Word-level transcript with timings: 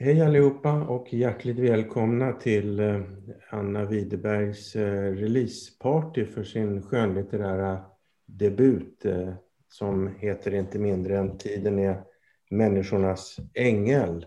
Hej 0.00 0.20
allihopa 0.22 0.82
och 0.82 1.14
hjärtligt 1.14 1.58
välkomna 1.58 2.32
till 2.32 2.80
eh, 2.80 3.00
Anna 3.50 3.84
Widerbergs 3.84 4.76
eh, 4.76 5.12
releaseparty 5.12 6.24
för 6.24 6.44
sin 6.44 6.82
skönlitterära 6.82 7.84
debut 8.26 9.04
eh, 9.04 9.34
som 9.68 10.06
heter 10.06 10.54
inte 10.54 10.78
mindre 10.78 11.18
än 11.18 11.38
Tiden 11.38 11.78
är 11.78 12.02
människornas 12.50 13.36
ängel. 13.54 14.26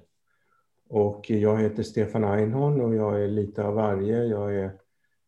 Och 0.90 1.30
jag 1.30 1.62
heter 1.62 1.84
Stefan 1.84 2.24
Einhorn 2.24 2.82
och 2.82 2.96
jag 2.96 3.24
är 3.24 3.28
lite 3.28 3.64
av 3.64 3.74
varje. 3.74 4.24
Jag 4.24 4.56
är 4.56 4.72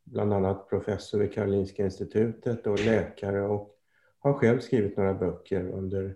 bland 0.04 0.34
annat 0.34 0.70
professor 0.70 1.20
vid 1.20 1.34
Karolinska 1.34 1.84
institutet 1.84 2.68
och 2.68 2.86
läkare 2.86 3.42
och 3.42 3.76
har 4.20 4.34
själv 4.34 4.60
skrivit 4.60 4.98
några 4.98 5.14
böcker 5.14 5.70
under 5.70 6.16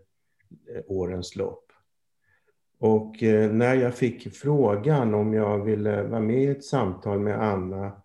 årens 0.88 1.36
lopp. 1.36 1.66
Och 2.80 3.23
eh, 3.23 3.52
när 3.52 3.75
jag 3.75 3.96
fick 3.96 4.33
frågan 4.33 5.14
om 5.14 5.33
jag 5.33 5.64
ville 5.64 6.04
vara 6.04 6.21
med 6.21 6.43
i 6.43 6.47
ett 6.47 6.64
samtal 6.64 7.20
med 7.20 7.43
Anna 7.43 8.01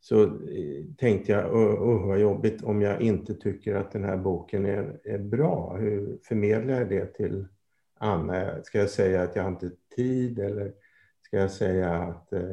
så 0.00 0.22
eh, 0.24 0.84
tänkte 0.98 1.32
jag, 1.32 1.54
åh 1.54 2.06
vad 2.06 2.20
jobbigt 2.20 2.62
om 2.62 2.82
jag 2.82 3.00
inte 3.00 3.34
tycker 3.34 3.74
att 3.74 3.92
den 3.92 4.04
här 4.04 4.16
boken 4.16 4.66
är, 4.66 5.00
är 5.04 5.18
bra. 5.18 5.76
Hur 5.76 6.18
förmedlar 6.22 6.74
jag 6.74 6.88
det 6.88 7.06
till 7.06 7.46
Anna? 7.98 8.62
Ska 8.62 8.78
jag 8.78 8.90
säga 8.90 9.22
att 9.22 9.36
jag 9.36 9.48
inte 9.48 9.66
har 9.66 9.72
tid 9.96 10.38
eller 10.38 10.72
ska 11.22 11.36
jag 11.36 11.50
säga 11.50 11.92
att 11.94 12.32
eh, 12.32 12.50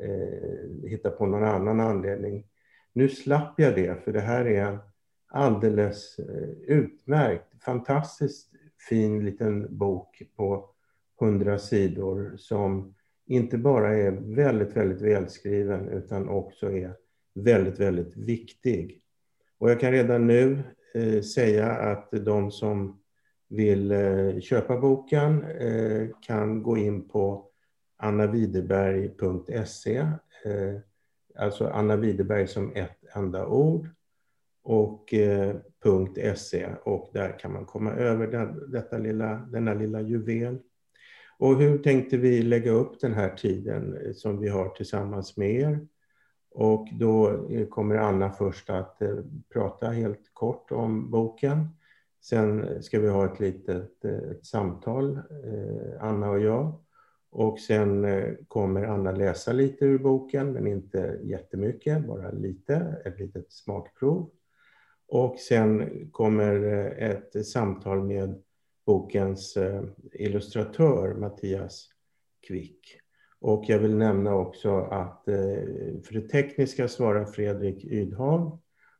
eh 0.00 0.88
hitta 0.88 1.10
på 1.10 1.26
någon 1.26 1.44
annan 1.44 1.80
anledning? 1.80 2.46
Nu 2.92 3.08
slapp 3.08 3.54
jag 3.56 3.74
det, 3.74 4.04
för 4.04 4.12
det 4.12 4.20
här 4.20 4.44
är 4.44 4.64
en 4.64 4.78
alldeles 5.28 6.20
utmärkt, 6.66 7.62
fantastiskt 7.62 8.50
fin 8.88 9.24
liten 9.24 9.78
bok 9.78 10.22
på 10.36 10.69
hundra 11.20 11.58
sidor 11.58 12.36
som 12.36 12.94
inte 13.26 13.58
bara 13.58 13.96
är 13.96 14.10
väldigt, 14.10 14.76
väldigt 14.76 15.00
välskriven 15.00 15.88
utan 15.88 16.28
också 16.28 16.72
är 16.72 16.94
väldigt, 17.34 17.80
väldigt 17.80 18.16
viktig. 18.16 19.02
Och 19.58 19.70
jag 19.70 19.80
kan 19.80 19.92
redan 19.92 20.26
nu 20.26 20.62
eh, 20.94 21.22
säga 21.22 21.70
att 21.70 22.08
de 22.10 22.50
som 22.50 23.00
vill 23.48 23.92
eh, 23.92 24.40
köpa 24.40 24.80
boken 24.80 25.44
eh, 25.44 26.08
kan 26.20 26.62
gå 26.62 26.76
in 26.76 27.08
på 27.08 27.46
annaviderberg.se, 27.96 29.96
eh, 29.96 30.76
alltså 31.34 31.66
Anna 31.66 31.96
Widerberg 31.96 32.46
som 32.46 32.72
ett 32.74 33.04
enda 33.14 33.46
ord 33.46 33.88
och 34.62 35.14
eh, 35.14 35.56
.se 36.36 36.68
och 36.84 37.10
där 37.12 37.38
kan 37.38 37.52
man 37.52 37.64
komma 37.64 37.92
över 37.92 38.26
den, 38.26 38.70
detta 38.70 38.98
lilla, 38.98 39.36
denna 39.36 39.74
lilla 39.74 40.00
juvel. 40.00 40.58
Och 41.40 41.56
hur 41.56 41.78
tänkte 41.78 42.16
vi 42.16 42.42
lägga 42.42 42.70
upp 42.70 43.00
den 43.00 43.14
här 43.14 43.36
tiden 43.36 43.96
eh, 43.96 44.12
som 44.12 44.40
vi 44.40 44.48
har 44.48 44.68
tillsammans 44.68 45.36
med 45.36 45.50
er? 45.50 45.86
Och 46.50 46.88
då 46.92 47.46
eh, 47.50 47.66
kommer 47.66 47.96
Anna 47.96 48.30
först 48.30 48.70
att 48.70 49.02
eh, 49.02 49.16
prata 49.52 49.86
helt 49.86 50.30
kort 50.32 50.72
om 50.72 51.10
boken. 51.10 51.68
Sen 52.22 52.82
ska 52.82 53.00
vi 53.00 53.08
ha 53.08 53.24
ett 53.32 53.40
litet 53.40 54.04
ett 54.04 54.46
samtal, 54.46 55.18
Anna 56.00 56.30
och 56.30 56.40
jag. 56.40 56.74
Och 57.30 57.58
sen 57.58 58.06
kommer 58.48 58.84
Anna 58.84 59.12
läsa 59.12 59.52
lite 59.52 59.84
ur 59.84 59.98
boken, 59.98 60.52
men 60.52 60.66
inte 60.66 61.20
jättemycket, 61.22 62.06
bara 62.06 62.30
lite, 62.30 63.02
ett 63.04 63.18
litet 63.18 63.52
smakprov. 63.52 64.30
Och 65.08 65.38
sen 65.38 65.90
kommer 66.12 66.64
ett 66.98 67.46
samtal 67.46 68.02
med 68.02 68.42
bokens 68.90 69.56
eh, 69.56 69.82
illustratör 70.12 71.14
Mattias 71.14 71.88
Kvick. 72.46 72.96
Och 73.40 73.64
jag 73.68 73.78
vill 73.78 73.96
nämna 73.96 74.34
också 74.34 74.76
att 74.76 75.28
eh, 75.28 75.34
för 76.04 76.12
det 76.12 76.28
tekniska 76.28 76.88
svarar 76.88 77.24
Fredrik 77.24 77.84
Ydholm. 77.84 78.50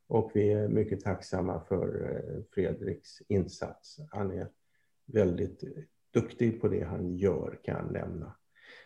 och 0.07 0.31
vi 0.33 0.51
är 0.51 0.67
mycket 0.67 1.01
tacksamma 1.01 1.61
för 1.67 2.11
eh, 2.11 2.43
Fredriks 2.53 3.21
insats. 3.27 3.97
Han 4.09 4.31
är 4.31 4.47
väldigt 5.05 5.63
duktig 6.13 6.61
på 6.61 6.67
det 6.67 6.83
han 6.83 7.17
gör, 7.17 7.59
kan 7.63 7.77
jag 7.77 7.91
nämna. 7.91 8.35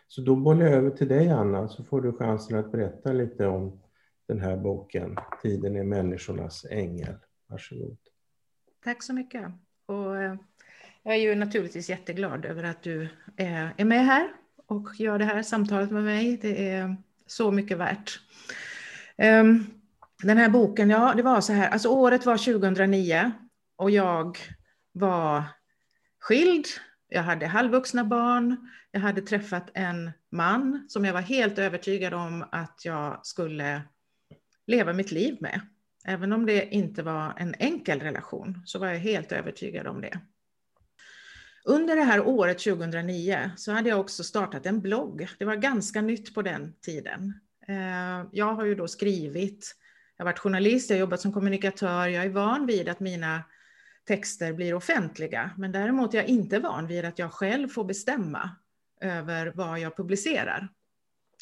Så 0.08 0.20
då 0.20 0.36
bollar 0.36 0.66
jag 0.66 0.74
över 0.74 0.90
till 0.90 1.08
dig, 1.08 1.28
Anna, 1.28 1.68
så 1.68 1.84
får 1.84 2.00
du 2.00 2.12
chansen 2.12 2.58
att 2.58 2.72
berätta 2.72 3.12
lite 3.12 3.46
om 3.46 3.80
den 4.28 4.40
här 4.40 4.56
boken, 4.56 5.16
Tiden 5.42 5.76
är 5.76 5.84
människornas 5.84 6.64
ängel. 6.70 7.14
Varsågod. 7.46 7.98
Tack 8.84 9.02
så 9.02 9.12
mycket. 9.12 9.52
Och 9.86 10.16
jag 11.06 11.14
är 11.14 11.20
ju 11.20 11.34
naturligtvis 11.34 11.90
jätteglad 11.90 12.44
över 12.44 12.62
att 12.62 12.82
du 12.82 13.02
eh, 13.36 13.80
är 13.80 13.84
med 13.84 14.06
här 14.06 14.28
och 14.66 14.88
gör 14.98 15.18
det 15.18 15.24
här 15.24 15.42
samtalet 15.42 15.90
med 15.90 16.04
mig. 16.04 16.36
Det 16.42 16.68
är 16.68 16.96
så 17.26 17.50
mycket 17.50 17.78
värt. 17.78 18.20
Ehm, 19.16 19.66
den 20.22 20.38
här 20.38 20.48
boken, 20.48 20.90
ja 20.90 21.14
det 21.16 21.22
var 21.22 21.40
så 21.40 21.52
här, 21.52 21.68
alltså 21.68 21.88
året 21.88 22.26
var 22.26 22.36
2009 22.36 23.32
och 23.76 23.90
jag 23.90 24.38
var 24.92 25.42
skild, 26.18 26.66
jag 27.08 27.22
hade 27.22 27.46
halvvuxna 27.46 28.04
barn, 28.04 28.70
jag 28.90 29.00
hade 29.00 29.20
träffat 29.20 29.70
en 29.74 30.10
man 30.30 30.86
som 30.88 31.04
jag 31.04 31.12
var 31.12 31.20
helt 31.20 31.58
övertygad 31.58 32.14
om 32.14 32.44
att 32.52 32.84
jag 32.84 33.26
skulle 33.26 33.82
leva 34.66 34.92
mitt 34.92 35.12
liv 35.12 35.36
med. 35.40 35.60
Även 36.04 36.32
om 36.32 36.46
det 36.46 36.74
inte 36.74 37.02
var 37.02 37.34
en 37.36 37.54
enkel 37.58 38.00
relation 38.00 38.62
så 38.64 38.78
var 38.78 38.86
jag 38.86 38.98
helt 38.98 39.32
övertygad 39.32 39.86
om 39.86 40.00
det. 40.00 40.20
Under 41.68 41.96
det 41.96 42.02
här 42.02 42.20
året 42.26 42.58
2009 42.58 43.50
så 43.56 43.72
hade 43.72 43.88
jag 43.88 44.00
också 44.00 44.24
startat 44.24 44.66
en 44.66 44.80
blogg. 44.80 45.28
Det 45.38 45.44
var 45.44 45.56
ganska 45.56 46.02
nytt 46.02 46.34
på 46.34 46.42
den 46.42 46.72
tiden. 46.80 47.40
Eh, 47.68 48.26
jag 48.32 48.54
har 48.54 48.64
ju 48.64 48.74
då 48.74 48.88
skrivit, 48.88 49.76
jag 50.16 50.24
har 50.24 50.30
varit 50.30 50.38
journalist, 50.38 50.90
jag 50.90 50.96
har 50.96 51.00
jobbat 51.00 51.20
som 51.20 51.32
kommunikatör, 51.32 52.08
jag 52.08 52.24
är 52.24 52.28
van 52.28 52.66
vid 52.66 52.88
att 52.88 53.00
mina 53.00 53.42
texter 54.04 54.52
blir 54.52 54.74
offentliga, 54.74 55.50
men 55.58 55.72
däremot 55.72 56.14
är 56.14 56.18
jag 56.18 56.26
inte 56.26 56.58
van 56.58 56.86
vid 56.86 57.04
att 57.04 57.18
jag 57.18 57.32
själv 57.32 57.68
får 57.68 57.84
bestämma 57.84 58.50
över 59.00 59.52
vad 59.54 59.78
jag 59.78 59.96
publicerar. 59.96 60.68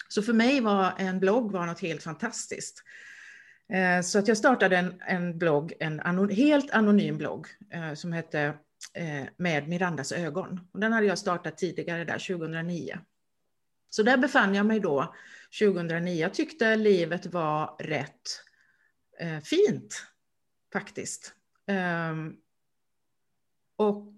Så 0.08 0.22
för 0.22 0.32
mig 0.32 0.60
var 0.60 0.92
en 0.98 1.20
blogg 1.20 1.52
var 1.52 1.66
något 1.66 1.80
helt 1.80 2.02
fantastiskt. 2.02 2.82
Eh, 3.72 4.02
så 4.02 4.18
att 4.18 4.28
jag 4.28 4.36
startade 4.36 4.76
en, 4.76 4.94
en 5.06 5.38
blogg, 5.38 5.72
en 5.80 6.00
anon, 6.00 6.30
helt 6.30 6.70
anonym 6.70 7.18
blogg 7.18 7.46
eh, 7.70 7.94
som 7.94 8.12
hette 8.12 8.54
Eh, 8.92 9.26
med 9.36 9.68
Mirandas 9.68 10.12
ögon. 10.12 10.60
Och 10.72 10.80
den 10.80 10.92
hade 10.92 11.06
jag 11.06 11.18
startat 11.18 11.58
tidigare 11.58 12.04
där, 12.04 12.18
2009. 12.18 12.98
Så 13.90 14.02
där 14.02 14.16
befann 14.16 14.54
jag 14.54 14.66
mig 14.66 14.80
då 14.80 15.14
2009. 15.60 16.20
Jag 16.20 16.34
tyckte 16.34 16.76
livet 16.76 17.26
var 17.26 17.76
rätt 17.78 18.42
eh, 19.18 19.40
fint, 19.40 20.06
faktiskt. 20.72 21.34
Ehm, 21.66 22.36
och 23.76 24.14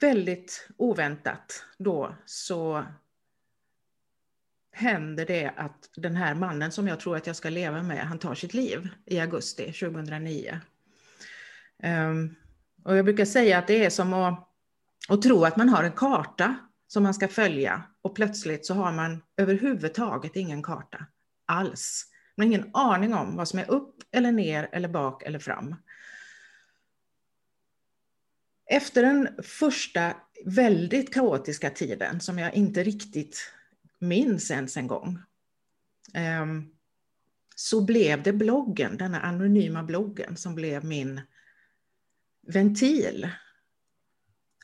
väldigt 0.00 0.68
oväntat 0.76 1.64
då 1.78 2.14
så 2.26 2.84
händer 4.72 5.26
det 5.26 5.52
att 5.56 5.90
den 5.96 6.16
här 6.16 6.34
mannen 6.34 6.72
som 6.72 6.88
jag 6.88 7.00
tror 7.00 7.16
att 7.16 7.26
jag 7.26 7.36
ska 7.36 7.50
leva 7.50 7.82
med, 7.82 8.06
han 8.06 8.18
tar 8.18 8.34
sitt 8.34 8.54
liv 8.54 8.88
i 9.06 9.20
augusti 9.20 9.72
2009 9.72 10.60
och 12.84 12.96
jag 12.96 13.04
brukar 13.04 13.24
säga 13.24 13.58
att 13.58 13.66
det 13.66 13.84
är 13.84 13.90
som 13.90 14.12
att, 14.12 14.48
att 15.08 15.22
tro 15.22 15.44
att 15.44 15.56
man 15.56 15.68
har 15.68 15.84
en 15.84 15.92
karta 15.92 16.56
som 16.86 17.02
man 17.02 17.14
ska 17.14 17.28
följa 17.28 17.82
och 18.02 18.14
plötsligt 18.14 18.66
så 18.66 18.74
har 18.74 18.92
man 18.92 19.22
överhuvudtaget 19.36 20.36
ingen 20.36 20.62
karta 20.62 21.06
alls. 21.46 22.06
Man 22.36 22.46
har 22.46 22.54
ingen 22.54 22.70
aning 22.74 23.14
om 23.14 23.36
vad 23.36 23.48
som 23.48 23.58
är 23.58 23.70
upp 23.70 23.94
eller 24.12 24.32
ner 24.32 24.68
eller 24.72 24.88
bak 24.88 25.22
eller 25.22 25.38
fram. 25.38 25.74
Efter 28.66 29.02
den 29.02 29.28
första 29.42 30.16
väldigt 30.44 31.14
kaotiska 31.14 31.70
tiden 31.70 32.20
som 32.20 32.38
jag 32.38 32.54
inte 32.54 32.82
riktigt 32.82 33.52
minns 33.98 34.50
ens 34.50 34.76
en 34.76 34.86
gång 34.86 35.18
ehm, 36.14 36.68
så 37.56 37.80
blev 37.80 38.22
det 38.22 38.32
bloggen, 38.32 38.96
denna 38.96 39.20
anonyma 39.20 39.82
bloggen 39.82 40.36
som 40.36 40.54
blev 40.54 40.84
min 40.84 41.20
ventil. 42.46 43.28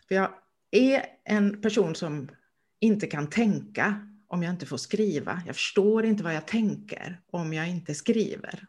För 0.08 0.14
jag 0.14 0.30
är 0.70 1.04
en 1.24 1.62
person 1.62 1.94
som 1.94 2.30
inte 2.80 3.06
kan 3.06 3.30
tänka 3.30 4.08
om 4.28 4.42
jag 4.42 4.52
inte 4.52 4.66
får 4.66 4.76
skriva. 4.76 5.42
Jag 5.46 5.56
förstår 5.56 6.04
inte 6.04 6.24
vad 6.24 6.34
jag 6.34 6.46
tänker 6.46 7.20
om 7.30 7.52
jag 7.52 7.68
inte 7.68 7.94
skriver. 7.94 8.66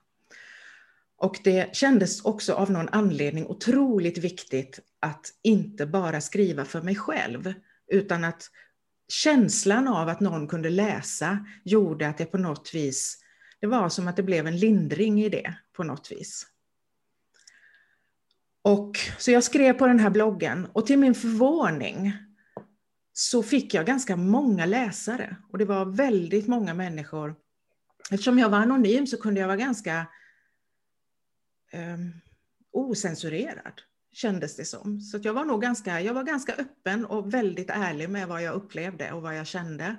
Och 1.17 1.39
det 1.43 1.75
kändes 1.75 2.25
också 2.25 2.53
av 2.53 2.71
någon 2.71 2.89
anledning 2.89 3.47
otroligt 3.47 4.17
viktigt 4.17 4.79
att 4.99 5.25
inte 5.43 5.85
bara 5.85 6.21
skriva 6.21 6.65
för 6.65 6.81
mig 6.81 6.95
själv, 6.95 7.53
utan 7.87 8.23
att 8.23 8.49
känslan 9.07 9.87
av 9.87 10.09
att 10.09 10.19
någon 10.19 10.47
kunde 10.47 10.69
läsa 10.69 11.45
gjorde 11.63 12.07
att 12.07 12.17
det 12.17 12.25
på 12.25 12.37
något 12.37 12.71
vis, 12.73 13.17
det 13.59 13.67
var 13.67 13.89
som 13.89 14.07
att 14.07 14.15
det 14.15 14.23
blev 14.23 14.47
en 14.47 14.57
lindring 14.57 15.21
i 15.21 15.29
det 15.29 15.55
på 15.73 15.83
något 15.83 16.11
vis. 16.11 16.47
Och, 18.61 18.97
så 19.17 19.31
jag 19.31 19.43
skrev 19.43 19.73
på 19.73 19.87
den 19.87 19.99
här 19.99 20.09
bloggen 20.09 20.67
och 20.73 20.85
till 20.85 20.99
min 20.99 21.15
förvåning 21.15 22.13
så 23.13 23.43
fick 23.43 23.73
jag 23.73 23.85
ganska 23.85 24.15
många 24.15 24.65
läsare 24.65 25.35
och 25.51 25.57
det 25.57 25.65
var 25.65 25.85
väldigt 25.85 26.47
många 26.47 26.73
människor. 26.73 27.35
Eftersom 28.11 28.39
jag 28.39 28.49
var 28.49 28.57
anonym 28.57 29.07
så 29.07 29.17
kunde 29.17 29.39
jag 29.39 29.47
vara 29.47 29.57
ganska 29.57 30.07
um, 31.73 32.13
osensurerad, 32.71 33.81
kändes 34.11 34.55
det 34.55 34.65
som. 34.65 35.01
Så 35.01 35.19
jag 35.23 35.33
var 35.33 35.45
nog 35.45 35.61
ganska, 35.61 36.01
jag 36.01 36.13
var 36.13 36.23
ganska 36.23 36.53
öppen 36.53 37.05
och 37.05 37.33
väldigt 37.33 37.69
ärlig 37.69 38.09
med 38.09 38.27
vad 38.27 38.43
jag 38.43 38.55
upplevde 38.55 39.11
och 39.11 39.21
vad 39.21 39.37
jag 39.37 39.47
kände. 39.47 39.95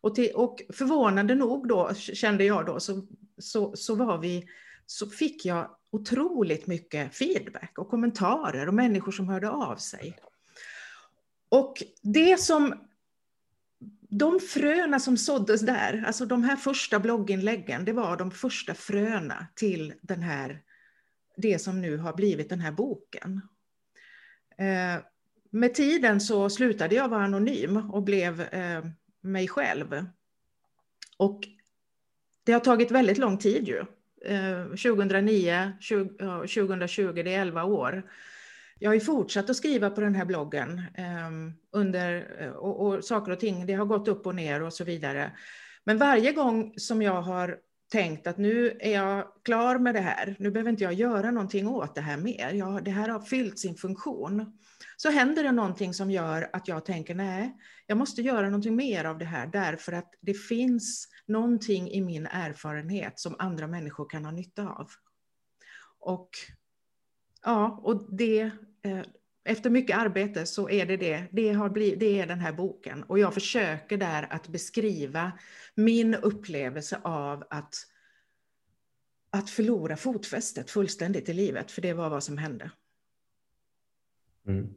Och, 0.00 0.14
till, 0.14 0.30
och 0.34 0.62
förvånande 0.72 1.34
nog 1.34 1.68
då, 1.68 1.94
kände 1.94 2.44
jag 2.44 2.66
då, 2.66 2.80
så, 2.80 3.06
så, 3.38 3.76
så, 3.76 3.94
var 3.94 4.18
vi, 4.18 4.48
så 4.86 5.10
fick 5.10 5.44
jag 5.44 5.76
otroligt 5.92 6.66
mycket 6.66 7.14
feedback 7.14 7.78
och 7.78 7.88
kommentarer 7.88 8.66
och 8.66 8.74
människor 8.74 9.12
som 9.12 9.28
hörde 9.28 9.50
av 9.50 9.76
sig. 9.76 10.18
Och 11.48 11.82
det 12.02 12.40
som 12.40 12.74
de 14.00 14.40
fröna 14.40 15.00
som 15.00 15.16
såddes 15.16 15.60
där, 15.60 16.04
alltså 16.06 16.26
de 16.26 16.44
här 16.44 16.56
första 16.56 17.00
blogginläggen, 17.00 17.84
det 17.84 17.92
var 17.92 18.16
de 18.16 18.30
första 18.30 18.74
fröna 18.74 19.46
till 19.54 19.94
den 20.02 20.22
här, 20.22 20.62
det 21.36 21.58
som 21.58 21.80
nu 21.80 21.96
har 21.96 22.12
blivit 22.12 22.48
den 22.48 22.60
här 22.60 22.72
boken. 22.72 23.40
Eh, 24.58 25.04
med 25.50 25.74
tiden 25.74 26.20
så 26.20 26.50
slutade 26.50 26.94
jag 26.94 27.08
vara 27.08 27.24
anonym 27.24 27.76
och 27.76 28.02
blev 28.02 28.40
eh, 28.40 28.84
mig 29.20 29.48
själv. 29.48 30.06
Och 31.16 31.40
det 32.44 32.52
har 32.52 32.60
tagit 32.60 32.90
väldigt 32.90 33.18
lång 33.18 33.38
tid 33.38 33.68
ju. 33.68 33.84
Eh, 34.24 34.64
2009, 34.64 35.72
2020, 35.80 37.12
det 37.12 37.34
är 37.34 37.40
11 37.40 37.64
år. 37.64 38.02
Jag 38.78 38.90
har 38.90 38.94
ju 38.94 39.00
fortsatt 39.00 39.50
att 39.50 39.56
skriva 39.56 39.90
på 39.90 40.00
den 40.00 40.14
här 40.14 40.24
bloggen 40.24 40.82
ehm, 40.94 41.52
under, 41.72 42.36
eh, 42.40 42.50
och, 42.50 42.86
och 42.86 43.04
saker 43.04 43.32
och 43.32 43.40
ting, 43.40 43.66
det 43.66 43.72
har 43.72 43.84
gått 43.84 44.08
upp 44.08 44.26
och 44.26 44.34
ner 44.34 44.62
och 44.62 44.72
så 44.72 44.84
vidare. 44.84 45.32
Men 45.84 45.98
varje 45.98 46.32
gång 46.32 46.74
som 46.76 47.02
jag 47.02 47.22
har 47.22 47.58
tänkt 47.92 48.26
att 48.26 48.38
nu 48.38 48.78
är 48.80 48.92
jag 48.92 49.26
klar 49.42 49.78
med 49.78 49.94
det 49.94 50.00
här, 50.00 50.36
nu 50.38 50.50
behöver 50.50 50.70
inte 50.70 50.84
jag 50.84 50.92
göra 50.92 51.30
någonting 51.30 51.68
åt 51.68 51.94
det 51.94 52.00
här 52.00 52.16
mer, 52.16 52.52
jag, 52.52 52.84
det 52.84 52.90
här 52.90 53.08
har 53.08 53.20
fyllt 53.20 53.58
sin 53.58 53.74
funktion. 53.74 54.58
Så 54.96 55.10
händer 55.10 55.42
det 55.42 55.52
någonting 55.52 55.94
som 55.94 56.10
gör 56.10 56.50
att 56.52 56.68
jag 56.68 56.84
tänker 56.84 57.14
nej, 57.14 57.56
jag 57.86 57.98
måste 57.98 58.22
göra 58.22 58.46
någonting 58.46 58.76
mer 58.76 59.04
av 59.04 59.18
det 59.18 59.24
här 59.24 59.46
därför 59.46 59.92
att 59.92 60.14
det 60.20 60.34
finns 60.34 61.08
någonting 61.26 61.90
i 61.90 62.00
min 62.00 62.26
erfarenhet 62.26 63.18
som 63.18 63.36
andra 63.38 63.66
människor 63.66 64.08
kan 64.08 64.24
ha 64.24 64.32
nytta 64.32 64.68
av. 64.68 64.90
Och 65.98 66.30
ja, 67.42 67.80
och 67.82 68.16
det, 68.16 68.40
eh, 68.82 69.02
efter 69.44 69.70
mycket 69.70 69.96
arbete 69.96 70.46
så 70.46 70.68
är 70.68 70.86
det 70.86 70.96
det. 70.96 71.24
Det, 71.30 71.52
har 71.52 71.70
blivit, 71.70 72.00
det 72.00 72.20
är 72.20 72.26
den 72.26 72.40
här 72.40 72.52
boken. 72.52 73.02
Och 73.02 73.18
jag 73.18 73.34
försöker 73.34 73.96
där 73.96 74.26
att 74.30 74.48
beskriva 74.48 75.32
min 75.74 76.14
upplevelse 76.14 77.00
av 77.02 77.44
att, 77.50 77.74
att 79.30 79.50
förlora 79.50 79.96
fotfästet 79.96 80.70
fullständigt 80.70 81.28
i 81.28 81.32
livet. 81.32 81.70
För 81.70 81.82
det 81.82 81.92
var 81.92 82.10
vad 82.10 82.22
som 82.22 82.38
hände. 82.38 82.70
Mm. 84.46 84.74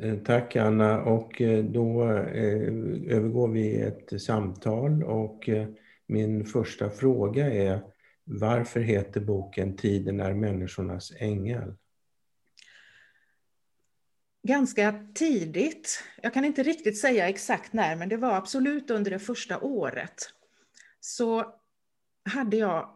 Eh, 0.00 0.18
tack 0.18 0.56
Anna 0.56 1.02
och 1.02 1.40
eh, 1.40 1.64
då 1.64 2.02
eh, 2.12 2.68
övergår 3.16 3.48
vi 3.48 3.60
i 3.60 3.80
ett 3.80 4.22
samtal 4.22 5.02
och 5.02 5.48
eh, 5.48 5.68
min 6.06 6.44
första 6.44 6.90
fråga 6.90 7.52
är 7.52 7.82
varför 8.24 8.80
heter 8.80 9.20
boken 9.20 9.76
Tiden 9.76 10.20
är 10.20 10.34
människornas 10.34 11.12
ängel? 11.18 11.74
Ganska 14.48 15.04
tidigt, 15.14 16.04
jag 16.22 16.34
kan 16.34 16.44
inte 16.44 16.62
riktigt 16.62 16.98
säga 16.98 17.28
exakt 17.28 17.72
när, 17.72 17.96
men 17.96 18.08
det 18.08 18.16
var 18.16 18.34
absolut 18.34 18.90
under 18.90 19.10
det 19.10 19.18
första 19.18 19.60
året, 19.60 20.30
så 21.00 21.54
hade 22.24 22.56
jag 22.56 22.90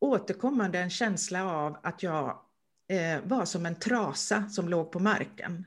återkommande 0.00 0.78
en 0.78 0.90
känsla 0.90 1.52
av 1.52 1.76
att 1.82 2.02
jag 2.02 2.40
eh, 2.88 3.20
var 3.24 3.44
som 3.44 3.66
en 3.66 3.74
trasa 3.74 4.48
som 4.48 4.68
låg 4.68 4.92
på 4.92 4.98
marken 4.98 5.66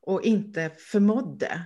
och 0.00 0.22
inte 0.22 0.70
förmådde 0.78 1.62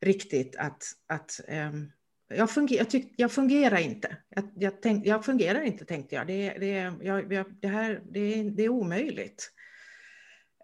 riktigt 0.00 0.56
att, 0.56 0.82
att 1.06 1.40
ehm, 1.48 1.92
jag, 2.28 2.50
funger, 2.50 2.76
jag, 2.76 2.90
tyck, 2.90 3.14
jag 3.16 3.32
fungerar 3.32 3.78
inte. 3.78 4.16
Jag, 4.28 4.50
jag, 4.54 4.82
tänk, 4.82 5.06
jag 5.06 5.24
fungerar 5.24 5.62
inte, 5.62 5.84
tänkte 5.84 6.14
jag. 6.14 6.26
Det, 6.26 6.58
det, 6.58 6.94
jag, 7.00 7.44
det 7.60 7.68
här, 7.68 8.02
det, 8.10 8.42
det 8.42 8.62
är 8.62 8.68
omöjligt. 8.68 9.52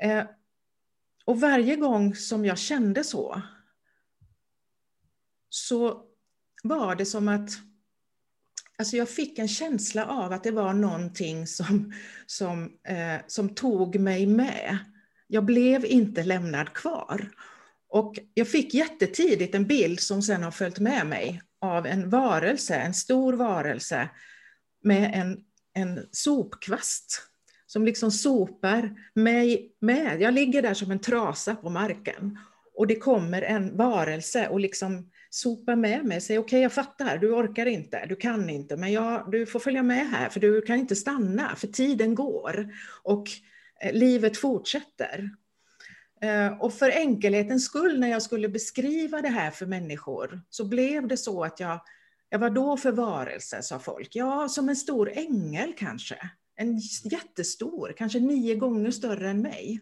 Eh, 0.03 0.25
och 1.29 1.41
varje 1.41 1.77
gång 1.77 2.15
som 2.15 2.45
jag 2.45 2.59
kände 2.59 3.05
så, 3.05 3.43
så 5.49 6.03
var 6.63 6.95
det 6.95 7.07
som 7.07 7.29
att 7.29 7.51
alltså 8.79 8.97
jag 8.97 9.09
fick 9.09 9.39
en 9.39 9.49
känsla 9.49 10.07
av 10.07 10.33
att 10.33 10.45
det 10.45 10.51
var 10.51 10.73
någonting 10.73 11.47
som, 11.47 11.93
som, 12.27 12.73
eh, 12.85 13.17
som 13.27 13.55
tog 13.55 14.01
mig 14.01 14.27
med 14.27 14.79
jag 15.27 15.45
blev 15.45 15.85
inte 15.85 16.25
lämnad 16.25 16.73
kvar. 16.73 17.31
Och 17.89 18.19
jag 18.35 18.49
fick 18.49 18.75
jättetidigt 18.75 19.55
en 19.55 19.67
bild 19.67 20.01
som 20.01 20.23
sen 20.23 20.43
har 20.43 20.51
följt 20.51 20.79
med 20.79 21.07
mig 21.07 21.43
av 21.61 21.87
en 21.87 22.11
varelse, 22.11 22.75
en 22.75 22.95
stor 22.95 23.33
varelse 23.33 24.09
med 24.83 25.13
en, 25.15 25.39
en 25.75 26.09
sopkvast 26.13 27.23
som 27.69 27.85
liksom 27.85 28.11
sopar 28.11 28.95
mig 29.15 29.73
med. 29.81 30.21
Jag 30.21 30.35
ligger 30.35 30.63
där 30.63 30.75
som 30.75 30.91
en 30.91 30.99
trasa 30.99 31.55
på 31.55 31.71
marken 31.71 32.39
och 32.79 32.87
det 32.87 32.97
kommer 32.97 33.43
en 33.43 33.77
varelse 33.77 34.49
och 34.49 34.61
liksom 34.61 35.11
sopar 35.31 35.77
med 35.77 36.05
mig, 36.05 36.21
säger 36.21 36.41
okej 36.41 36.47
okay, 36.47 36.61
jag 36.61 36.73
fattar, 36.73 37.19
du 37.19 37.33
orkar 37.33 37.67
inte, 37.67 38.07
du 38.07 38.17
kan 38.17 38.51
inte, 38.51 38.77
men 38.77 38.93
jag, 38.93 39.31
du 39.31 39.47
får 39.47 39.61
följa 39.61 39.83
med 39.83 40.11
här 40.11 40.29
för 40.29 40.41
du 40.41 40.63
kan 40.63 40.77
inte 40.77 40.97
stanna, 40.97 41.57
för 41.57 41.67
tiden 41.67 42.15
går. 42.15 42.75
Och 43.03 43.27
eh, 43.81 43.93
livet 43.93 44.37
fortsätter. 44.37 45.31
Eh, 46.21 46.63
och 46.63 46.75
för 46.75 46.91
enkelhetens 46.91 47.65
skull, 47.65 48.01
när 48.01 48.09
jag 48.09 48.23
skulle 48.23 48.49
beskriva 48.49 49.23
det 49.23 49.29
här 49.29 49.51
för 49.51 49.67
människor, 49.67 50.41
så 50.51 50.65
blev 50.65 51.09
det 51.09 51.17
så 51.17 51.45
att 51.45 51.61
jag, 51.61 51.81
jag 52.29 52.39
var 52.39 52.51
då 52.51 52.77
för 52.77 52.93
varelse, 52.93 53.63
sa 53.63 53.79
folk. 53.79 54.09
Ja, 54.13 54.49
som 54.49 54.69
en 54.69 54.77
stor 54.77 55.11
ängel 55.15 55.75
kanske. 55.77 56.31
En 56.61 56.79
jättestor, 57.05 57.93
kanske 57.97 58.21
nio 58.21 58.55
gånger 58.55 58.91
större 58.91 59.31
än 59.31 59.43
mig. 59.43 59.81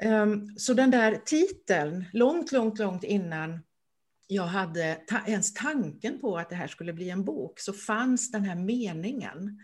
Ehm, 0.00 0.58
så 0.58 0.74
den 0.74 0.90
där 0.90 1.20
titeln, 1.24 2.04
långt, 2.12 2.52
långt, 2.52 2.78
långt 2.78 3.04
innan 3.04 3.60
jag 4.26 4.42
hade 4.42 4.98
ens 5.26 5.54
tanken 5.54 6.20
på 6.20 6.38
att 6.38 6.50
det 6.50 6.56
här 6.56 6.66
skulle 6.66 6.92
bli 6.92 7.10
en 7.10 7.24
bok, 7.24 7.60
så 7.60 7.72
fanns 7.72 8.32
den 8.32 8.44
här 8.44 8.56
meningen 8.56 9.60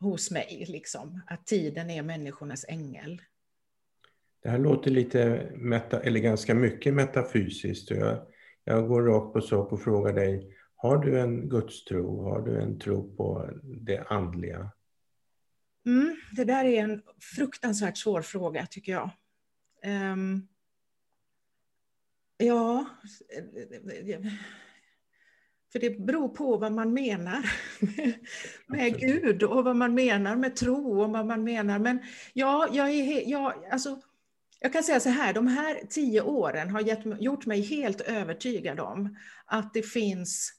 hos 0.00 0.30
mig, 0.30 0.64
liksom, 0.68 1.20
att 1.26 1.46
tiden 1.46 1.90
är 1.90 2.02
människornas 2.02 2.64
ängel. 2.68 3.22
Det 4.42 4.48
här 4.48 4.58
låter 4.58 4.90
lite, 4.90 5.50
meta, 5.54 6.00
eller 6.00 6.20
ganska 6.20 6.54
mycket 6.54 6.94
metafysiskt. 6.94 7.90
Jag, 7.90 8.18
jag 8.64 8.88
går 8.88 9.02
rakt 9.02 9.32
på 9.32 9.40
sak 9.40 9.72
och 9.72 9.82
frågar 9.82 10.12
dig, 10.12 10.56
har 10.76 10.98
du 10.98 11.20
en 11.20 11.48
gudstro? 11.48 12.22
Har 12.22 12.40
du 12.40 12.60
en 12.60 12.78
tro 12.78 13.16
på 13.16 13.50
det 13.62 14.04
andliga? 14.08 14.70
Mm, 15.86 16.16
det 16.32 16.44
där 16.44 16.64
är 16.64 16.82
en 16.82 17.02
fruktansvärt 17.36 17.98
svår 17.98 18.22
fråga, 18.22 18.66
tycker 18.66 18.92
jag. 18.92 19.10
Um, 20.12 20.48
ja, 22.38 22.86
för 25.72 25.78
det 25.80 26.00
beror 26.00 26.28
på 26.28 26.56
vad 26.56 26.72
man 26.72 26.92
menar 26.92 27.52
med 28.66 28.98
Gud 28.98 29.42
och 29.42 29.64
vad 29.64 29.76
man 29.76 29.94
menar 29.94 30.36
med 30.36 30.56
tro 30.56 31.02
och 31.02 31.10
vad 31.10 31.26
man 31.26 31.44
menar. 31.44 31.78
Men 31.78 32.02
ja, 32.32 32.68
jag, 32.72 32.90
är, 32.90 33.30
jag, 33.30 33.66
alltså, 33.70 34.00
jag 34.60 34.72
kan 34.72 34.84
säga 34.84 35.00
så 35.00 35.08
här, 35.08 35.32
de 35.32 35.46
här 35.46 35.80
tio 35.90 36.22
åren 36.22 36.70
har 36.70 36.80
gett, 36.80 37.22
gjort 37.22 37.46
mig 37.46 37.60
helt 37.60 38.00
övertygad 38.00 38.80
om 38.80 39.16
att 39.44 39.74
det 39.74 39.82
finns, 39.82 40.52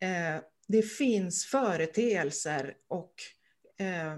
eh, 0.00 0.42
det 0.68 0.82
finns 0.82 1.44
företeelser 1.44 2.74
och 2.88 3.14
eh, 3.78 4.16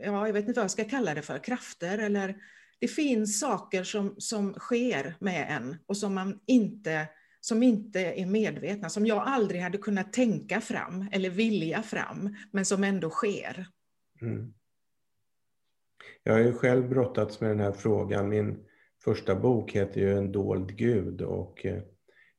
ja, 0.00 0.26
jag 0.26 0.32
vet 0.32 0.48
inte 0.48 0.60
vad 0.60 0.64
jag 0.64 0.70
ska 0.70 0.84
kalla 0.84 1.14
det 1.14 1.22
för, 1.22 1.38
krafter 1.38 1.98
eller 1.98 2.36
det 2.78 2.88
finns 2.88 3.40
saker 3.40 3.84
som, 3.84 4.14
som 4.18 4.54
sker 4.54 5.14
med 5.18 5.46
en 5.50 5.76
och 5.86 5.96
som 5.96 6.14
man 6.14 6.40
inte 6.46 7.08
som 7.44 7.62
inte 7.62 8.00
är 8.00 8.26
medvetna, 8.26 8.88
som 8.88 9.06
jag 9.06 9.18
aldrig 9.18 9.60
hade 9.60 9.78
kunnat 9.78 10.12
tänka 10.12 10.60
fram 10.60 11.08
eller 11.12 11.30
vilja 11.30 11.82
fram, 11.82 12.36
men 12.50 12.64
som 12.64 12.84
ändå 12.84 13.10
sker. 13.10 13.66
Mm. 14.20 14.54
Jag 16.22 16.32
har 16.32 16.40
ju 16.40 16.52
själv 16.52 16.88
brottats 16.88 17.40
med 17.40 17.50
den 17.50 17.60
här 17.60 17.72
frågan. 17.72 18.28
Min 18.28 18.64
första 19.04 19.34
bok 19.34 19.72
heter 19.72 20.00
ju 20.00 20.18
En 20.18 20.32
dold 20.32 20.76
gud 20.76 21.22
och 21.22 21.66
eh, 21.66 21.82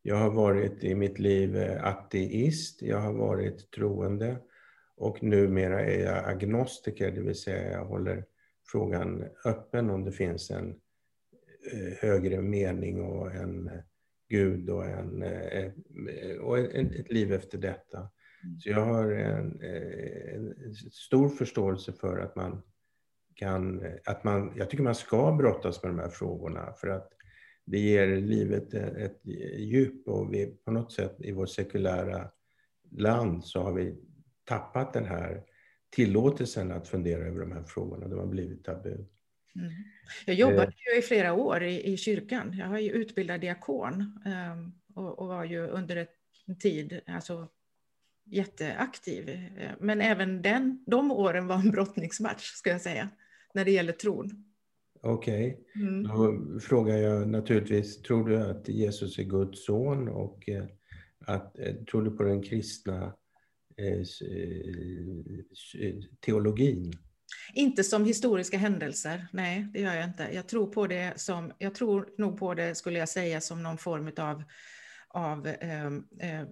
jag 0.02 0.16
har 0.16 0.32
varit 0.32 0.84
i 0.84 0.96
mitt 0.96 1.20
liv 1.20 1.58
eh, 1.58 1.86
ateist, 1.86 2.82
jag 2.82 3.00
har 3.00 3.14
varit 3.14 3.72
troende 3.72 4.38
och 4.98 5.24
numera 5.24 5.82
är 5.82 6.06
jag 6.06 6.26
agnostiker, 6.26 7.12
det 7.12 7.22
vill 7.22 7.36
säga 7.36 7.72
jag 7.72 7.86
håller 7.86 8.26
frågan 8.72 9.26
öppen 9.46 9.90
om 9.90 10.06
det 10.06 10.12
finns 10.12 10.52
en 10.52 10.70
eh, 11.74 11.94
högre 12.02 12.42
mening 12.42 13.02
och 13.02 13.32
en 13.32 13.72
Gud 14.30 14.70
och, 14.70 14.86
en, 14.86 15.24
eh, 15.24 15.72
och 16.42 16.60
ett 16.60 17.12
liv 17.12 17.34
efter 17.34 17.58
detta. 17.58 17.98
Mm. 17.98 18.60
Så 18.60 18.70
jag 18.70 18.86
har 18.86 19.12
en, 19.12 19.62
en, 19.62 20.76
stor 20.92 21.30
förståelse 21.30 21.94
för 21.94 22.20
att 22.20 22.36
man 22.36 22.62
kan, 23.36 23.86
att 24.06 24.24
man, 24.24 24.54
jag 24.56 24.70
tycker 24.70 24.84
man 24.84 24.96
ska 24.96 25.32
brottas 25.32 25.84
med 25.84 25.92
de 25.92 26.00
här 26.00 26.10
frågorna 26.10 26.74
för 26.74 26.88
att 26.88 27.10
det 27.66 27.80
ger 27.80 28.08
livet 28.08 28.74
ett 28.74 29.20
djup 29.58 30.08
och 30.08 30.34
vi 30.34 30.46
på 30.66 30.72
något 30.72 30.92
sätt 30.92 31.16
i 31.20 31.32
vårt 31.32 31.50
sekulära 31.50 32.30
land 32.92 33.46
så 33.46 33.62
har 33.62 33.74
vi 33.74 33.96
tappat 34.44 34.94
den 34.94 35.06
här 35.06 35.44
tillåtelsen 35.90 36.72
att 36.72 36.88
fundera 36.88 37.26
över 37.28 37.40
de 37.40 37.52
här 37.52 37.64
frågorna. 37.64 38.08
De 38.08 38.20
har 38.20 38.28
blivit 38.28 38.64
tabu. 38.64 38.90
Mm. 39.56 39.72
Jag 40.26 40.36
jobbade 40.36 40.64
eh. 40.64 40.94
ju 40.94 41.00
i 41.00 41.02
flera 41.02 41.34
år 41.34 41.64
i, 41.64 41.94
i 41.94 41.98
kyrkan. 41.98 42.58
Jag 42.58 42.68
har 42.68 42.80
ju 42.80 42.92
utbildat 42.92 43.42
diakon 43.42 44.02
um, 44.26 44.74
och, 44.96 45.20
och, 45.20 45.28
var 45.28 45.44
ju 45.44 45.68
under 45.68 46.08
en 46.46 46.58
tid 46.60 47.02
alltså, 47.08 47.48
jätteaktiv. 48.26 49.50
Men 49.80 50.02
även 50.02 50.42
den, 50.42 50.84
de 50.88 51.12
åren 51.12 51.48
var 51.48 51.56
en 51.56 51.72
brottningsmatch, 51.72 52.44
ska 52.44 52.70
jag 52.70 52.82
säga, 52.82 53.10
när 53.54 53.66
det 53.66 53.72
gäller 53.72 53.94
tron. 53.94 54.46
Okej, 55.02 55.58
okay. 55.74 55.88
mm. 55.88 56.04
då 56.04 56.60
frågar 56.60 56.98
jag 56.98 57.28
naturligtvis, 57.28 58.02
tror 58.02 58.30
du 58.30 58.38
att 58.38 58.70
Jesus 58.70 59.20
är 59.20 59.24
Guds 59.24 59.66
son 59.66 60.10
och 60.10 60.50
eh, 60.50 60.66
att, 61.26 61.60
eh, 61.60 61.76
tror 61.76 62.02
du 62.02 62.12
på 62.12 62.24
den 62.24 62.42
kristna 62.44 63.04
eh, 63.06 63.12
teologin? 66.20 66.94
Inte 67.54 67.84
som 67.84 68.06
historiska 68.06 68.58
händelser, 68.58 69.28
nej 69.32 69.68
det 69.74 69.80
gör 69.80 69.96
jag 69.96 70.06
inte. 70.06 70.30
Jag 70.34 70.48
tror 70.48 70.68
på 70.68 70.88
det 70.88 71.14
som, 71.20 71.52
jag 71.58 71.76
tror 71.76 72.10
nog 72.18 72.40
på 72.40 72.54
det 72.54 72.76
skulle 72.76 73.00
jag 73.00 73.10
säga 73.10 73.42
som 73.42 73.64
någon 73.64 73.78
form 73.78 74.12
av, 74.18 74.44
av 75.08 75.48
eh, 75.48 75.86
eh, 76.20 76.48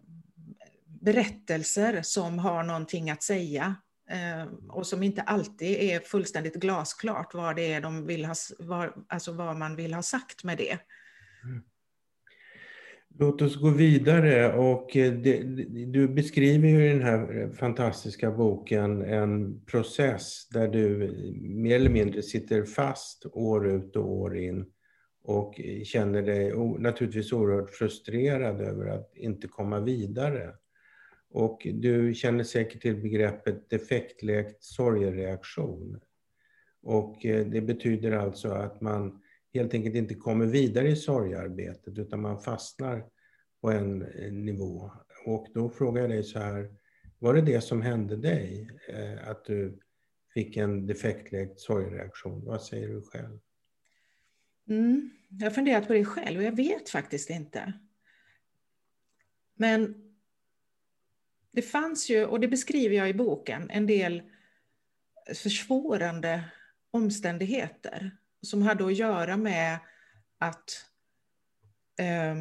berättelser 0.85 2.01
som 2.01 2.39
har 2.39 2.63
någonting 2.63 3.09
att 3.09 3.23
säga 3.23 3.75
eh, 4.09 4.43
och 4.69 4.87
som 4.87 5.03
inte 5.03 5.21
alltid 5.21 5.77
är 5.77 5.99
fullständigt 5.99 6.55
glasklart 6.55 7.33
vad 7.33 7.55
det 7.55 7.73
är 7.73 7.81
de 7.81 8.07
vill 8.07 8.25
ha, 8.25 8.35
vad, 8.59 9.05
alltså 9.09 9.31
vad 9.31 9.57
man 9.57 9.75
vill 9.75 9.93
ha 9.93 10.01
sagt 10.01 10.43
med 10.43 10.57
det. 10.57 10.77
Mm. 11.43 11.63
Låt 13.19 13.41
oss 13.41 13.55
gå 13.55 13.69
vidare 13.69 14.53
och 14.53 14.97
eh, 14.97 15.13
det, 15.13 15.43
du 15.85 16.07
beskriver 16.07 16.67
ju 16.67 16.85
i 16.85 16.89
den 16.89 17.01
här 17.01 17.51
fantastiska 17.53 18.31
boken 18.31 19.01
en 19.01 19.61
process 19.65 20.47
där 20.49 20.67
du 20.67 21.11
mer 21.41 21.75
eller 21.75 21.89
mindre 21.89 22.21
sitter 22.21 22.63
fast 22.63 23.25
år 23.33 23.67
ut 23.67 23.95
och 23.95 24.11
år 24.11 24.37
in 24.37 24.65
och 25.23 25.61
känner 25.83 26.21
dig 26.21 26.53
naturligtvis 26.79 27.33
oerhört 27.33 27.69
frustrerad 27.69 28.61
över 28.61 28.87
att 28.87 29.11
inte 29.15 29.47
komma 29.47 29.79
vidare. 29.79 30.53
Och 31.29 31.67
du 31.73 32.13
känner 32.13 32.43
säkert 32.43 32.81
till 32.81 33.01
begreppet 33.01 33.69
defektläkt 33.69 34.63
sorgereaktion. 34.63 35.99
Och 36.83 37.25
eh, 37.25 37.45
det 37.45 37.61
betyder 37.61 38.11
alltså 38.11 38.49
att 38.49 38.81
man 38.81 39.20
helt 39.53 39.73
enkelt 39.73 39.95
inte 39.95 40.15
kommer 40.15 40.45
vidare 40.45 40.89
i 40.89 40.95
sorgearbetet 40.95 41.97
utan 41.97 42.21
man 42.21 42.41
fastnar 42.41 43.05
på 43.61 43.71
en 43.71 43.99
nivå. 44.45 44.91
Och 45.25 45.47
då 45.53 45.69
frågar 45.69 46.01
jag 46.01 46.09
dig 46.09 46.23
så 46.23 46.39
här, 46.39 46.69
var 47.19 47.33
det 47.33 47.41
det 47.41 47.61
som 47.61 47.81
hände 47.81 48.17
dig? 48.17 48.69
Eh, 48.89 49.29
att 49.29 49.45
du 49.45 49.79
fick 50.33 50.57
en 50.57 50.87
defektläkt 50.87 51.59
sorgereaktion? 51.59 52.45
Vad 52.45 52.63
säger 52.63 52.87
du 52.87 53.01
själv? 53.01 53.39
Mm, 54.69 55.09
jag 55.29 55.45
har 55.45 55.51
funderat 55.51 55.87
på 55.87 55.93
det 55.93 56.05
själv 56.05 56.37
och 56.37 56.43
jag 56.43 56.55
vet 56.55 56.89
faktiskt 56.89 57.29
inte. 57.29 57.73
Men 59.55 60.11
det 61.51 61.61
fanns 61.61 62.09
ju, 62.09 62.25
och 62.25 62.39
det 62.39 62.47
beskriver 62.47 62.95
jag 62.95 63.09
i 63.09 63.13
boken, 63.13 63.69
en 63.69 63.87
del 63.87 64.21
försvårande 65.35 66.43
omständigheter 66.91 68.17
som 68.41 68.61
hade 68.61 68.85
att 68.85 68.95
göra 68.95 69.37
med 69.37 69.79
att, 70.39 70.85
ehm, 71.99 72.39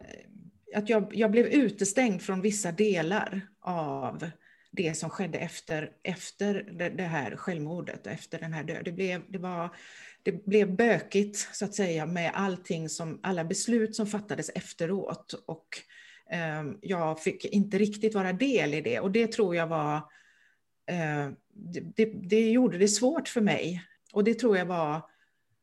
eh, 0.00 0.78
att 0.78 0.88
jag, 0.88 1.14
jag 1.14 1.30
blev 1.30 1.46
utestängd 1.46 2.22
från 2.22 2.40
vissa 2.40 2.72
delar 2.72 3.40
av 3.60 4.30
det 4.72 4.94
som 4.94 5.10
skedde 5.10 5.38
efter, 5.38 5.90
efter 6.02 6.54
det, 6.96 7.02
här 7.02 7.36
självmordet, 7.36 8.06
efter 8.06 8.38
den 8.38 8.52
här 8.52 8.64
döden. 8.64 8.84
Det 8.84 8.92
blev, 8.92 9.22
det, 9.28 9.38
var, 9.38 9.76
det 10.22 10.46
blev 10.46 10.76
bökigt, 10.76 11.48
så 11.52 11.64
att 11.64 11.74
säga, 11.74 12.06
med 12.06 12.30
allting 12.34 12.88
som, 12.88 13.20
alla 13.22 13.44
beslut 13.44 13.96
som 13.96 14.06
fattades 14.06 14.48
efteråt. 14.48 15.32
Och 15.46 15.68
eh, 16.30 16.64
jag 16.80 17.22
fick 17.22 17.44
inte 17.44 17.78
riktigt 17.78 18.14
vara 18.14 18.32
del 18.32 18.74
i 18.74 18.80
det. 18.80 19.00
Och 19.00 19.10
det 19.10 19.26
tror 19.26 19.56
jag 19.56 19.66
var... 19.66 19.96
Eh, 20.86 21.28
det, 21.54 21.80
det, 21.96 22.04
det 22.04 22.50
gjorde 22.50 22.78
det 22.78 22.88
svårt 22.88 23.28
för 23.28 23.40
mig 23.40 23.82
och 24.12 24.24
det 24.24 24.34
tror 24.34 24.56
jag 24.56 24.66
var, 24.66 25.02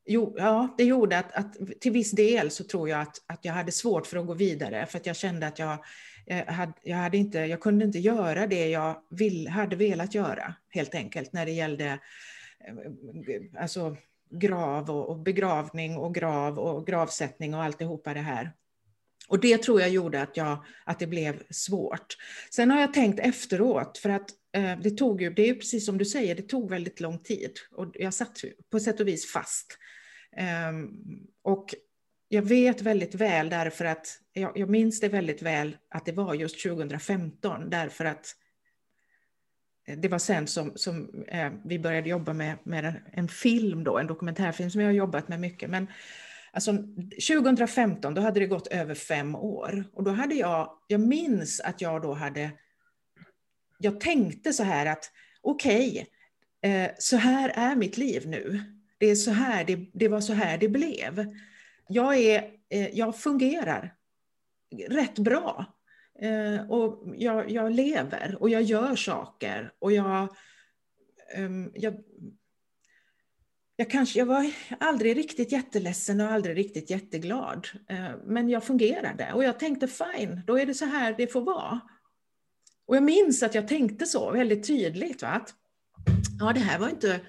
jo, 0.06 0.34
ja, 0.38 0.74
det 0.78 0.84
gjorde 0.84 1.18
att, 1.18 1.32
att 1.32 1.80
till 1.80 1.92
viss 1.92 2.10
del 2.10 2.50
så 2.50 2.64
tror 2.64 2.88
jag 2.88 3.00
att, 3.00 3.16
att 3.26 3.44
jag 3.44 3.52
hade 3.52 3.72
svårt 3.72 4.06
för 4.06 4.16
att 4.16 4.26
gå 4.26 4.34
vidare 4.34 4.86
för 4.86 4.98
att 4.98 5.06
jag 5.06 5.16
kände 5.16 5.46
att 5.46 5.58
jag, 5.58 5.78
eh, 6.26 6.38
jag, 6.38 6.52
hade, 6.52 6.72
jag, 6.82 6.96
hade 6.96 7.16
inte, 7.16 7.38
jag 7.38 7.60
kunde 7.60 7.84
inte 7.84 7.98
göra 7.98 8.46
det 8.46 8.68
jag 8.68 9.02
vill, 9.10 9.48
hade 9.48 9.76
velat 9.76 10.14
göra 10.14 10.54
helt 10.68 10.94
enkelt 10.94 11.32
när 11.32 11.46
det 11.46 11.52
gällde 11.52 11.84
eh, 11.84 13.62
alltså, 13.62 13.96
grav 14.30 14.90
och, 14.90 15.08
och 15.08 15.18
begravning 15.18 15.96
och 15.96 16.14
grav 16.14 16.58
och 16.58 16.86
gravsättning 16.86 17.54
och 17.54 17.62
alltihopa 17.62 18.14
det 18.14 18.20
här. 18.20 18.52
Och 19.28 19.40
det 19.40 19.62
tror 19.62 19.80
jag 19.80 19.90
gjorde 19.90 20.22
att, 20.22 20.36
jag, 20.36 20.64
att 20.84 20.98
det 20.98 21.06
blev 21.06 21.42
svårt. 21.50 22.16
Sen 22.50 22.70
har 22.70 22.80
jag 22.80 22.94
tänkt 22.94 23.20
efteråt, 23.20 23.98
för 23.98 24.10
att 24.10 24.30
Eh, 24.52 24.78
det 24.82 24.90
tog 24.90 25.22
ju, 25.22 25.30
det 25.30 25.48
är 25.48 25.54
precis 25.54 25.86
som 25.86 25.98
du 25.98 26.04
säger, 26.04 26.34
det 26.34 26.42
tog 26.42 26.70
väldigt 26.70 27.00
lång 27.00 27.18
tid 27.18 27.52
och 27.70 27.90
jag 27.94 28.14
satt 28.14 28.40
på 28.70 28.80
sätt 28.80 29.00
och 29.00 29.08
vis 29.08 29.32
fast. 29.32 29.78
Ehm, 30.36 30.90
och 31.42 31.74
jag 32.28 32.42
vet 32.42 32.82
väldigt 32.82 33.14
väl 33.14 33.50
därför 33.50 33.84
att, 33.84 34.18
jag, 34.32 34.70
minns 34.70 35.00
det 35.00 35.08
väldigt 35.08 35.42
väl 35.42 35.76
att 35.88 36.06
det 36.06 36.12
var 36.12 36.34
just 36.34 36.62
2015 36.62 37.70
därför 37.70 38.04
att 38.04 38.26
eh, 39.86 39.98
det 39.98 40.08
var 40.08 40.18
sen 40.18 40.46
som, 40.46 40.72
som 40.74 41.24
eh, 41.28 41.52
vi 41.64 41.78
började 41.78 42.08
jobba 42.08 42.32
med, 42.32 42.58
med 42.64 42.84
en, 42.84 42.94
en, 43.12 43.28
film 43.28 43.84
då, 43.84 43.98
en 43.98 44.06
dokumentärfilm 44.06 44.70
som 44.70 44.80
jag 44.80 44.88
har 44.88 44.94
jobbat 44.94 45.28
med 45.28 45.40
mycket. 45.40 45.70
Men 45.70 45.86
alltså 46.52 46.72
2015, 47.28 48.14
då 48.14 48.22
hade 48.22 48.40
det 48.40 48.46
gått 48.46 48.66
över 48.66 48.94
fem 48.94 49.34
år 49.34 49.84
och 49.92 50.04
då 50.04 50.10
hade 50.10 50.34
jag, 50.34 50.78
jag 50.86 51.00
minns 51.00 51.60
att 51.60 51.80
jag 51.80 52.02
då 52.02 52.14
hade 52.14 52.50
jag 53.82 54.00
tänkte 54.00 54.52
så 54.52 54.62
här 54.62 54.86
att 54.86 55.10
okej, 55.40 56.06
okay, 56.62 56.72
eh, 56.72 56.90
så 56.98 57.16
här 57.16 57.48
är 57.48 57.76
mitt 57.76 57.96
liv 57.96 58.28
nu. 58.28 58.60
Det, 58.98 59.06
är 59.06 59.14
så 59.14 59.30
här, 59.30 59.64
det, 59.64 59.90
det 59.92 60.08
var 60.08 60.20
så 60.20 60.32
här 60.32 60.58
det 60.58 60.68
blev. 60.68 61.26
Jag, 61.88 62.16
är, 62.16 62.50
eh, 62.68 62.88
jag 62.88 63.16
fungerar 63.16 63.94
rätt 64.88 65.18
bra. 65.18 65.66
Eh, 66.20 66.70
och 66.70 67.14
jag, 67.16 67.50
jag, 67.50 67.72
lever 67.72 68.36
och 68.40 68.50
jag 68.50 68.62
gör 68.62 68.96
saker. 68.96 69.72
Och 69.78 69.92
jag, 69.92 70.36
ehm, 71.34 71.70
jag, 71.74 71.94
jag, 73.76 73.90
kanske, 73.90 74.18
jag 74.18 74.26
var 74.26 74.50
aldrig 74.80 75.16
riktigt 75.16 75.52
jätteledsen 75.52 76.20
och 76.20 76.32
aldrig 76.32 76.56
riktigt 76.56 76.90
jätteglad. 76.90 77.68
Eh, 77.88 78.10
men 78.24 78.48
jag 78.48 78.64
fungerade 78.64 79.32
och 79.32 79.44
jag 79.44 79.58
tänkte 79.58 79.88
fine, 79.88 80.40
då 80.46 80.58
är 80.58 80.66
det 80.66 80.74
så 80.74 80.84
här 80.84 81.14
det 81.18 81.26
får 81.26 81.40
vara. 81.40 81.80
Och 82.90 82.96
jag 82.96 83.02
minns 83.02 83.42
att 83.42 83.54
jag 83.54 83.68
tänkte 83.68 84.06
så 84.06 84.30
väldigt 84.30 84.66
tydligt, 84.66 85.22
va? 85.22 85.28
att 85.28 85.54
ja, 86.38 86.52
det 86.52 86.60
här 86.60 86.78
var 86.78 86.88
inte, 86.88 87.20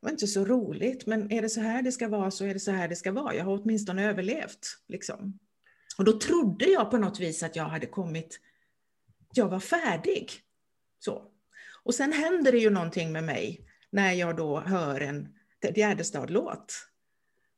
var 0.00 0.10
inte 0.10 0.26
så 0.26 0.44
roligt, 0.44 1.06
men 1.06 1.32
är 1.32 1.42
det 1.42 1.48
så 1.48 1.60
här 1.60 1.82
det 1.82 1.92
ska 1.92 2.08
vara 2.08 2.30
så 2.30 2.44
är 2.44 2.54
det 2.54 2.60
så 2.60 2.70
här 2.70 2.88
det 2.88 2.96
ska 2.96 3.12
vara. 3.12 3.34
Jag 3.34 3.44
har 3.44 3.62
åtminstone 3.62 4.04
överlevt. 4.04 4.78
Liksom. 4.88 5.38
Och 5.98 6.04
då 6.04 6.18
trodde 6.18 6.64
jag 6.64 6.90
på 6.90 6.96
något 6.96 7.20
vis 7.20 7.42
att 7.42 7.56
jag 7.56 7.64
hade 7.64 7.86
kommit, 7.86 8.40
jag 9.34 9.48
var 9.48 9.60
färdig. 9.60 10.30
Så. 10.98 11.22
Och 11.82 11.94
sen 11.94 12.12
händer 12.12 12.52
det 12.52 12.58
ju 12.58 12.70
någonting 12.70 13.12
med 13.12 13.24
mig 13.24 13.66
när 13.90 14.12
jag 14.12 14.36
då 14.36 14.60
hör 14.60 15.00
en 15.00 15.28
Ted 15.60 15.76
Gärdestad-låt. 15.78 16.74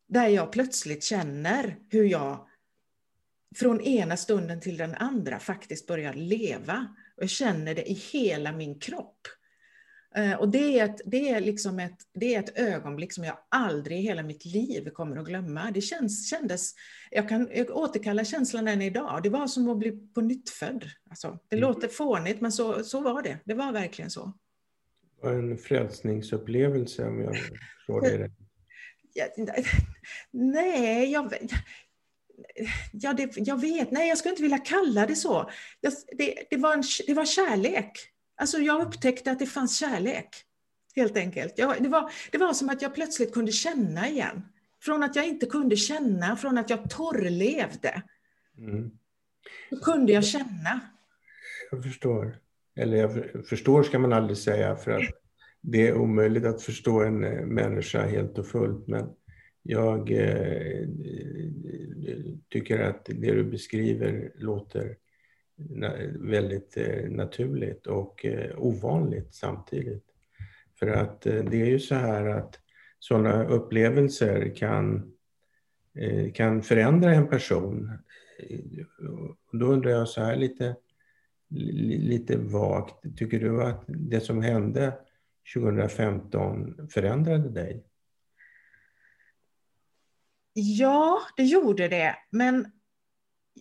Där 0.09 0.29
jag 0.29 0.53
plötsligt 0.53 1.05
känner 1.05 1.77
hur 1.89 2.05
jag 2.05 2.49
från 3.57 3.81
ena 3.81 4.17
stunden 4.17 4.61
till 4.61 4.77
den 4.77 4.95
andra 4.95 5.39
faktiskt 5.39 5.87
börjar 5.87 6.13
leva 6.15 6.89
och 7.17 7.23
jag 7.23 7.31
känner 7.31 7.75
det 7.75 7.91
i 7.91 7.93
hela 7.93 8.53
min 8.53 8.79
kropp. 8.79 9.27
Eh, 10.17 10.35
och 10.35 10.49
det 10.49 10.79
är, 10.79 10.85
ett, 10.85 11.01
det, 11.05 11.29
är 11.29 11.41
liksom 11.41 11.79
ett, 11.79 11.99
det 12.15 12.35
är 12.35 12.41
ett 12.41 12.59
ögonblick 12.59 13.13
som 13.13 13.25
jag 13.25 13.39
aldrig 13.49 13.99
i 13.99 14.03
hela 14.03 14.23
mitt 14.23 14.45
liv 14.45 14.91
kommer 14.91 15.17
att 15.17 15.27
glömma. 15.27 15.71
Det 15.71 15.81
känns, 15.81 16.31
kändes, 16.31 16.75
jag 17.11 17.29
kan 17.29 17.49
återkalla 17.69 18.25
känslan 18.25 18.69
än 18.69 18.83
idag. 18.83 19.21
Det 19.23 19.31
var 19.31 19.47
som 19.47 19.69
att 19.69 19.79
bli 19.79 19.93
på 20.15 20.21
nytt 20.21 20.51
född. 20.51 20.85
Alltså, 21.11 21.39
det 21.49 21.57
mm. 21.57 21.69
låter 21.69 21.89
fånigt, 21.89 22.41
men 22.41 22.53
så, 22.53 22.85
så 22.85 23.01
var 23.01 23.23
det. 23.23 23.39
Det 23.45 23.55
var 23.55 23.73
verkligen 23.73 24.11
så. 24.11 24.33
En 25.23 25.59
frälsningsupplevelse 25.59 27.05
om 27.05 27.21
jag 27.21 27.37
förstår 27.37 28.01
det 28.01 28.19
rätt. 28.25 28.33
Nej, 30.31 31.13
jag, 31.13 31.35
ja, 32.93 33.13
det, 33.13 33.37
jag 33.37 33.61
vet, 33.61 33.91
nej 33.91 34.09
jag 34.09 34.19
skulle 34.19 34.33
inte 34.33 34.43
vilja 34.43 34.59
kalla 34.59 35.07
det 35.07 35.17
så. 35.17 35.51
Det, 35.81 36.47
det, 36.51 36.57
var, 36.57 36.75
en, 36.75 36.83
det 37.07 37.15
var 37.15 37.25
kärlek. 37.25 37.93
Alltså 38.37 38.59
jag 38.59 38.87
upptäckte 38.87 39.31
att 39.31 39.39
det 39.39 39.47
fanns 39.47 39.79
kärlek. 39.79 40.29
Helt 40.97 41.17
enkelt. 41.17 41.55
Jag, 41.57 41.83
det, 41.83 41.89
var, 41.89 42.11
det 42.33 42.39
var 42.39 42.53
som 42.53 42.69
att 42.69 42.83
jag 42.83 42.95
plötsligt 42.95 43.35
kunde 43.35 43.53
känna 43.53 44.09
igen. 44.09 44.43
Från 44.83 45.03
att 45.03 45.17
jag 45.17 45.27
inte 45.27 45.47
kunde 45.47 45.77
känna, 45.77 46.37
från 46.37 46.59
att 46.59 46.71
jag 46.71 46.91
torrlevde. 46.91 48.03
Mm. 48.59 48.91
Då 49.71 49.77
kunde 49.77 50.13
jag 50.13 50.25
känna. 50.25 50.81
Jag 51.71 51.83
förstår. 51.83 52.37
Eller 52.77 52.97
jag 52.97 53.25
förstår 53.49 53.83
ska 53.83 53.99
man 53.99 54.13
aldrig 54.13 54.39
säga 54.39 54.77
för 54.77 54.91
att 54.91 55.11
det 55.61 55.89
är 55.89 55.95
omöjligt 55.95 56.45
att 56.45 56.63
förstå 56.63 57.03
en 57.03 57.25
eh, 57.25 57.47
människa 57.47 58.07
helt 58.07 58.39
och 58.39 58.47
fullt. 58.47 58.89
Men 58.89 59.09
jag 59.67 60.11
eh, 60.11 60.89
tycker 62.49 62.79
att 62.79 63.05
det 63.05 63.33
du 63.35 63.45
beskriver 63.45 64.33
låter 64.35 64.97
väldigt 66.19 66.77
eh, 66.77 67.11
naturligt 67.11 67.87
och 67.87 68.25
eh, 68.25 68.59
ovanligt 68.59 69.35
samtidigt. 69.35 70.05
För 70.79 70.87
att 70.87 71.27
eh, 71.27 71.45
det 71.45 71.63
är 71.63 71.67
ju 71.67 71.79
så 71.79 71.95
här 71.95 72.27
att 72.27 72.61
sådana 72.99 73.45
upplevelser 73.45 74.55
kan, 74.57 75.13
eh, 75.95 76.33
kan 76.33 76.63
förändra 76.63 77.15
en 77.15 77.29
person. 77.29 77.99
Då 79.53 79.67
undrar 79.67 79.91
jag 79.91 80.09
så 80.09 80.21
här 80.21 80.37
lite, 80.37 80.77
lite 81.49 82.37
vagt, 82.37 83.17
tycker 83.17 83.41
du 83.41 83.63
att 83.63 83.85
det 83.87 84.21
som 84.21 84.43
hände 84.43 84.93
2015 85.55 86.89
förändrade 86.91 87.49
dig? 87.49 87.85
Ja, 90.57 91.21
det 91.37 91.45
gjorde 91.45 91.89
det, 91.89 92.17
men 92.31 92.67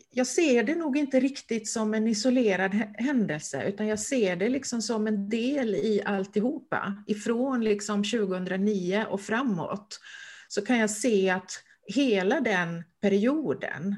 jag 0.09 0.27
ser 0.27 0.63
det 0.63 0.75
nog 0.75 0.97
inte 0.97 1.19
riktigt 1.19 1.67
som 1.67 1.93
en 1.93 2.07
isolerad 2.07 2.73
händelse, 2.97 3.63
utan 3.63 3.87
jag 3.87 3.99
ser 3.99 4.35
det 4.35 4.49
liksom 4.49 4.81
som 4.81 5.07
en 5.07 5.29
del 5.29 5.75
i 5.75 6.01
alltihopa. 6.05 7.03
Ifrån 7.07 7.63
liksom 7.63 8.03
2009 8.03 9.05
och 9.09 9.21
framåt 9.21 9.99
så 10.47 10.65
kan 10.65 10.77
jag 10.77 10.89
se 10.89 11.29
att 11.29 11.51
hela 11.87 12.41
den 12.41 12.83
perioden 13.01 13.95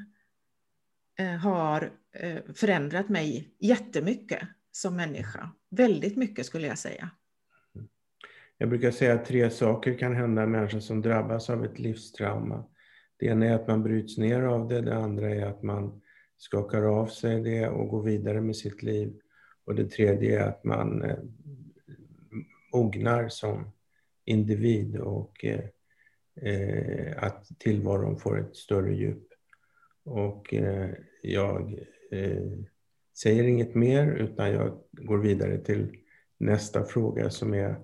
eh, 1.18 1.36
har 1.36 1.92
eh, 2.12 2.38
förändrat 2.54 3.08
mig 3.08 3.54
jättemycket 3.60 4.48
som 4.72 4.96
människa. 4.96 5.50
Väldigt 5.70 6.16
mycket 6.16 6.46
skulle 6.46 6.66
jag 6.66 6.78
säga. 6.78 7.10
Jag 8.58 8.68
brukar 8.68 8.90
säga 8.90 9.14
att 9.14 9.24
tre 9.24 9.50
saker 9.50 9.98
kan 9.98 10.14
hända 10.16 10.42
en 10.42 10.50
människa 10.50 10.80
som 10.80 11.02
drabbas 11.02 11.50
av 11.50 11.64
ett 11.64 11.78
livstrauma. 11.78 12.64
Det 13.16 13.26
ena 13.26 13.46
är 13.46 13.54
att 13.54 13.68
man 13.68 13.82
bryts 13.82 14.18
ner 14.18 14.42
av 14.42 14.68
det, 14.68 14.80
det 14.80 14.96
andra 14.96 15.34
är 15.34 15.46
att 15.46 15.62
man 15.62 16.02
skakar 16.36 16.82
av 16.82 17.06
sig 17.06 17.42
det 17.42 17.68
och 17.68 17.88
går 17.88 18.02
vidare 18.02 18.40
med 18.40 18.56
sitt 18.56 18.82
liv. 18.82 19.20
Och 19.64 19.74
det 19.74 19.90
tredje 19.90 20.40
är 20.40 20.48
att 20.48 20.64
man 20.64 21.02
eh, 21.02 21.18
mognar 22.72 23.28
som 23.28 23.72
individ 24.24 24.96
och 24.96 25.44
eh, 25.44 25.64
eh 26.42 27.24
att 27.24 27.58
tillvaron 27.58 28.16
får 28.16 28.40
ett 28.40 28.56
större 28.56 28.94
djup. 28.94 29.26
Och 30.04 30.54
eh, 30.54 30.90
jag 31.22 31.78
eh, 32.10 32.52
säger 33.22 33.44
inget 33.44 33.74
mer 33.74 34.12
utan 34.12 34.50
jag 34.50 34.78
går 34.92 35.18
vidare 35.18 35.58
till 35.58 35.96
nästa 36.38 36.84
fråga 36.84 37.30
som 37.30 37.54
är 37.54 37.76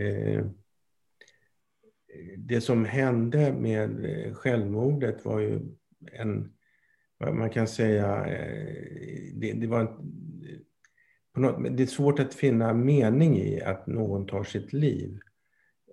eh, 0.00 0.46
det 2.36 2.60
som 2.60 2.84
hände 2.84 3.52
med 3.52 4.04
eh, 4.04 4.34
självmordet 4.34 5.24
var 5.24 5.40
ju 5.40 5.60
en, 6.12 6.52
man 7.18 7.50
kan 7.50 7.68
säga, 7.68 8.26
eh, 8.26 9.32
det, 9.34 9.52
det 9.52 9.66
var 9.66 10.00
något, 11.36 11.76
det 11.76 11.82
är 11.82 11.86
svårt 11.86 12.18
att 12.18 12.34
finna 12.34 12.74
mening 12.74 13.38
i 13.38 13.62
att 13.62 13.86
någon 13.86 14.26
tar 14.26 14.44
sitt 14.44 14.72
liv. 14.72 15.20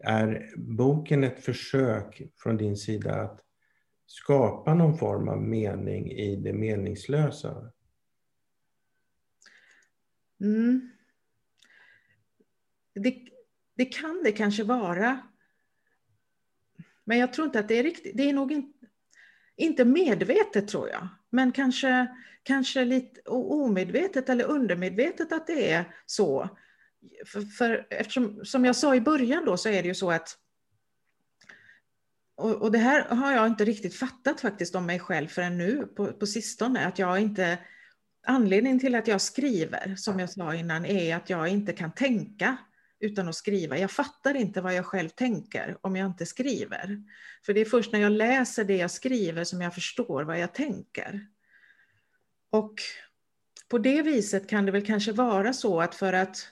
Är 0.02 0.54
boken 0.58 1.24
ett 1.24 1.40
försök 1.40 2.22
från 2.36 2.58
din 2.58 2.78
sida 2.78 3.16
att 3.16 3.40
skapa 4.06 4.74
någon 4.74 4.98
form 4.98 5.28
av 5.30 5.42
mening 5.42 6.12
i 6.12 6.36
det 6.36 6.54
meningslösa? 6.54 7.72
Mm. 10.42 10.90
Det, 12.94 13.16
det 13.76 13.86
kan 13.86 14.22
det 14.24 14.32
kanske 14.32 14.64
vara. 14.64 15.20
Men 17.06 17.18
jag 17.18 17.34
tror 17.34 17.46
inte 17.46 17.60
att 17.60 17.68
det 17.68 17.80
är 17.80 17.84
riktigt, 17.84 18.18
det 18.18 18.30
är 18.30 18.34
nog 18.34 18.52
in, 18.52 18.74
inte 19.58 19.86
medvetet 19.86 20.68
tror 20.68 20.90
jag, 20.90 21.08
men 21.30 21.52
kanske, 21.52 22.08
kanske 22.44 22.86
lite 22.86 23.22
omedvetet 23.30 24.30
eller 24.30 24.46
undermedvetet 24.46 25.32
att 25.32 25.48
det 25.48 25.72
är 25.72 25.86
så. 26.06 26.50
För, 27.26 27.42
för 27.42 27.88
eftersom, 27.90 28.46
som 28.46 28.66
jag 28.66 28.76
sa 28.76 28.96
i 28.96 29.02
början 29.02 29.46
då, 29.46 29.58
så 29.58 29.70
är 29.70 29.82
det 29.82 29.88
ju 29.88 29.96
så 29.96 30.12
att 30.12 30.38
och, 32.36 32.62
och, 32.62 32.72
det 32.72 32.78
här 32.78 33.16
har 33.16 33.32
jag 33.32 33.48
inte 33.48 33.66
riktigt 33.66 33.96
fattat 33.96 34.42
faktiskt 34.42 34.76
om 34.76 34.86
mig 34.86 35.00
själv 35.00 35.28
förrän 35.28 35.58
nu 35.58 35.88
på, 35.96 36.08
på 36.08 36.28
sistone, 36.28 36.88
att 36.88 37.00
jag 37.00 37.20
inte 37.20 37.60
Anledningen 38.26 38.80
till 38.80 38.96
att 38.96 39.08
jag 39.08 39.22
skriver, 39.22 39.96
som 39.96 40.20
jag 40.20 40.30
sa 40.30 40.56
innan, 40.56 40.86
är 40.86 41.16
att 41.16 41.30
jag 41.30 41.48
inte 41.48 41.74
kan 41.74 41.92
tänka 41.92 42.58
utan 43.04 43.30
att 43.30 43.36
skriva. 43.36 43.78
Jag 43.78 43.92
fattar 43.92 44.36
inte 44.36 44.62
vad 44.62 44.74
jag 44.74 44.86
själv 44.86 45.10
tänker 45.10 45.78
om 45.82 45.96
jag 45.96 46.06
inte 46.08 46.26
skriver. 46.26 47.04
För 47.46 47.54
det 47.54 47.62
är 47.62 47.66
först 47.66 47.92
när 47.92 48.00
jag 48.00 48.12
läser 48.12 48.64
det 48.64 48.78
jag 48.78 48.92
skriver 48.92 49.44
som 49.44 49.62
jag 49.62 49.74
förstår 49.74 50.24
vad 50.24 50.40
jag 50.40 50.54
tänker. 50.54 51.28
Och 52.50 52.74
på 53.68 53.78
det 53.78 54.02
viset 54.02 54.50
kan 54.50 54.66
det 54.66 54.72
väl 54.72 54.86
kanske 54.86 55.12
vara 55.12 55.54
så 55.54 55.82
att 55.82 55.96
för 55.96 56.14
att, 56.14 56.48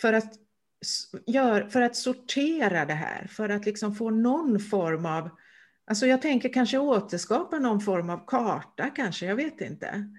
för 0.00 0.12
att, 0.12 0.34
gör, 1.26 1.68
för 1.68 1.80
att 1.80 1.96
sortera 1.96 2.84
det 2.84 2.94
här, 2.94 3.26
för 3.26 3.48
att 3.48 3.66
liksom 3.66 3.94
få 3.94 4.10
någon 4.10 4.60
form 4.60 5.06
av 5.06 5.30
Alltså 5.88 6.06
jag 6.06 6.22
tänker 6.22 6.52
kanske 6.52 6.78
återskapa 6.78 7.58
någon 7.58 7.80
form 7.80 8.10
av 8.10 8.26
karta 8.26 8.90
kanske, 8.90 9.26
jag 9.26 9.36
vet 9.36 9.60
inte. 9.60 10.12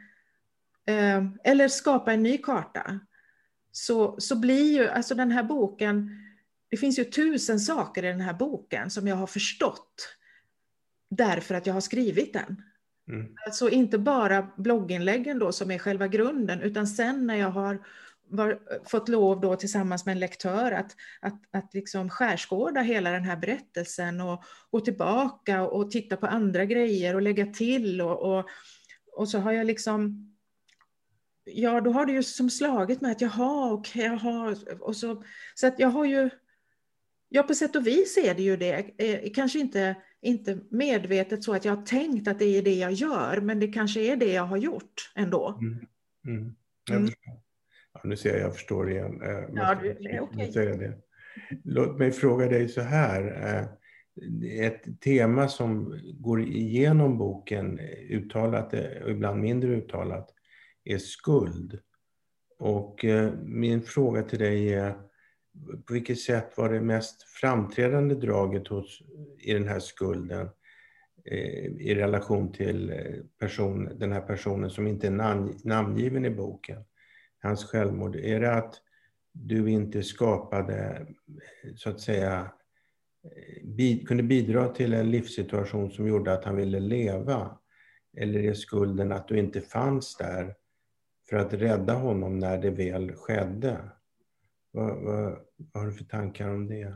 Ehm, 0.86 1.39
eller 1.43 1.67
skapa 1.67 2.13
en 2.13 2.24
ny 2.24 2.38
karta 2.38 3.00
så, 3.78 4.16
så 4.20 4.36
blir 4.36 4.74
ju 4.74 4.88
alltså 4.88 5.16
den 5.16 5.32
här 5.32 5.44
boken, 5.44 6.10
det 6.70 6.78
finns 6.78 7.00
ju 7.00 7.04
tusen 7.04 7.60
saker 7.60 8.06
i 8.06 8.08
den 8.08 8.22
här 8.22 8.34
boken 8.34 8.90
som 8.90 9.08
jag 9.08 9.16
har 9.16 9.28
förstått 9.28 10.18
därför 11.10 11.56
att 11.56 11.66
jag 11.66 11.74
har 11.74 11.82
skrivit 11.82 12.34
den. 12.34 12.63
Mm. 13.10 13.36
Alltså 13.46 13.70
inte 13.70 13.98
bara 13.98 14.48
blogginläggen 14.58 15.40
då 15.40 15.52
som 15.52 15.72
är 15.72 15.78
själva 15.78 16.08
grunden, 16.08 16.62
utan 16.62 16.88
sen 16.88 17.28
när 17.28 17.36
jag 17.36 17.50
har 17.50 17.86
var, 18.30 18.60
fått 18.86 19.10
lov 19.10 19.42
då 19.42 19.56
tillsammans 19.56 20.06
med 20.06 20.13
en 20.13 20.20
lektör 20.20 20.72
att, 20.72 20.96
att, 21.22 21.42
att 21.52 21.74
liksom 21.74 22.10
skärskåda 22.10 22.82
hela 22.82 23.12
den 23.12 23.24
här 23.24 23.38
berättelsen 23.38 24.22
och 24.22 24.44
gå 24.72 24.80
tillbaka 24.80 25.63
och 25.63 25.92
titta 25.92 26.18
på 26.18 26.28
andra 26.28 26.66
grejer 26.66 27.16
och 27.16 27.22
lägga 27.22 27.46
till 27.46 28.02
och, 28.02 28.38
och, 28.38 28.46
och 29.13 29.30
så 29.30 29.40
har 29.40 29.52
jag 29.52 29.68
liksom 29.68 30.28
ja, 31.47 31.81
då 31.81 31.91
har 31.91 32.05
det 32.05 32.12
ju 32.12 32.23
som 32.23 32.49
slagit 32.49 33.01
mig 33.01 33.12
att 33.12 33.21
jaha, 33.21 33.73
okej, 33.73 34.12
okay, 34.12 34.29
jaha, 34.29 34.55
och 34.79 34.95
så, 34.95 35.23
så 35.55 35.67
att 35.67 35.79
jag 35.79 35.88
har 35.88 36.05
ju, 36.05 36.29
ja 37.29 37.43
på 37.43 37.55
sätt 37.55 37.75
och 37.75 37.88
vis 37.88 38.17
är 38.17 38.36
det 38.36 38.43
ju 38.43 38.57
det, 38.57 38.91
eh, 38.97 39.31
kanske 39.36 39.60
inte, 39.60 39.95
inte 40.21 40.60
medvetet 40.69 41.43
så 41.43 41.53
att 41.53 41.65
jag 41.65 41.75
har 41.75 41.83
tänkt 41.83 42.27
att 42.27 42.39
det 42.39 42.57
är 42.57 42.62
det 42.62 42.75
jag 42.75 42.91
gör, 42.91 43.41
men 43.41 43.60
det 43.60 43.67
kanske 43.67 44.01
är 44.01 44.15
det 44.15 44.33
jag 44.33 44.45
har 44.45 44.57
gjort 44.57 45.12
ändå. 45.15 45.60
Mm. 45.62 45.88
Mm. 46.27 46.55
Mm. 46.91 47.10
Ja, 47.93 48.01
nu 48.03 48.15
ser 48.15 48.29
jag, 48.29 48.39
jag 48.39 48.53
förstår 48.53 48.91
igen. 48.91 49.21
Eh, 49.21 49.43
ja, 49.55 49.75
det 49.81 49.89
är 49.89 50.19
okej. 50.19 50.49
Okay. 50.49 50.91
Låt 51.63 51.99
mig 51.99 52.12
fråga 52.12 52.47
dig 52.47 52.69
så 52.69 52.81
här. 52.81 53.21
Eh, 53.45 53.67
ett 54.62 55.01
tema 55.01 55.47
som 55.47 55.99
går 56.19 56.41
igenom 56.41 57.17
boken, 57.17 57.79
uttalat 58.10 58.73
och 59.03 59.12
ibland 59.12 59.41
mindre 59.41 59.75
uttalat, 59.75 60.37
är 60.88 60.97
skuld. 60.97 61.80
Och 62.60 63.06
eh, 63.06 63.34
min 63.43 63.82
fråga 63.82 64.23
till 64.23 64.39
dig 64.39 64.73
är, 64.73 64.93
på 65.86 65.93
vilket 65.93 66.19
sätt 66.19 66.58
var 66.58 66.73
det 66.73 66.82
mest 66.82 67.23
framträdande 67.23 68.15
draget 68.15 68.67
hos, 68.67 69.02
i 69.39 69.54
den 69.54 69.67
här 69.67 69.80
skulden 69.80 70.50
eh, 71.26 71.65
i 71.65 71.95
relation 71.95 72.52
till 72.52 72.89
eh, 72.89 73.23
person, 73.39 73.89
den 74.00 74.12
här 74.12 74.21
personen 74.21 74.69
som 74.69 74.88
inte 74.88 75.08
är 75.08 75.12
namn, 75.12 75.60
namngiven 75.63 76.26
i 76.26 76.30
boken, 76.30 76.84
hans 77.41 77.65
självmord? 77.65 78.15
Är 78.15 78.39
det 78.39 78.54
att 78.54 78.82
du 79.32 79.69
inte 79.69 80.04
skapade, 80.04 81.08
så 81.76 81.89
att 81.89 82.02
säga, 82.02 82.52
eh, 83.23 83.67
bid, 83.67 84.08
kunde 84.08 84.23
bidra 84.23 84.67
till 84.67 84.93
en 84.93 85.12
livssituation 85.12 85.91
som 85.91 86.08
gjorde 86.08 86.34
att 86.34 86.45
han 86.45 86.56
ville 86.56 86.80
leva? 86.80 87.58
Eller 88.17 88.43
är 88.43 88.54
skulden 88.54 89.12
att 89.12 89.28
du 89.28 89.39
inte 89.39 89.62
fanns 89.62 90.17
där 90.17 90.56
för 91.30 91.38
att 91.38 91.54
rädda 91.54 91.94
honom 91.94 92.40
när 92.40 92.58
det 92.58 92.70
väl 92.70 93.16
skedde. 93.16 93.90
Vad, 94.72 95.04
vad, 95.04 95.40
vad 95.58 95.84
har 95.84 95.92
du 95.92 95.98
för 95.98 96.04
tankar 96.04 96.50
om 96.50 96.68
det? 96.68 96.94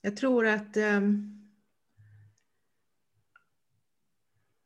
Jag 0.00 0.16
tror 0.16 0.46
att, 0.46 0.76
um, 0.76 1.36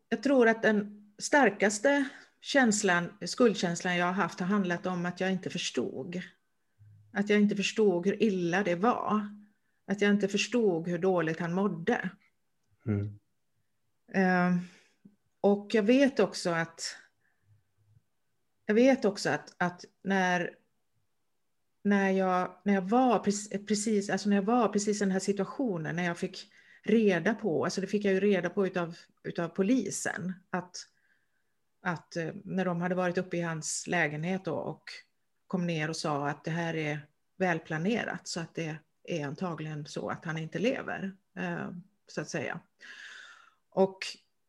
jag 0.09 0.23
tror 0.23 0.49
att 0.49 0.63
den 0.63 1.11
starkaste 1.19 2.09
känslan, 2.41 3.13
skuldkänslan 3.27 3.97
jag 3.97 4.07
har 4.07 4.13
haft 4.13 4.41
har 4.41 4.47
handlat 4.47 4.87
om 4.87 5.07
att 5.07 5.21
jag 5.21 5.33
inte 5.33 5.51
förstod. 5.51 6.23
Att 7.13 7.31
jag 7.31 7.41
inte 7.41 7.57
förstod 7.57 8.07
hur 8.07 8.23
illa 8.23 8.63
det 8.63 8.75
var. 8.75 9.21
Att 9.87 10.01
jag 10.01 10.11
inte 10.11 10.29
förstod 10.29 10.89
hur 10.89 10.99
dåligt 10.99 11.41
han 11.41 11.53
mådde. 11.53 12.11
Mm. 12.87 13.19
Uh, 14.17 14.59
och 15.41 15.75
jag 15.75 15.83
vet 15.83 16.21
också 16.21 16.51
att 16.51 16.97
jag 18.67 18.75
vet 18.75 19.05
också 19.05 19.31
att, 19.31 19.55
att 19.59 19.85
när, 20.03 20.51
när, 21.85 22.11
jag, 22.11 22.61
när, 22.65 22.75
jag 22.75 22.89
var 22.89 23.19
precis, 23.67 24.11
alltså 24.11 24.29
när 24.29 24.37
jag 24.37 24.43
var 24.43 24.69
precis 24.69 24.97
i 24.97 25.05
den 25.05 25.13
här 25.13 25.21
situationen, 25.21 25.97
när 25.97 26.05
jag 26.05 26.19
fick 26.19 26.51
reda 26.85 27.35
på, 27.35 27.65
alltså 27.65 27.81
det 27.81 27.87
fick 27.87 28.05
jag 28.05 28.15
ju 28.15 28.21
reda 28.21 28.51
på 28.51 28.67
utav, 28.67 28.97
utav 29.23 29.49
polisen, 29.49 30.33
att, 30.51 30.77
att 31.83 32.17
eh, 32.17 32.31
när 32.45 32.65
de 32.65 32.81
hade 32.81 32.95
varit 32.95 33.19
uppe 33.19 33.37
i 33.37 33.41
hans 33.41 33.87
lägenhet 33.87 34.49
och 34.49 34.83
kom 35.47 35.67
ner 35.67 35.89
och 35.89 35.97
sa 35.97 36.29
att 36.29 36.45
det 36.45 36.51
här 36.51 36.77
är 36.77 37.07
välplanerat 37.39 38.29
så 38.29 38.41
att 38.41 38.55
det 38.55 38.77
är 39.05 39.27
antagligen 39.27 39.87
så 39.87 40.09
att 40.09 40.25
han 40.25 40.39
inte 40.39 40.59
lever, 40.59 41.17
eh, 41.39 41.71
så 42.07 42.21
att 42.21 42.29
säga. 42.29 42.61
Och 43.71 43.99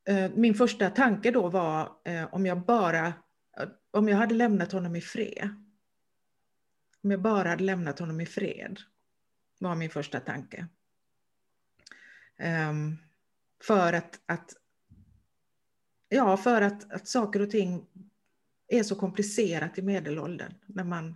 eh, 0.08 0.32
min 0.36 0.56
första 0.56 0.89
tanke 0.89 1.32
då 1.32 1.49
var 1.49 1.91
om 2.32 2.45
jag 2.45 2.62
bara, 2.65 3.13
om 3.95 4.08
jag 4.08 4.17
hade 4.17 4.36
lämnat 4.36 4.71
honom 4.71 4.95
i 4.95 5.01
fred, 5.01 5.49
om 7.03 7.12
jag 7.12 7.21
bara 7.21 7.49
hade 7.49 7.63
lämnat 7.63 7.99
honom 7.99 8.21
i 8.21 8.25
fred, 8.25 8.79
var 9.60 9.75
min 9.75 9.89
första 9.89 10.19
tanke. 10.19 10.67
Um, 12.69 12.97
för 13.63 13.93
att, 13.93 14.19
att, 14.25 14.53
ja, 16.10 16.38
för 16.38 16.62
att, 16.62 16.91
att 16.91 17.08
saker 17.08 17.41
och 17.41 17.51
ting 17.51 17.88
är 18.67 18.84
så 18.84 18.95
komplicerat 18.95 19.77
i 19.77 19.81
medelåldern. 19.81 20.53
När, 20.65 20.84
man, 20.84 21.15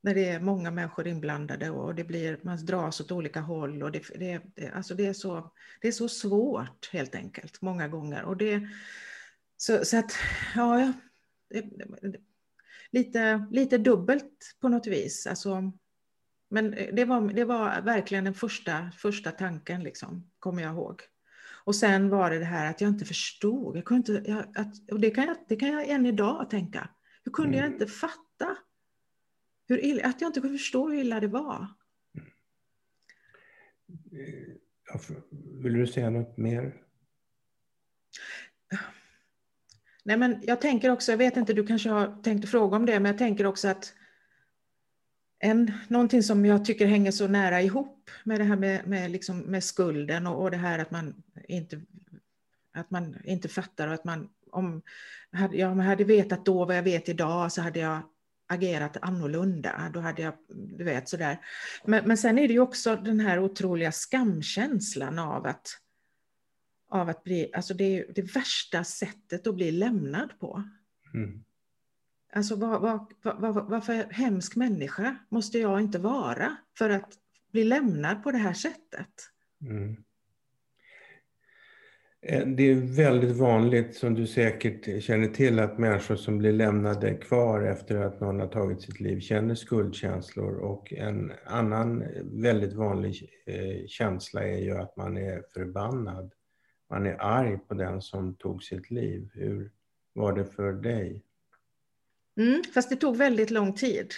när 0.00 0.14
det 0.14 0.28
är 0.28 0.40
många 0.40 0.70
människor 0.70 1.06
inblandade 1.06 1.70
och 1.70 1.94
det 1.94 2.04
blir, 2.04 2.38
man 2.42 2.66
dras 2.66 3.00
åt 3.00 3.12
olika 3.12 3.40
håll. 3.40 3.82
Och 3.82 3.92
det, 3.92 4.02
det, 4.18 4.42
det, 4.54 4.70
alltså 4.70 4.94
det, 4.94 5.06
är 5.06 5.12
så, 5.12 5.52
det 5.80 5.88
är 5.88 5.92
så 5.92 6.08
svårt 6.08 6.90
helt 6.92 7.14
enkelt, 7.14 7.62
många 7.62 7.88
gånger. 7.88 8.22
Och 8.22 8.36
det, 8.36 8.68
så, 9.56 9.84
så 9.84 9.98
att, 9.98 10.12
ja, 10.54 10.92
lite, 12.90 13.46
lite 13.50 13.78
dubbelt 13.78 14.56
på 14.60 14.68
något 14.68 14.86
vis. 14.86 15.26
Alltså, 15.26 15.72
men 16.48 16.70
det 16.70 17.04
var, 17.04 17.32
det 17.32 17.44
var 17.44 17.82
verkligen 17.82 18.24
den 18.24 18.34
första, 18.34 18.90
första 18.98 19.30
tanken, 19.30 19.82
liksom, 19.82 20.30
kommer 20.38 20.62
jag 20.62 20.72
ihåg. 20.72 21.00
Och 21.64 21.76
sen 21.76 22.08
var 22.08 22.30
det 22.30 22.38
det 22.38 22.44
här 22.44 22.70
att 22.70 22.80
jag 22.80 22.90
inte 22.90 23.04
förstod. 23.04 23.76
Jag 23.76 23.84
kunde 23.84 24.12
inte, 24.12 24.30
jag, 24.30 24.44
att, 24.54 24.90
och 24.90 25.00
det, 25.00 25.10
kan 25.10 25.24
jag, 25.24 25.36
det 25.48 25.56
kan 25.56 25.68
jag 25.68 25.88
än 25.88 26.06
idag 26.06 26.50
tänka. 26.50 26.88
Hur 27.24 27.32
kunde 27.32 27.58
mm. 27.58 27.64
jag 27.64 27.74
inte 27.74 27.86
fatta? 27.86 28.56
Hur 29.68 29.84
illa, 29.84 30.06
att 30.06 30.20
jag 30.20 30.28
inte 30.28 30.40
kunde 30.40 30.58
förstå 30.58 30.88
hur 30.88 31.00
illa 31.00 31.20
det 31.20 31.28
var. 31.28 31.68
Vill 35.62 35.72
du 35.72 35.86
säga 35.86 36.10
något 36.10 36.36
mer? 36.36 36.82
Nej, 40.04 40.16
men 40.16 40.42
jag 40.42 40.60
tänker 40.60 40.90
också, 40.90 41.12
jag 41.12 41.18
vet 41.18 41.36
inte, 41.36 41.52
du 41.52 41.66
kanske 41.66 41.88
har 41.88 42.22
tänkt 42.22 42.48
fråga 42.48 42.76
om 42.76 42.86
det, 42.86 43.00
men 43.00 43.10
jag 43.10 43.18
tänker 43.18 43.46
också 43.46 43.68
att 43.68 43.92
en, 45.38 45.72
någonting 45.88 46.22
som 46.22 46.46
jag 46.46 46.64
tycker 46.64 46.86
hänger 46.86 47.10
så 47.10 47.28
nära 47.28 47.62
ihop 47.62 48.10
med 48.24 48.40
det 48.40 48.44
här 48.44 48.56
med, 48.56 48.86
med, 48.86 49.10
liksom, 49.10 49.38
med 49.38 49.64
skulden 49.64 50.26
och, 50.26 50.42
och 50.42 50.50
det 50.50 50.56
här 50.56 50.78
att 50.78 50.90
man 50.90 51.22
inte, 51.48 51.80
att 52.72 52.90
man 52.90 53.16
inte 53.24 53.48
fattar 53.48 53.88
och 53.88 53.94
att 53.94 54.04
man 54.04 54.28
om 54.50 54.82
hade, 55.32 55.56
jag 55.56 55.68
hade 55.74 56.04
vetat 56.04 56.44
då 56.44 56.64
vad 56.64 56.76
jag 56.76 56.82
vet 56.82 57.08
idag 57.08 57.52
så 57.52 57.62
hade 57.62 57.78
jag 57.78 58.02
agerat 58.46 58.96
annorlunda. 59.02 59.90
Då 59.94 60.00
hade 60.00 60.22
jag, 60.22 60.34
du 60.48 60.84
vet 60.84 61.08
sådär. 61.08 61.38
Men, 61.84 62.08
men 62.08 62.18
sen 62.18 62.38
är 62.38 62.48
det 62.48 62.54
ju 62.54 62.60
också 62.60 62.96
den 62.96 63.20
här 63.20 63.38
otroliga 63.38 63.92
skamkänslan 63.92 65.18
av 65.18 65.46
att, 65.46 65.78
av 66.94 67.08
att 67.08 67.24
bli, 67.24 67.50
alltså 67.52 67.74
det 67.74 67.98
är 67.98 68.12
det 68.14 68.36
värsta 68.36 68.84
sättet 68.84 69.46
att 69.46 69.54
bli 69.54 69.70
lämnad 69.70 70.38
på. 70.40 70.62
Mm. 71.14 71.44
Alltså 72.32 72.56
vad, 72.56 72.80
vad, 72.80 73.12
vad, 73.22 73.70
vad 73.70 73.84
för 73.84 74.12
hemsk 74.12 74.56
människa 74.56 75.16
måste 75.28 75.58
jag 75.58 75.80
inte 75.80 75.98
vara 75.98 76.56
för 76.78 76.90
att 76.90 77.12
bli 77.52 77.64
lämnad 77.64 78.22
på 78.22 78.30
det 78.30 78.38
här 78.38 78.52
sättet? 78.52 79.08
Mm. 79.60 79.96
Eh, 82.22 82.46
det 82.46 82.62
är 82.62 82.96
väldigt 82.96 83.36
vanligt, 83.36 83.94
som 83.94 84.14
du 84.14 84.26
säkert 84.26 85.02
känner 85.02 85.28
till, 85.28 85.58
att 85.58 85.78
människor 85.78 86.16
som 86.16 86.38
blir 86.38 86.52
lämnade 86.52 87.14
kvar 87.14 87.62
efter 87.62 87.96
att 87.96 88.20
någon 88.20 88.40
har 88.40 88.48
tagit 88.48 88.82
sitt 88.82 89.00
liv 89.00 89.20
känner 89.20 89.54
skuldkänslor. 89.54 90.56
Och 90.56 90.92
en 90.92 91.32
annan 91.46 92.04
väldigt 92.22 92.72
vanlig 92.72 93.30
eh, 93.46 93.86
känsla 93.86 94.44
är 94.44 94.58
ju 94.58 94.76
att 94.76 94.96
man 94.96 95.16
är 95.16 95.42
förbannad. 95.54 96.32
Man 96.94 97.06
är 97.06 97.22
arg 97.22 97.58
på 97.58 97.74
den 97.74 98.02
som 98.02 98.34
tog 98.34 98.62
sitt 98.62 98.90
liv. 98.90 99.30
Hur 99.32 99.70
var 100.12 100.32
det 100.32 100.44
för 100.44 100.72
dig? 100.72 101.22
Mm, 102.36 102.62
fast 102.74 102.90
det 102.90 102.96
tog 102.96 103.16
väldigt 103.16 103.50
lång 103.50 103.74
tid 103.74 104.12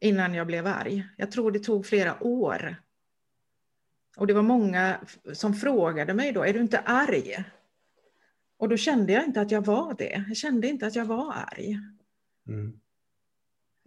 innan 0.00 0.34
jag 0.34 0.46
blev 0.46 0.66
arg. 0.66 1.08
Jag 1.16 1.30
tror 1.30 1.50
det 1.50 1.58
tog 1.58 1.86
flera 1.86 2.22
år. 2.22 2.76
Och 4.16 4.26
det 4.26 4.34
var 4.34 4.42
många 4.42 5.00
som 5.32 5.54
frågade 5.54 6.14
mig 6.14 6.32
då, 6.32 6.42
är 6.42 6.52
du 6.52 6.60
inte 6.60 6.78
arg? 6.78 7.44
Och 8.56 8.68
då 8.68 8.76
kände 8.76 9.12
jag 9.12 9.24
inte 9.24 9.40
att 9.40 9.50
jag 9.50 9.64
var 9.64 9.94
det. 9.94 10.24
Jag 10.28 10.36
kände 10.36 10.68
inte 10.68 10.86
att 10.86 10.96
jag 10.96 11.04
var 11.04 11.32
arg. 11.32 11.78
Mm. 12.46 12.80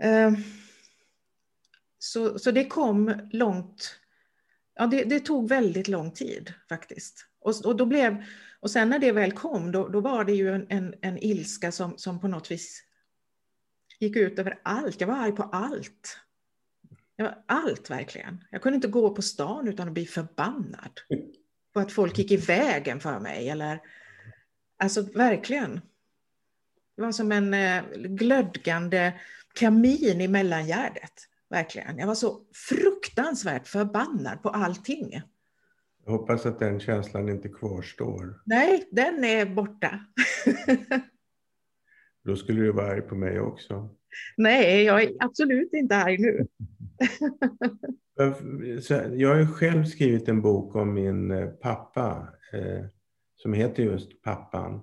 Uh, 0.04 0.40
så, 1.98 2.40
så 2.40 2.52
det 2.52 2.66
kom 2.66 3.30
långt. 3.32 4.00
Ja, 4.74 4.88
det, 4.88 5.04
det, 5.04 5.20
tog 5.20 5.50
väldigt 5.50 5.88
lång 5.88 6.12
tid 6.12 6.54
faktiskt. 6.70 7.29
Och, 7.42 7.66
och, 7.66 7.76
då 7.76 7.86
blev, 7.86 8.24
och 8.60 8.72
sen 8.72 8.90
när 8.90 9.00
det 9.00 9.12
väl 9.12 9.32
kom, 9.32 9.72
då, 9.72 9.88
då 9.88 10.02
var 10.02 10.24
det 10.24 10.34
ju 10.34 10.56
en, 10.56 10.66
en, 10.70 10.96
en 11.02 11.18
ilska 11.18 11.72
som, 11.72 11.98
som 11.98 12.20
på 12.20 12.28
något 12.28 12.52
vis 12.52 12.84
gick 14.00 14.16
ut 14.16 14.40
över 14.40 14.60
allt. 14.64 15.02
Jag 15.02 15.08
var 15.08 15.16
arg 15.16 15.32
på 15.32 15.44
allt. 15.44 16.20
Jag 17.16 17.26
var 17.26 17.44
allt 17.46 17.90
verkligen. 17.90 18.44
Jag 18.52 18.62
kunde 18.62 18.76
inte 18.76 18.88
gå 18.88 19.16
på 19.16 19.22
stan 19.22 19.68
utan 19.68 19.88
att 19.88 19.94
bli 19.94 20.06
förbannad. 20.06 20.92
På 21.74 21.80
att 21.80 21.92
folk 21.92 22.18
gick 22.18 22.32
i 22.32 22.38
vägen 22.38 23.00
för 23.00 23.20
mig. 23.20 23.50
Eller, 23.50 23.80
alltså 24.78 25.02
verkligen. 25.02 25.82
Det 26.96 27.02
var 27.02 27.12
som 27.12 27.32
en 27.32 27.54
eh, 27.54 27.84
glödgande 27.94 29.20
kamin 29.54 30.22
i 30.22 30.28
mellangärdet. 30.28 31.14
Verkligen. 31.50 31.98
Jag 31.98 32.08
var 32.08 32.16
så 32.16 32.42
fruktansvärt 32.54 33.68
förbannad 33.68 34.44
på 34.44 34.50
allting. 34.50 35.22
Jag 36.06 36.12
hoppas 36.12 36.46
att 36.46 36.60
den 36.60 36.80
känslan 36.80 37.30
inte 37.30 37.50
kvarstår. 37.50 38.42
Nej, 38.46 38.88
den 38.92 39.24
är 39.24 39.46
borta. 39.46 40.00
Då 42.24 42.36
skulle 42.36 42.62
du 42.62 42.72
vara 42.72 42.92
arg 42.92 43.02
på 43.02 43.16
mig 43.16 43.40
också. 43.40 43.96
Nej, 44.38 44.84
jag 44.84 45.04
är 45.04 45.12
absolut 45.20 45.74
inte 45.74 45.96
arg 45.96 46.18
nu. 46.18 46.48
jag 49.16 49.36
har 49.36 49.54
själv 49.54 49.86
skrivit 49.86 50.28
en 50.28 50.42
bok 50.42 50.76
om 50.76 50.94
min 50.94 51.32
eh, 51.32 51.48
pappa 51.48 52.28
eh, 52.54 52.86
som 53.36 53.54
heter 53.54 53.84
just 53.84 54.22
Pappan. 54.22 54.82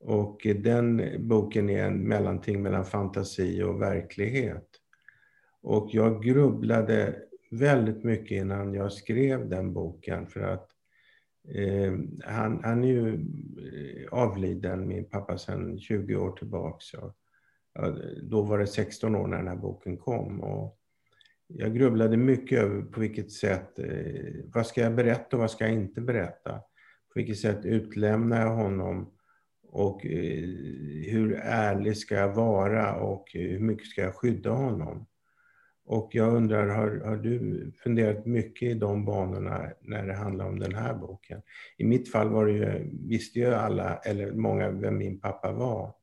Och 0.00 0.40
den 0.42 1.02
boken 1.28 1.70
är 1.70 1.84
en 1.84 2.08
mellanting 2.08 2.62
mellan 2.62 2.84
fantasi 2.84 3.62
och 3.62 3.82
verklighet. 3.82 4.68
Och 5.62 5.88
jag 5.92 6.22
grubblade 6.22 7.16
väldigt 7.50 8.04
mycket 8.04 8.30
innan 8.30 8.74
jag 8.74 8.92
skrev 8.92 9.48
den 9.48 9.72
boken 9.72 10.26
för 10.26 10.40
att 10.40 10.68
eh, 11.54 11.92
han, 12.24 12.64
han 12.64 12.84
är 12.84 12.88
ju 12.88 13.14
eh, 13.14 14.08
avliden, 14.10 14.88
min 14.88 15.04
pappa, 15.04 15.38
sedan 15.38 15.80
20 15.80 16.16
år 16.16 16.32
tillbaks. 16.32 16.86
Ja, 16.92 17.14
då 18.22 18.42
var 18.42 18.58
det 18.58 18.66
16 18.66 19.14
år 19.16 19.26
när 19.26 19.36
den 19.36 19.48
här 19.48 19.56
boken 19.56 19.96
kom. 19.96 20.40
Och 20.40 20.80
jag 21.46 21.74
grubblade 21.74 22.16
mycket 22.16 22.58
över 22.58 22.82
på 22.82 23.00
vilket 23.00 23.32
sätt, 23.32 23.78
eh, 23.78 24.34
vad 24.44 24.66
ska 24.66 24.80
jag 24.80 24.94
berätta 24.94 25.36
och 25.36 25.40
vad 25.40 25.50
ska 25.50 25.64
jag 25.64 25.74
inte 25.74 26.00
berätta? 26.00 26.52
På 27.12 27.12
vilket 27.14 27.38
sätt 27.38 27.64
utlämnar 27.64 28.40
jag 28.40 28.54
honom? 28.54 29.12
Och 29.62 30.06
eh, 30.06 30.44
hur 31.06 31.40
ärlig 31.42 31.96
ska 31.96 32.14
jag 32.14 32.34
vara 32.34 32.94
och 32.94 33.36
eh, 33.36 33.42
hur 33.42 33.58
mycket 33.58 33.86
ska 33.86 34.02
jag 34.02 34.14
skydda 34.14 34.50
honom? 34.50 35.06
Och 35.90 36.10
jag 36.12 36.34
undrar, 36.34 36.68
har, 36.68 37.00
har, 37.04 37.16
du 37.16 37.72
funderat 37.82 38.26
mycket 38.26 38.68
i 38.68 38.74
de 38.74 39.04
banorna 39.04 39.70
när 39.80 40.06
det 40.06 40.14
handlar 40.14 40.44
om 40.46 40.58
den 40.58 40.74
här 40.74 40.94
boken? 40.94 41.42
I 41.76 41.84
mitt 41.84 42.12
fall 42.12 42.28
var 42.28 42.46
det 42.46 42.52
ju, 42.52 42.90
visste 43.08 43.38
ju 43.38 43.54
alla, 43.54 43.96
eller 43.96 44.32
många, 44.32 44.70
vem 44.70 44.98
min 44.98 45.20
pappa 45.20 45.52
var. 45.52 45.94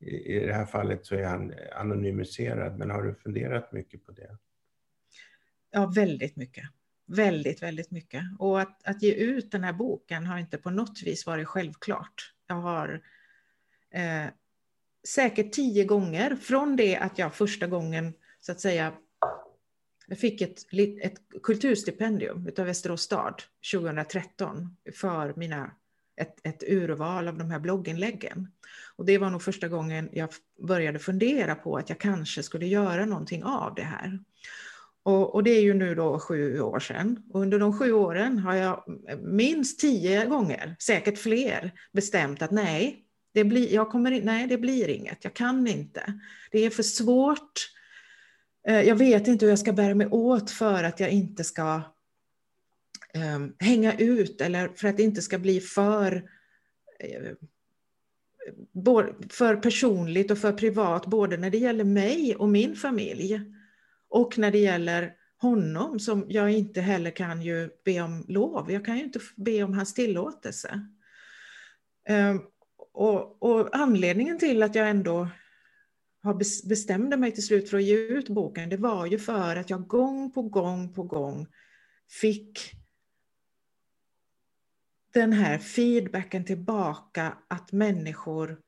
I, 0.00 0.36
I 0.36 0.46
det 0.46 0.52
här 0.52 0.66
fallet 0.66 1.06
så 1.06 1.14
är 1.14 1.24
han 1.24 1.54
anonymiserad, 1.76 2.78
men 2.78 2.90
har 2.90 3.02
du 3.02 3.14
funderat 3.14 3.72
mycket 3.72 4.06
på 4.06 4.12
det? 4.12 4.38
Ja, 5.70 5.92
väldigt 5.94 6.36
mycket. 6.36 6.64
väldigt, 7.06 7.62
väldigt 7.62 7.90
mycket. 7.90 8.22
Och 8.38 8.60
att, 8.60 8.80
att 8.84 9.02
ge 9.02 9.14
ut 9.14 9.52
den 9.52 9.64
här 9.64 9.72
boken 9.72 10.26
har 10.26 10.38
inte 10.38 10.58
på 10.58 10.70
något 10.70 11.02
vis 11.02 11.26
varit 11.26 11.48
självklart. 11.48 12.34
Jag 12.46 12.56
har 12.56 13.02
eh, 13.90 14.26
säkert 15.08 15.52
tio 15.52 15.84
gånger 15.84 16.36
från 16.36 16.76
det 16.76 16.96
att 16.96 17.18
jag 17.18 17.34
första 17.34 17.66
gången 17.66 18.14
så 18.40 18.52
att 18.52 18.60
säga 18.60 18.92
jag 20.06 20.18
fick 20.18 20.40
ett, 20.40 20.66
ett 21.02 21.20
kulturstipendium 21.42 22.50
av 22.58 22.66
Västerås 22.66 23.02
stad 23.02 23.42
2013 23.72 24.76
för 24.94 25.32
mina, 25.36 25.70
ett, 26.16 26.46
ett 26.46 26.62
urval 26.68 27.28
av 27.28 27.38
de 27.38 27.50
här 27.50 27.58
blogginläggen. 27.58 28.48
Och 28.96 29.04
det 29.04 29.18
var 29.18 29.30
nog 29.30 29.42
första 29.42 29.68
gången 29.68 30.08
jag 30.12 30.28
började 30.62 30.98
fundera 30.98 31.54
på 31.54 31.76
att 31.76 31.88
jag 31.88 31.98
kanske 31.98 32.42
skulle 32.42 32.66
göra 32.66 33.06
någonting 33.06 33.44
av 33.44 33.74
det 33.74 33.82
här. 33.82 34.18
Och, 35.04 35.34
och, 35.34 35.42
det 35.42 35.50
är 35.50 35.62
ju 35.62 35.74
nu 35.74 35.94
då 35.94 36.18
sju 36.18 36.60
år 36.60 36.80
sedan. 36.80 37.22
Och 37.32 37.40
under 37.40 37.58
de 37.58 37.78
sju 37.78 37.92
åren 37.92 38.38
har 38.38 38.54
jag 38.54 38.84
minst 39.22 39.80
tio 39.80 40.26
gånger, 40.26 40.76
säkert 40.78 41.18
fler, 41.18 41.70
bestämt 41.92 42.42
att 42.42 42.50
nej, 42.50 43.04
det 43.34 43.44
blir, 43.44 43.74
jag 43.74 43.90
kommer, 43.90 44.22
nej, 44.22 44.46
det 44.46 44.58
blir 44.58 44.88
inget. 44.88 45.24
Jag 45.24 45.34
kan 45.34 45.66
inte. 45.66 46.20
Det 46.50 46.58
är 46.58 46.70
för 46.70 46.82
svårt. 46.82 47.68
Eh, 48.68 48.82
jag 48.82 48.96
vet 48.96 49.28
inte 49.28 49.44
hur 49.44 49.50
jag 49.50 49.58
ska 49.58 49.72
bära 49.72 49.94
mig 49.94 50.06
åt 50.06 50.50
för 50.50 50.84
att 50.84 51.00
jag 51.00 51.10
inte 51.10 51.44
ska 51.44 51.82
um, 53.34 53.56
hänga 53.58 53.98
ut 53.98 54.40
eller 54.40 54.68
för 54.68 54.88
att 54.88 54.96
det 54.96 55.02
inte 55.02 55.22
ska 55.22 55.38
bli 55.38 55.60
för, 55.60 56.14
uh, 57.04 57.32
för 59.30 59.56
personligt 59.56 60.30
och 60.30 60.38
för 60.38 60.52
privat, 60.52 61.06
både 61.06 61.36
när 61.36 61.50
det 61.50 61.58
gäller 61.58 61.84
mig 61.84 62.36
och 62.36 62.48
min 62.48 62.76
familj 62.76 63.40
och 64.08 64.38
när 64.38 64.50
det 64.50 64.58
gäller 64.58 65.12
honom 65.36 66.00
som 66.00 66.24
jag 66.28 66.50
inte 66.50 66.80
heller 66.80 67.10
kan 67.10 67.42
ju 67.42 67.70
be 67.84 68.00
om 68.00 68.24
lov. 68.28 68.72
Jag 68.72 68.84
kan 68.84 68.98
ju 68.98 69.04
inte 69.04 69.20
be 69.36 69.62
om 69.62 69.74
hans 69.74 69.94
tillåtelse. 69.94 70.86
Um, 72.08 72.42
och, 72.92 73.42
och, 73.42 73.76
anledningen 73.76 74.38
till 74.38 74.62
att 74.62 74.74
jag 74.74 74.90
ändå 74.90 75.28
har 76.22 76.34
bestämde 76.68 77.16
mig 77.16 77.32
till 77.32 77.46
slut 77.46 77.70
för 77.70 77.76
att 77.76 77.84
ge 77.84 77.96
ut 77.96 78.28
boken, 78.28 78.68
det 78.68 78.76
var 78.76 79.06
ju 79.06 79.18
för 79.18 79.56
att 79.56 79.70
jag 79.70 79.86
gång 79.86 80.32
på 80.32 80.42
gång 80.42 80.94
på 80.94 81.02
gång 81.02 81.46
fick 82.08 82.58
den 85.12 85.32
här 85.32 85.58
feedbacken 85.58 86.44
tillbaka 86.44 87.38
att 87.48 87.72
människor 87.72 88.60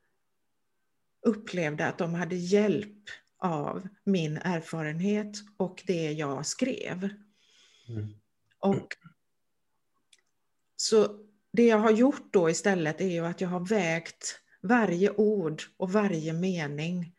upplevde 1.21 1.87
att 1.87 1.97
de 1.97 2.13
hade 2.13 2.35
hjälp 2.35 3.03
av 3.37 3.87
min 4.03 4.37
erfarenhet 4.37 5.35
och 5.57 5.83
det 5.87 6.11
jag 6.11 6.45
skrev. 6.45 7.09
Mm. 7.87 8.13
Och 8.59 8.87
så 10.75 11.19
det 11.51 11.67
jag 11.67 11.77
har 11.77 11.91
gjort 11.91 12.33
då 12.33 12.49
istället 12.49 13.01
är 13.01 13.09
ju 13.09 13.25
att 13.25 13.41
jag 13.41 13.49
har 13.49 13.67
vägt 13.67 14.41
varje 14.61 15.11
ord 15.11 15.63
och 15.77 15.91
varje 15.91 16.33
mening 16.33 17.14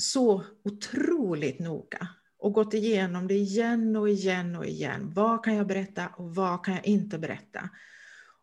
så 0.00 0.44
otroligt 0.64 1.58
noga 1.58 2.08
och 2.38 2.52
gått 2.52 2.74
igenom 2.74 3.28
det 3.28 3.34
igen 3.34 3.96
och 3.96 4.08
igen 4.08 4.56
och 4.56 4.66
igen. 4.66 5.12
Vad 5.14 5.44
kan 5.44 5.54
jag 5.54 5.66
berätta 5.66 6.08
och 6.16 6.34
vad 6.34 6.64
kan 6.64 6.74
jag 6.74 6.86
inte 6.86 7.18
berätta? 7.18 7.70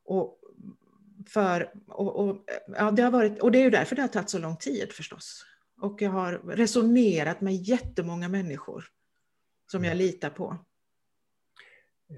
Och, 0.06 0.40
för, 1.28 1.72
och, 1.88 2.28
och, 2.28 2.46
ja, 2.68 2.92
det 2.92 3.02
har 3.02 3.12
varit, 3.12 3.40
och 3.40 3.52
det 3.52 3.60
är 3.60 3.64
ju 3.64 3.70
därför 3.70 3.96
det 3.96 4.02
har 4.02 4.10
tagit 4.10 4.30
så 4.30 4.40
lång 4.40 4.58
tid 4.58 4.92
förstås. 4.92 5.46
Och 5.82 6.02
jag 6.02 6.10
har 6.10 6.32
resonerat 6.32 7.42
med 7.42 7.56
jättemånga 7.56 8.30
människor 8.30 8.86
som 9.72 9.84
jag 9.84 9.98
litar 9.98 10.30
på. 10.30 10.58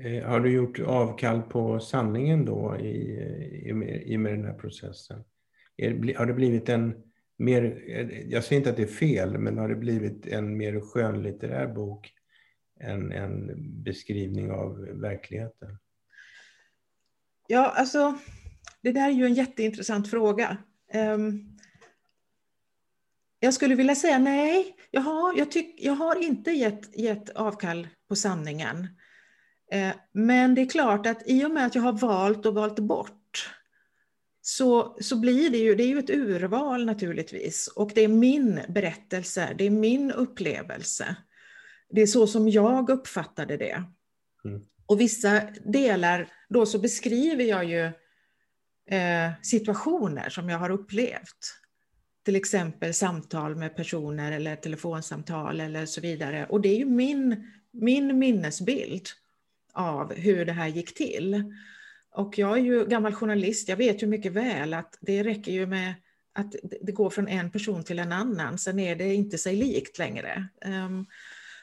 Eh, 0.04 0.30
har 0.30 0.40
du 0.40 0.52
gjort 0.52 0.80
avkall 0.80 1.42
på 1.42 1.80
sanningen 1.80 2.46
då 2.46 2.78
i, 2.80 2.90
i, 2.90 4.04
i 4.06 4.18
med 4.18 4.34
den 4.34 4.46
här 4.46 4.54
processen? 4.54 5.24
Är, 5.78 6.18
har 6.18 6.26
det 6.26 6.34
blivit 6.34 6.70
en 6.70 7.09
mer, 7.40 7.84
jag 8.30 8.44
säger 8.44 8.58
inte 8.58 8.70
att 8.70 8.78
det 8.78 8.84
är 8.84 8.88
fel, 8.88 9.38
men 9.38 9.58
har 9.58 9.70
det 9.70 9.76
blivit 9.76 10.26
en 10.26 10.58
mer 10.58 10.80
skönlitterär 10.80 11.68
bok 11.68 12.14
än 12.80 13.12
en 13.12 13.56
beskrivning 13.84 14.52
av 14.52 14.80
verkligheten? 14.80 15.78
Ja, 17.48 17.74
alltså, 17.76 18.18
det 18.82 18.92
där 18.92 19.08
är 19.08 19.14
ju 19.14 19.26
en 19.26 19.34
jätteintressant 19.34 20.10
fråga. 20.10 20.58
Um, 20.94 21.58
jag 23.40 23.54
skulle 23.54 23.76
vilja 23.76 23.96
säga 23.96 24.20
nej, 24.20 24.76
jag 24.92 25.02
har, 25.02 25.38
jag 25.38 25.52
tyck, 25.52 25.76
jag 25.84 25.94
har 25.94 26.24
inte 26.24 26.52
gett, 26.52 26.98
gett 26.98 27.30
avkall 27.30 27.88
på 28.08 28.16
sanningen. 28.16 28.88
Eh, 29.72 29.92
men 30.12 30.56
det 30.56 30.62
är 30.62 30.70
klart 30.70 31.06
att 31.06 31.24
i 31.26 31.46
och 31.46 31.52
med 31.52 31.66
att 31.66 31.76
jag 31.76 31.82
har 31.82 31.94
valt 31.94 32.46
och 32.46 32.54
valt 32.54 32.80
bort 32.80 33.19
så, 34.50 34.98
så 35.02 35.16
blir 35.16 35.50
det 35.50 35.58
ju, 35.58 35.76
det 35.76 35.84
är 35.84 35.88
ju 35.88 36.00
ett 36.00 36.10
urval 36.10 36.86
naturligtvis. 36.86 37.68
Och 37.68 37.92
det 37.96 38.02
är 38.02 38.08
min 38.08 38.60
berättelse, 38.70 39.56
det 39.58 39.66
är 39.66 39.70
min 39.70 40.12
upplevelse. 40.12 41.16
Det 41.90 42.02
är 42.02 42.08
så 42.08 42.28
som 42.28 42.50
jag 42.50 42.90
uppfattade 42.90 43.58
det. 43.58 43.84
Mm. 44.46 44.62
Och 44.86 45.02
vissa 45.02 45.42
delar, 45.66 46.28
då 46.50 46.66
så 46.66 46.80
beskriver 46.80 47.44
jag 47.44 47.66
ju 47.66 47.86
eh, 48.98 49.32
situationer 49.42 50.30
som 50.30 50.50
jag 50.50 50.60
har 50.60 50.70
upplevt. 50.70 51.56
Till 52.26 52.36
exempel 52.36 52.94
samtal 52.94 53.56
med 53.56 53.76
personer 53.76 54.32
eller 54.32 54.56
telefonsamtal 54.56 55.60
eller 55.60 55.86
så 55.86 56.02
vidare. 56.02 56.46
Och 56.50 56.62
det 56.62 56.70
är 56.70 56.78
ju 56.78 56.86
min, 56.86 57.48
min 57.72 58.20
minnesbild 58.20 59.08
av 59.74 60.14
hur 60.14 60.46
det 60.46 60.54
här 60.54 60.68
gick 60.68 60.96
till. 60.96 61.54
Och 62.12 62.38
jag 62.38 62.58
är 62.58 62.62
ju 62.62 62.86
gammal 62.86 63.14
journalist, 63.14 63.70
jag 63.70 63.78
vet 63.78 64.04
ju 64.04 64.08
mycket 64.08 64.32
väl 64.32 64.74
att 64.74 64.98
det 65.02 65.24
räcker 65.24 65.52
ju 65.52 65.66
med 65.66 65.94
att 66.34 66.56
det 66.82 66.92
går 66.92 67.10
från 67.10 67.28
en 67.28 67.52
person 67.52 67.84
till 67.84 68.00
en 68.00 68.12
annan, 68.12 68.58
sen 68.58 68.80
är 68.80 68.96
det 68.96 69.14
inte 69.14 69.38
sig 69.38 69.56
likt 69.56 69.98
längre. 69.98 70.48
Ehm, 70.66 71.06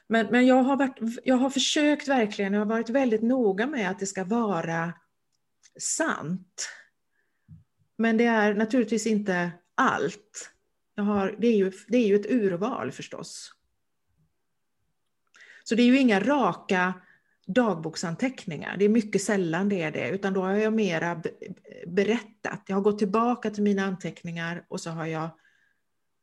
men, 0.09 0.27
men 0.27 0.47
jag, 0.47 0.63
har 0.63 0.77
varit, 0.77 0.99
jag 1.25 1.37
har 1.37 1.51
försökt 1.51 2.09
verkligen, 2.09 2.53
jag 2.53 2.61
har 2.61 2.67
varit 2.67 2.91
väldigt 2.91 3.23
noga 3.23 3.67
med 3.67 3.91
att 3.91 3.99
det 3.99 4.07
ska 4.07 4.25
vara 4.25 4.93
sant. 5.81 6.69
Men 7.99 8.17
det 8.17 8.25
är 8.25 8.55
naturligtvis 8.55 9.07
inte 9.07 9.51
allt. 9.75 10.51
Jag 10.95 11.05
har, 11.05 11.37
det, 11.39 11.47
är 11.47 11.57
ju, 11.57 11.73
det 11.89 11.97
är 11.97 12.07
ju 12.07 12.17
ett 12.17 12.31
urval 12.31 12.93
förstås. 12.93 13.53
Så 15.65 15.75
det 15.75 15.83
är 15.83 15.87
ju 15.87 15.99
inga 15.99 16.21
raka 16.21 16.95
dagboksanteckningar. 17.47 18.77
Det 18.79 18.85
är 18.85 18.89
mycket 18.89 19.23
sällan 19.23 19.69
det 19.69 19.83
är 19.83 19.91
det, 19.91 20.11
utan 20.11 20.33
då 20.33 20.43
har 20.43 20.53
jag 20.53 20.73
mera 20.73 21.23
berättat. 21.87 22.63
Jag 22.67 22.77
har 22.77 22.83
gått 22.83 22.99
tillbaka 22.99 23.51
till 23.51 23.63
mina 23.63 23.83
anteckningar 23.83 24.65
och 24.69 24.81
så 24.81 24.91
har 24.91 25.07
jag 25.07 25.31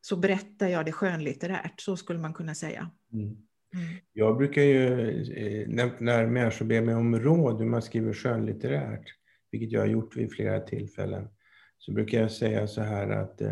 så 0.02 0.16
berättar 0.16 0.68
jag 0.68 0.86
det 0.86 0.92
skönlitterärt, 0.92 1.82
så 1.82 1.98
skulle 1.98 2.20
man 2.20 2.34
kunna 2.34 2.56
säga. 2.56 2.92
Mm. 3.14 3.26
Mm. 3.26 3.38
Jag 4.14 4.38
brukar 4.38 4.62
ju, 4.62 5.10
eh, 5.34 5.68
när, 5.68 5.92
när 6.00 6.28
människor 6.28 6.66
ber 6.66 6.82
mig 6.82 6.96
om 6.96 7.20
råd 7.20 7.60
hur 7.60 7.66
man 7.66 7.82
skriver 7.82 8.14
skönlitterärt, 8.14 9.04
vilket 9.52 9.72
jag 9.72 9.80
har 9.80 9.88
gjort 9.88 10.18
vid 10.18 10.34
flera 10.34 10.60
tillfällen, 10.60 11.28
så 11.78 11.92
brukar 11.92 12.22
jag 12.22 12.32
säga 12.32 12.68
så 12.68 12.82
här 12.82 13.10
att 13.10 13.42
eh, 13.42 13.52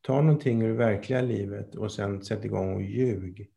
ta 0.00 0.22
någonting 0.22 0.62
ur 0.62 0.68
det 0.68 0.74
verkliga 0.74 1.20
livet 1.20 1.74
och 1.74 1.92
sen 1.92 2.22
sätt 2.22 2.44
igång 2.44 2.74
och 2.74 2.82
ljug. 2.82 3.50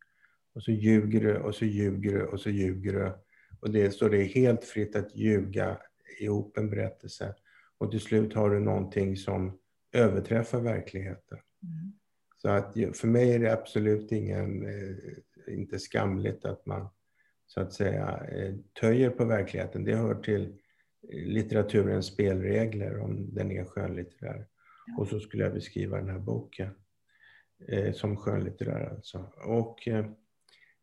Och 0.55 0.63
så 0.63 0.71
ljuger 0.71 1.21
du 1.21 1.37
och 1.37 1.55
så 1.55 1.65
ljuger 1.65 2.13
du 2.13 2.23
och 2.23 2.39
så 2.39 2.49
ljuger 2.49 2.93
du 2.93 3.13
och 3.59 3.71
det 3.71 3.91
står 3.91 4.09
det 4.09 4.23
helt 4.23 4.65
fritt 4.65 4.95
att 4.95 5.15
ljuga 5.15 5.77
ihop 6.19 6.57
en 6.57 6.69
berättelse. 6.69 7.35
Och 7.77 7.91
till 7.91 8.01
slut 8.01 8.33
har 8.33 8.49
du 8.49 8.59
någonting 8.59 9.17
som 9.17 9.59
överträffar 9.91 10.59
verkligheten. 10.59 11.37
Mm. 11.63 11.93
Så 12.37 12.49
att 12.49 12.73
för 12.73 13.07
mig 13.07 13.31
är 13.31 13.39
det 13.39 13.53
absolut 13.53 14.11
ingen, 14.11 14.65
eh, 14.65 15.53
inte 15.53 15.79
skamligt 15.79 16.45
att 16.45 16.65
man 16.65 16.89
så 17.47 17.61
att 17.61 17.73
säga 17.73 18.25
eh, 18.31 18.55
töjer 18.81 19.09
på 19.09 19.25
verkligheten. 19.25 19.83
Det 19.83 19.95
hör 19.95 20.15
till 20.15 20.57
litteraturens 21.11 22.05
spelregler 22.05 22.99
om 22.99 23.33
den 23.33 23.51
är 23.51 23.65
skönlitterär. 23.65 24.47
Ja. 24.87 24.97
Och 24.97 25.07
så 25.07 25.19
skulle 25.19 25.43
jag 25.43 25.53
beskriva 25.53 25.97
den 25.97 26.09
här 26.09 26.19
boken 26.19 26.69
eh, 27.67 27.93
som 27.93 28.17
skönlitterär 28.17 28.89
alltså. 28.89 29.31
Och 29.45 29.87
eh, 29.87 30.05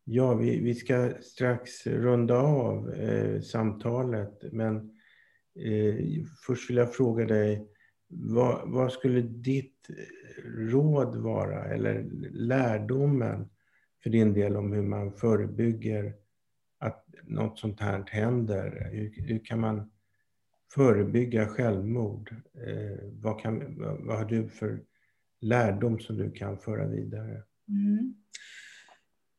Ja, 0.07 0.33
vi, 0.33 0.59
vi 0.59 0.75
ska 0.75 1.13
strax 1.21 1.87
runda 1.87 2.37
av 2.37 2.93
eh, 2.93 3.41
samtalet, 3.41 4.43
men 4.51 4.75
eh, 5.59 6.25
först 6.45 6.69
vill 6.69 6.77
jag 6.77 6.95
fråga 6.95 7.25
dig, 7.25 7.67
vad, 8.07 8.71
vad, 8.71 8.91
skulle 8.91 9.21
ditt 9.21 9.87
råd 10.45 11.15
vara, 11.15 11.65
eller 11.65 12.03
lärdomen 12.31 13.49
för 14.03 14.09
din 14.09 14.33
del 14.33 14.55
om 14.55 14.73
hur 14.73 14.81
man 14.81 15.13
förebygger 15.13 16.13
att 16.79 17.05
något 17.23 17.59
sånt 17.59 17.79
här 17.79 18.03
händer? 18.07 18.89
Hur, 18.91 19.27
hur 19.27 19.45
kan 19.45 19.59
man 19.59 19.91
förebygga 20.73 21.47
självmord? 21.47 22.35
Eh, 22.67 23.09
vad, 23.11 23.41
kan, 23.41 23.79
vad, 23.79 24.05
vad, 24.05 24.17
har 24.17 24.25
du 24.25 24.49
för 24.49 24.83
lärdom 25.41 25.99
som 25.99 26.17
du 26.17 26.31
kan 26.31 26.57
föra 26.57 26.87
vidare? 26.87 27.43
Mm. 27.69 28.15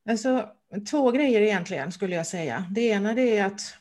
Alltså, 0.09 0.56
två 0.91 1.11
grejer 1.11 1.41
egentligen 1.41 1.93
skulle 1.93 2.17
jag 2.17 2.27
säga. 2.27 2.67
Det 2.71 2.81
ena 2.81 3.15
det 3.15 3.39
är 3.39 3.45
att, 3.45 3.77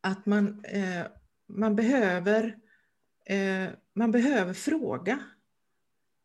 att 0.00 0.26
man, 0.26 0.64
eh, 0.64 1.06
man, 1.46 1.76
behöver, 1.76 2.56
eh, 3.26 3.68
man 3.94 4.10
behöver 4.10 4.54
fråga 4.54 5.18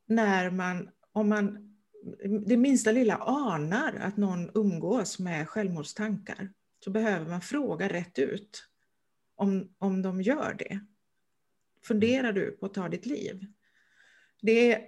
när 0.05 0.49
man, 0.49 0.89
om 1.11 1.29
man 1.29 1.67
det 2.45 2.57
minsta 2.57 2.91
lilla 2.91 3.15
anar 3.15 3.93
att 3.93 4.17
någon 4.17 4.51
umgås 4.53 5.19
med 5.19 5.49
självmordstankar 5.49 6.49
så 6.83 6.89
behöver 6.89 7.29
man 7.29 7.41
fråga 7.41 7.89
rätt 7.89 8.19
ut 8.19 8.63
om, 9.35 9.75
om 9.77 10.01
de 10.01 10.21
gör 10.21 10.55
det. 10.59 10.79
Funderar 11.83 12.31
du 12.31 12.51
på 12.51 12.65
att 12.65 12.73
ta 12.73 12.89
ditt 12.89 13.05
liv? 13.05 13.45
Det 14.41 14.81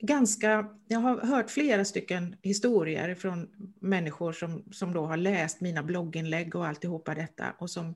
ganska, 0.00 0.66
jag 0.88 1.00
har 1.00 1.20
hört 1.20 1.50
flera 1.50 1.84
stycken 1.84 2.36
historier 2.42 3.14
från 3.14 3.48
människor 3.80 4.32
som, 4.32 4.64
som 4.72 4.92
då 4.92 5.06
har 5.06 5.16
läst 5.16 5.60
mina 5.60 5.82
blogginlägg 5.82 6.56
och 6.56 6.66
alltihopa 6.66 7.14
detta 7.14 7.54
och 7.58 7.70
som 7.70 7.94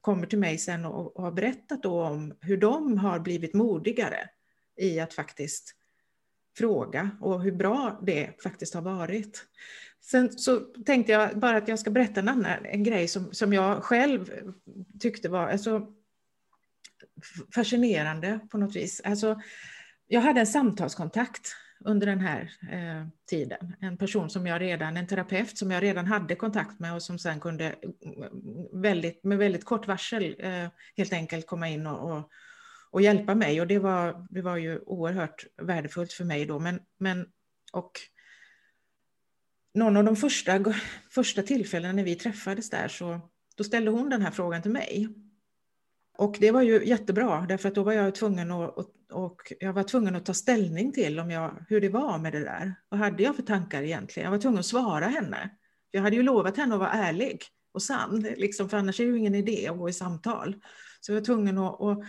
kommer 0.00 0.26
till 0.26 0.38
mig 0.38 0.58
sen 0.58 0.84
och, 0.84 1.16
och 1.16 1.22
har 1.22 1.32
berättat 1.32 1.82
då 1.82 2.02
om 2.02 2.34
hur 2.40 2.56
de 2.56 2.98
har 2.98 3.18
blivit 3.20 3.54
modigare 3.54 4.28
i 4.76 5.00
att 5.00 5.14
faktiskt 5.14 5.74
fråga 6.58 7.10
och 7.20 7.42
hur 7.42 7.52
bra 7.52 8.00
det 8.02 8.42
faktiskt 8.42 8.74
har 8.74 8.82
varit. 8.82 9.46
Sen 10.00 10.32
så 10.32 10.60
tänkte 10.60 11.12
jag 11.12 11.38
bara 11.38 11.56
att 11.56 11.68
jag 11.68 11.78
ska 11.78 11.90
berätta 11.90 12.20
en 12.20 12.28
annan 12.28 12.66
en 12.66 12.84
grej 12.84 13.08
som, 13.08 13.34
som 13.34 13.52
jag 13.52 13.84
själv 13.84 14.30
tyckte 15.00 15.28
var 15.28 15.46
alltså, 15.46 15.86
fascinerande 17.54 18.40
på 18.50 18.58
något 18.58 18.76
vis. 18.76 19.00
Alltså, 19.04 19.40
jag 20.12 20.20
hade 20.20 20.40
en 20.40 20.46
samtalskontakt 20.46 21.56
under 21.84 22.06
den 22.06 22.20
här 22.20 22.52
eh, 22.72 23.06
tiden. 23.26 23.76
En 23.80 23.96
person 23.96 24.30
som 24.30 24.46
jag 24.46 24.60
redan, 24.60 24.96
en 24.96 25.06
terapeut 25.06 25.58
som 25.58 25.70
jag 25.70 25.82
redan 25.82 26.06
hade 26.06 26.34
kontakt 26.34 26.80
med 26.80 26.94
och 26.94 27.02
som 27.02 27.18
sen 27.18 27.40
kunde 27.40 27.64
mm, 27.64 28.22
mm, 28.22 28.82
väldigt, 28.82 29.24
med 29.24 29.38
väldigt 29.38 29.64
kort 29.64 29.86
varsel 29.86 30.36
eh, 30.38 30.68
helt 30.96 31.12
enkelt 31.12 31.46
komma 31.46 31.68
in 31.68 31.86
och, 31.86 32.10
och, 32.10 32.30
och, 32.90 33.02
hjälpa 33.02 33.34
mig. 33.34 33.60
Och 33.60 33.66
det 33.66 33.78
var, 33.78 34.26
det 34.30 34.42
var 34.42 34.56
ju 34.56 34.78
oerhört 34.78 35.46
värdefullt 35.62 36.12
för 36.12 36.24
mig 36.24 36.46
då. 36.46 36.58
Men, 36.58 36.80
men, 36.98 37.26
och 37.72 37.92
någon 39.74 39.96
av 39.96 40.04
de 40.04 40.16
första, 40.16 40.64
första 41.10 41.42
tillfällena 41.42 41.92
när 41.92 42.04
vi 42.04 42.14
träffades 42.14 42.70
där 42.70 42.88
så 42.88 43.20
då 43.56 43.64
ställde 43.64 43.90
hon 43.90 44.10
den 44.10 44.22
här 44.22 44.30
frågan 44.30 44.62
till 44.62 44.70
mig. 44.70 45.08
Och 46.20 46.36
det 46.40 46.50
var 46.50 46.62
ju 46.62 46.84
jättebra, 46.84 47.46
därför 47.48 47.68
att 47.68 47.74
då 47.74 47.82
var 47.82 47.92
jag 47.92 48.14
tvungen 48.14 48.50
att, 48.50 48.76
och, 48.76 48.90
och 49.12 49.52
jag 49.60 49.72
var 49.72 49.82
tvungen 49.82 50.16
att 50.16 50.26
ta 50.26 50.34
ställning 50.34 50.92
till 50.92 51.20
om 51.20 51.30
jag, 51.30 51.64
hur 51.68 51.80
det 51.80 51.88
var 51.88 52.18
med 52.18 52.32
det 52.32 52.40
där. 52.40 52.74
Vad 52.88 53.00
hade 53.00 53.22
jag 53.22 53.36
för 53.36 53.42
tankar 53.42 53.82
egentligen? 53.82 54.24
Jag 54.24 54.30
var 54.30 54.38
tvungen 54.38 54.58
att 54.58 54.66
svara 54.66 55.06
henne. 55.06 55.50
Jag 55.90 56.02
hade 56.02 56.16
ju 56.16 56.22
lovat 56.22 56.56
henne 56.56 56.74
att 56.74 56.80
vara 56.80 56.92
ärlig 56.92 57.42
och 57.74 57.82
sann, 57.82 58.20
liksom, 58.36 58.68
för 58.68 58.76
annars 58.76 59.00
är 59.00 59.04
det 59.04 59.10
ju 59.10 59.18
ingen 59.18 59.34
idé 59.34 59.68
att 59.68 59.78
gå 59.78 59.88
i 59.88 59.92
samtal. 59.92 60.56
Så 61.00 61.12
jag 61.12 61.18
var 61.18 61.24
tvungen 61.24 61.58
att... 61.58 61.80
Och 61.80 62.04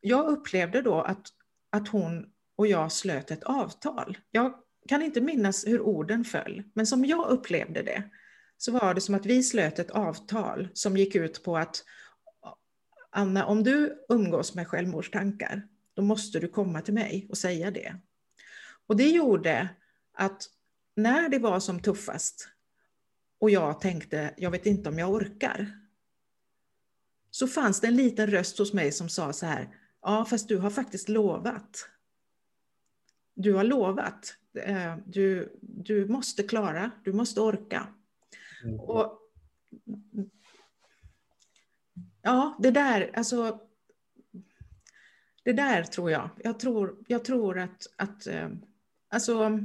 jag 0.00 0.26
upplevde 0.26 0.82
då 0.82 1.00
att, 1.00 1.26
att 1.70 1.88
hon 1.88 2.26
och 2.56 2.66
jag 2.66 2.92
slöt 2.92 3.30
ett 3.30 3.44
avtal. 3.44 4.18
Jag 4.30 4.54
kan 4.88 5.02
inte 5.02 5.20
minnas 5.20 5.66
hur 5.66 5.80
orden 5.80 6.24
föll, 6.24 6.62
men 6.74 6.86
som 6.86 7.04
jag 7.04 7.28
upplevde 7.28 7.82
det 7.82 8.02
så 8.58 8.72
var 8.72 8.94
det 8.94 9.00
som 9.00 9.14
att 9.14 9.26
vi 9.26 9.42
slöt 9.42 9.78
ett 9.78 9.90
avtal 9.90 10.68
som 10.72 10.96
gick 10.96 11.14
ut 11.14 11.42
på 11.44 11.56
att 11.56 11.84
Anna, 13.16 13.46
om 13.46 13.62
du 13.62 14.04
umgås 14.08 14.54
med 14.54 14.68
självmordstankar, 14.68 15.68
då 15.94 16.02
måste 16.02 16.40
du 16.40 16.48
komma 16.48 16.80
till 16.80 16.94
mig 16.94 17.26
och 17.30 17.38
säga 17.38 17.70
det. 17.70 17.96
Och 18.86 18.96
det 18.96 19.08
gjorde 19.08 19.68
att 20.12 20.42
när 20.94 21.28
det 21.28 21.38
var 21.38 21.60
som 21.60 21.80
tuffast 21.80 22.48
och 23.38 23.50
jag 23.50 23.80
tänkte, 23.80 24.34
jag 24.36 24.50
vet 24.50 24.66
inte 24.66 24.88
om 24.88 24.98
jag 24.98 25.10
orkar, 25.10 25.80
så 27.30 27.46
fanns 27.46 27.80
det 27.80 27.86
en 27.86 27.96
liten 27.96 28.26
röst 28.26 28.58
hos 28.58 28.72
mig 28.72 28.92
som 28.92 29.08
sa 29.08 29.32
så 29.32 29.46
här, 29.46 29.76
ja 30.02 30.24
fast 30.24 30.48
du 30.48 30.58
har 30.58 30.70
faktiskt 30.70 31.08
lovat. 31.08 31.88
Du 33.34 33.54
har 33.54 33.64
lovat. 33.64 34.34
Eh, 34.58 34.96
du, 35.06 35.56
du 35.62 36.06
måste 36.06 36.42
klara, 36.42 36.90
du 37.04 37.12
måste 37.12 37.40
orka. 37.40 37.86
Mm. 38.64 38.80
Och 38.80 39.18
ja, 42.26 42.56
det 42.58 42.70
där, 42.70 43.10
alltså 43.14 43.60
det 45.42 45.52
där 45.52 45.82
tror 45.82 46.10
jag. 46.10 46.30
Jag 46.44 46.60
tror, 46.60 46.96
jag 47.06 47.24
tror 47.24 47.58
att, 47.58 47.86
att 47.96 48.26
eh, 48.26 48.48
alltså, 49.08 49.60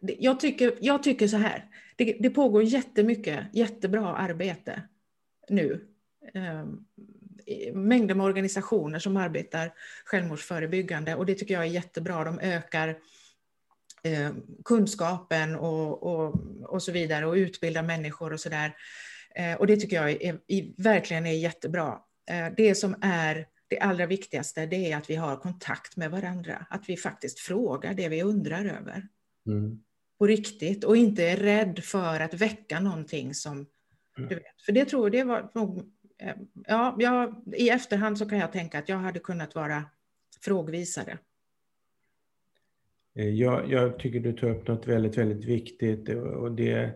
jag 0.00 0.40
tycker, 0.40 0.78
jag 0.80 1.02
tycker 1.02 1.28
så 1.28 1.36
här. 1.36 1.64
Det, 1.96 2.16
det 2.20 2.30
pågår 2.30 2.62
jättemycket 2.62 3.46
jättebra 3.52 4.16
arbete 4.16 4.82
nu. 5.48 5.88
Ehm, 6.34 6.84
mängder 7.72 8.14
med 8.14 8.26
organisationer 8.26 8.98
som 8.98 9.16
arbetar 9.16 9.72
självmordsförebyggande 10.04 11.14
och 11.14 11.26
det 11.26 11.34
tycker 11.34 11.54
jag 11.54 11.62
är 11.62 11.68
jättebra. 11.68 12.24
De 12.24 12.38
ökar 12.38 12.98
ehm, 14.02 14.42
kunskapen 14.64 15.56
och, 15.56 16.02
och, 16.02 16.34
och 16.62 16.82
så 16.82 16.92
vidare 16.92 17.26
och 17.26 17.34
utbildar 17.34 17.82
människor 17.82 18.32
och 18.32 18.40
så 18.40 18.48
där 18.48 18.76
och 19.58 19.66
det 19.66 19.76
tycker 19.76 19.96
jag 19.96 20.10
är, 20.10 20.40
är, 20.46 20.82
verkligen 20.82 21.26
är 21.26 21.32
jättebra. 21.32 21.98
Eh, 22.30 22.52
det 22.56 22.74
som 22.74 22.96
är 23.00 23.46
det 23.68 23.78
allra 23.78 24.06
viktigaste 24.06 24.66
det 24.66 24.92
är 24.92 24.96
att 24.96 25.10
vi 25.10 25.14
har 25.14 25.36
kontakt 25.36 25.96
med 25.96 26.10
varandra, 26.10 26.66
att 26.70 26.88
vi 26.88 26.96
faktiskt 26.96 27.40
frågar 27.40 27.94
det 27.94 28.08
vi 28.08 28.22
undrar 28.22 28.64
över. 28.64 29.08
Mm. 29.46 29.80
På 30.18 30.26
riktigt 30.26 30.84
och 30.84 30.96
inte 30.96 31.24
är 31.24 31.36
rädd 31.36 31.78
för 31.84 32.20
att 32.20 32.34
väcka 32.34 32.80
någonting 32.80 33.34
som 33.34 33.52
mm. 33.56 34.28
du 34.28 34.34
vet. 34.34 34.62
För 34.66 34.72
det 34.72 34.84
tror 34.84 35.04
jag, 35.04 35.12
det 35.12 35.24
var 35.24 35.50
nog, 35.54 35.78
eh, 36.18 36.34
ja, 36.66 36.96
jag, 36.98 37.44
i 37.56 37.68
efterhand 37.68 38.18
så 38.18 38.28
kan 38.28 38.38
jag 38.38 38.52
tänka 38.52 38.78
att 38.78 38.88
jag 38.88 38.96
hade 38.96 39.18
kunnat 39.18 39.54
vara 39.54 39.84
frågvisare. 40.40 41.18
Jag, 43.12 43.70
jag 43.70 43.98
tycker 43.98 44.20
du 44.20 44.32
tar 44.32 44.50
upp 44.50 44.68
något 44.68 44.86
väldigt, 44.86 45.18
väldigt 45.18 45.44
viktigt 45.44 46.08
och 46.08 46.52
det 46.52 46.94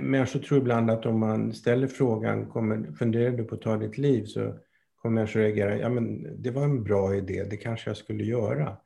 Människor 0.00 0.40
tror 0.40 0.60
ibland 0.60 0.90
att 0.90 1.06
om 1.06 1.20
man 1.20 1.52
ställer 1.52 1.86
frågan, 1.86 2.46
kommer, 2.46 2.92
funderar 2.92 3.30
du 3.30 3.44
på 3.44 3.54
att 3.54 3.62
ta 3.62 3.76
ditt 3.76 3.98
liv? 3.98 4.24
Så 4.24 4.58
kommer 4.96 5.14
människor 5.14 5.40
reagera, 5.40 5.78
ja 5.78 5.88
men 5.88 6.26
det 6.42 6.50
var 6.50 6.64
en 6.64 6.84
bra 6.84 7.14
idé, 7.14 7.44
det 7.50 7.56
kanske 7.56 7.90
jag 7.90 7.96
skulle 7.96 8.24
göra. 8.24 8.76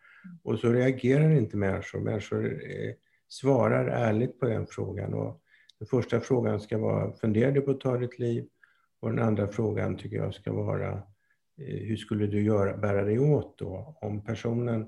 Och 0.43 0.59
så 0.59 0.73
reagerar 0.73 1.31
inte 1.31 1.57
människor. 1.57 2.01
Människor 2.01 2.45
eh, 2.47 2.95
svarar 3.29 3.87
ärligt 3.87 4.41
på 4.41 4.47
den 4.47 4.67
frågan. 4.67 5.15
Och 5.15 5.43
den 5.79 5.89
första 5.89 6.21
frågan 6.21 6.61
ska 6.61 6.79
vara, 6.79 7.13
funderar 7.13 7.53
du 7.53 7.61
på 7.61 7.71
att 7.71 7.81
ta 7.81 7.97
ditt 7.97 8.19
liv? 8.19 8.49
Och 9.01 9.11
den 9.11 9.19
andra 9.19 9.49
frågan 9.49 9.97
tycker 9.97 10.17
jag 10.17 10.35
ska 10.35 10.53
vara, 10.53 10.93
eh, 11.59 11.79
hur 11.79 11.97
skulle 11.97 12.27
du 12.27 12.43
göra, 12.43 12.77
bära 12.77 13.05
dig 13.05 13.19
åt 13.19 13.59
då? 13.59 13.99
Om 14.01 14.25
personen 14.25 14.87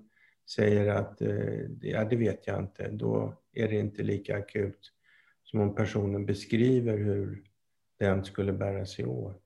säger 0.50 0.88
att, 0.88 1.20
eh, 1.22 1.60
ja 1.80 2.04
det 2.04 2.16
vet 2.16 2.46
jag 2.46 2.58
inte, 2.58 2.88
då 2.88 3.34
är 3.52 3.68
det 3.68 3.76
inte 3.76 4.02
lika 4.02 4.36
akut 4.36 4.93
som 5.54 5.60
om 5.60 5.74
personen 5.74 6.26
beskriver 6.26 6.98
hur 6.98 7.42
den 7.98 8.24
skulle 8.24 8.52
bära 8.52 8.86
sig 8.86 9.04
åt. 9.04 9.42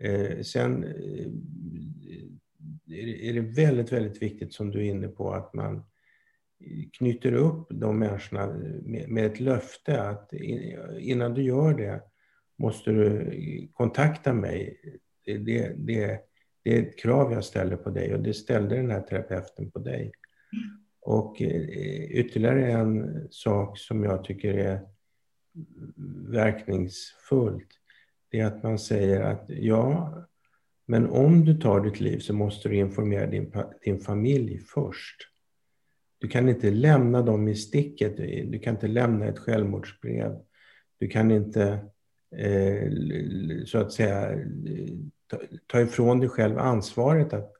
Eh, 0.00 0.40
sen 0.40 0.84
eh, 0.84 1.26
är 3.28 3.32
det 3.34 3.40
väldigt, 3.40 3.92
väldigt 3.92 4.22
viktigt 4.22 4.54
som 4.54 4.70
du 4.70 4.78
är 4.78 4.90
inne 4.90 5.08
på 5.08 5.32
att 5.32 5.54
man 5.54 5.84
knyter 6.98 7.32
upp 7.32 7.66
de 7.70 7.98
människorna 7.98 8.46
med, 9.08 9.26
ett 9.26 9.40
löfte 9.40 10.02
att 10.02 10.32
innan 10.98 11.34
du 11.34 11.42
gör 11.42 11.74
det 11.74 12.02
måste 12.58 12.90
du 12.90 13.68
kontakta 13.72 14.32
mig. 14.32 14.80
Det, 15.24 15.38
det, 15.38 15.72
det, 15.76 16.20
det 16.64 16.76
är 16.76 16.82
ett 16.82 16.98
krav 16.98 17.32
jag 17.32 17.44
ställer 17.44 17.76
på 17.76 17.90
dig 17.90 18.14
och 18.14 18.22
det 18.22 18.34
ställde 18.34 18.76
den 18.76 18.90
här 18.90 19.02
terapeuten 19.02 19.70
på 19.70 19.78
dig. 19.78 20.00
Mm. 20.00 20.80
Och 21.00 21.42
eh, 21.42 22.10
ytterligare 22.10 22.72
en 22.72 23.26
sak 23.30 23.78
som 23.78 24.04
jag 24.04 24.24
tycker 24.24 24.54
är 24.54 24.80
verkningsfullt, 26.28 27.68
det 28.30 28.40
är 28.40 28.46
att 28.46 28.62
man 28.62 28.78
säger 28.78 29.20
att 29.20 29.44
ja, 29.48 30.14
men 30.86 31.06
om 31.06 31.44
du 31.44 31.54
tar 31.54 31.80
ditt 31.80 32.00
liv 32.00 32.18
så 32.18 32.34
måste 32.34 32.68
du 32.68 32.76
informera 32.76 33.26
din, 33.26 33.52
din 33.84 34.00
familj 34.00 34.58
först. 34.58 35.16
Du 36.18 36.28
kan 36.28 36.48
inte 36.48 36.70
lämna 36.70 37.22
dem 37.22 37.48
i 37.48 37.54
sticket. 37.54 38.16
Du 38.52 38.58
kan 38.58 38.74
inte 38.74 38.88
lämna 38.88 39.26
ett 39.26 39.38
självmordsbrev. 39.38 40.38
Du 40.98 41.08
kan 41.08 41.30
inte 41.30 41.78
eh, 42.36 42.92
så 43.66 43.78
att 43.78 43.92
säga 43.92 44.38
ta, 45.26 45.38
ta 45.66 45.80
ifrån 45.80 46.20
dig 46.20 46.28
själv 46.28 46.58
ansvaret 46.58 47.32
att 47.32 47.52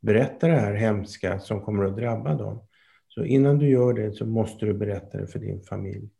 berätta 0.00 0.48
det 0.48 0.60
här 0.60 0.74
hemska 0.74 1.38
som 1.38 1.60
kommer 1.60 1.84
att 1.84 1.96
drabba 1.96 2.34
dem. 2.34 2.60
Så 3.08 3.24
innan 3.24 3.58
du 3.58 3.68
gör 3.68 3.92
det 3.92 4.12
så 4.12 4.26
måste 4.26 4.66
du 4.66 4.74
berätta 4.74 5.18
det 5.18 5.26
för 5.26 5.38
din 5.38 5.60
familj. 5.60 6.10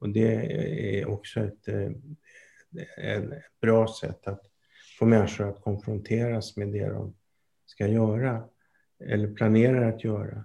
Och 0.00 0.08
det 0.08 0.34
är 1.00 1.08
också 1.08 1.40
ett, 1.40 1.68
ett 1.68 1.96
eh, 2.96 3.22
bra 3.60 3.88
sätt 4.00 4.26
att 4.28 4.42
få 4.98 5.06
människor 5.06 5.48
att 5.48 5.60
konfronteras 5.60 6.56
med 6.56 6.68
det 6.68 6.88
de 6.88 7.14
ska 7.66 7.86
göra 7.86 8.44
eller 9.04 9.34
planerar 9.34 9.88
att 9.88 10.04
göra. 10.04 10.44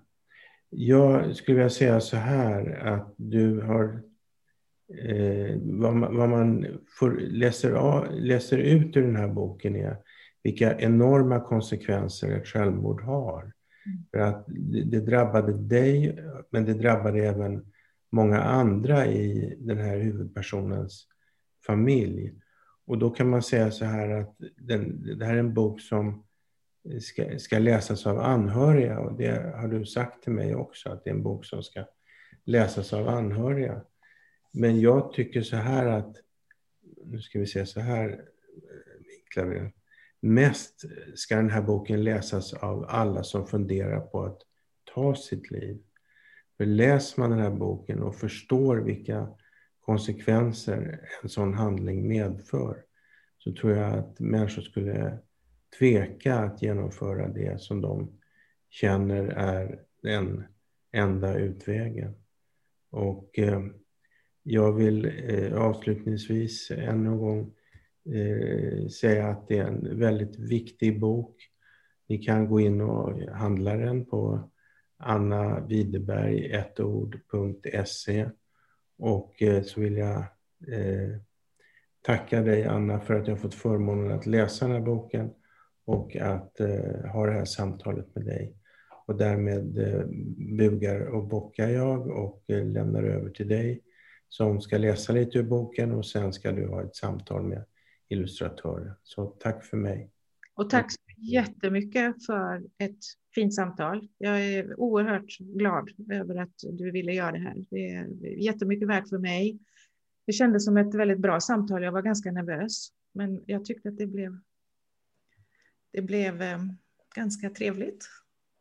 Jag 0.69 1.35
skulle 1.35 1.55
vilja 1.55 1.69
säga 1.69 1.99
så 1.99 2.17
här 2.17 2.87
att 2.87 3.13
du 3.17 3.61
har 3.61 4.01
eh, 5.03 5.57
vad, 5.61 5.95
man, 5.95 6.17
vad 6.17 6.29
man 6.29 6.67
får, 6.99 7.11
läser, 7.19 7.71
av, 7.71 8.07
läser 8.11 8.57
ut 8.57 8.97
ur 8.97 9.01
den 9.01 9.15
här 9.15 9.27
boken 9.27 9.75
är 9.75 9.97
vilka 10.43 10.79
enorma 10.79 11.39
konsekvenser 11.39 12.31
ett 12.31 12.47
självmord 12.47 13.01
har. 13.01 13.41
Mm. 13.41 13.53
För 14.11 14.19
att 14.19 14.45
det, 14.47 14.83
det 14.83 14.99
drabbade 14.99 15.53
dig, 15.53 16.19
men 16.49 16.65
det 16.65 16.73
drabbade 16.73 17.19
även 17.19 17.65
många 18.09 18.41
andra 18.41 19.07
i 19.07 19.55
den 19.59 19.77
här 19.77 19.97
huvudpersonens 19.97 21.07
familj. 21.65 22.33
Och 22.87 22.97
då 22.97 23.09
kan 23.09 23.29
man 23.29 23.41
säga 23.41 23.71
så 23.71 23.85
här 23.85 24.09
att 24.09 24.35
den, 24.57 25.03
det 25.17 25.25
här 25.25 25.33
är 25.33 25.39
en 25.39 25.53
bok 25.53 25.81
som 25.81 26.25
ska, 27.01 27.39
ska 27.39 27.59
läsas 27.59 28.05
av 28.05 28.19
anhöriga 28.19 28.99
och 28.99 29.17
det 29.17 29.53
har 29.55 29.67
du 29.67 29.85
sagt 29.85 30.23
till 30.23 30.33
mig 30.33 30.55
också 30.55 30.89
att 30.89 31.03
det 31.03 31.09
är 31.09 31.13
en 31.13 31.23
bok 31.23 31.45
som 31.45 31.63
ska 31.63 31.85
läsas 32.45 32.93
av 32.93 33.07
anhöriga. 33.07 33.81
Men 34.51 34.79
jag 34.79 35.13
tycker 35.13 35.41
så 35.41 35.55
här 35.55 35.85
att, 35.85 36.15
nu 37.05 37.19
ska 37.21 37.39
vi 37.39 37.47
se 37.47 37.65
så 37.65 37.79
här, 37.79 38.25
vinklar 39.07 39.71
Mest 40.19 40.85
ska 41.15 41.35
den 41.35 41.49
här 41.49 41.61
boken 41.61 42.03
läsas 42.03 42.53
av 42.53 42.85
alla 42.87 43.23
som 43.23 43.47
funderar 43.47 43.99
på 43.99 44.23
att 44.23 44.41
ta 44.93 45.15
sitt 45.15 45.51
liv. 45.51 45.83
För 46.57 46.65
läser 46.65 47.21
man 47.21 47.29
den 47.29 47.39
här 47.39 47.51
boken 47.51 48.03
och 48.03 48.15
förstår 48.15 48.77
vilka 48.77 49.27
konsekvenser 49.79 51.09
en 51.23 51.29
sån 51.29 51.53
handling 51.53 52.07
medför 52.07 52.83
så 53.37 53.53
tror 53.53 53.73
jag 53.73 53.93
att 53.93 54.19
människor 54.19 54.61
skulle 54.61 55.19
tveka 55.79 56.35
att 56.35 56.61
genomföra 56.61 57.27
det 57.27 57.61
som 57.61 57.81
de 57.81 58.19
känner 58.69 59.23
är 59.27 59.79
den 60.01 60.43
enda 60.91 61.37
utvägen. 61.37 62.15
Och 62.89 63.39
eh, 63.39 63.61
jag 64.43 64.73
vill 64.73 65.05
eh, 65.05 65.61
avslutningsvis 65.61 66.71
ännu 66.71 67.09
en 67.09 67.17
gång 67.17 67.53
eh, 68.05 68.87
säga 68.87 69.27
att 69.27 69.47
det 69.47 69.57
är 69.57 69.67
en 69.67 69.99
väldigt 69.99 70.39
viktig 70.39 70.99
bok. 70.99 71.35
Ni 72.07 72.17
kan 72.17 72.47
gå 72.47 72.59
in 72.59 72.81
och 72.81 73.19
handla 73.19 73.75
den 73.75 74.05
på 74.05 74.49
Anna 74.97 75.59
Widerberg, 75.59 76.51
ettord.se. 76.51 78.29
Och 78.97 79.41
eh, 79.41 79.63
så 79.63 79.81
vill 79.81 79.97
jag 79.97 80.17
eh, 80.67 81.17
tacka 82.01 82.41
dig 82.41 82.63
Anna 82.63 82.99
för 82.99 83.13
att 83.13 83.27
jag 83.27 83.39
fått 83.39 83.53
förmånen 83.53 84.11
att 84.11 84.25
läsa 84.25 84.65
den 84.65 84.75
här 84.75 84.81
boken 84.81 85.29
och 85.85 86.15
att 86.15 86.59
eh, 86.59 87.11
ha 87.13 87.25
det 87.25 87.31
här 87.31 87.45
samtalet 87.45 88.15
med 88.15 88.25
dig. 88.25 88.55
Och 89.05 89.15
därmed 89.15 89.77
eh, 89.77 90.05
bugar 90.57 91.01
och 91.01 91.27
bockar 91.27 91.69
jag 91.69 92.07
och 92.07 92.43
eh, 92.47 92.65
lämnar 92.65 93.03
över 93.03 93.29
till 93.29 93.47
dig 93.47 93.81
som 94.29 94.61
ska 94.61 94.77
läsa 94.77 95.13
lite 95.13 95.37
ur 95.37 95.43
boken 95.43 95.91
och 95.91 96.05
sen 96.05 96.33
ska 96.33 96.51
du 96.51 96.67
ha 96.67 96.83
ett 96.83 96.95
samtal 96.95 97.43
med 97.43 97.65
illustratören. 98.09 98.93
Så 99.03 99.25
tack 99.25 99.65
för 99.65 99.77
mig. 99.77 100.11
Och 100.55 100.69
tack 100.69 100.91
så 100.91 100.97
jättemycket 101.17 102.25
för 102.25 102.63
ett 102.77 102.99
fint 103.35 103.53
samtal. 103.53 104.07
Jag 104.17 104.45
är 104.45 104.79
oerhört 104.79 105.37
glad 105.37 105.89
över 106.11 106.35
att 106.35 106.55
du 106.71 106.91
ville 106.91 107.13
göra 107.13 107.31
det 107.31 107.39
här. 107.39 107.55
Det 107.69 107.89
är 107.89 108.07
jättemycket 108.37 108.87
värt 108.87 109.09
för 109.09 109.17
mig. 109.17 109.59
Det 110.25 110.33
kändes 110.33 110.65
som 110.65 110.77
ett 110.77 110.95
väldigt 110.95 111.19
bra 111.19 111.39
samtal. 111.39 111.83
Jag 111.83 111.91
var 111.91 112.01
ganska 112.01 112.31
nervös, 112.31 112.89
men 113.13 113.43
jag 113.45 113.65
tyckte 113.65 113.89
att 113.89 113.97
det 113.97 114.07
blev. 114.07 114.37
Det 115.93 116.01
blev 116.01 116.41
eh, 116.41 116.59
ganska 117.15 117.49
trevligt 117.49 118.09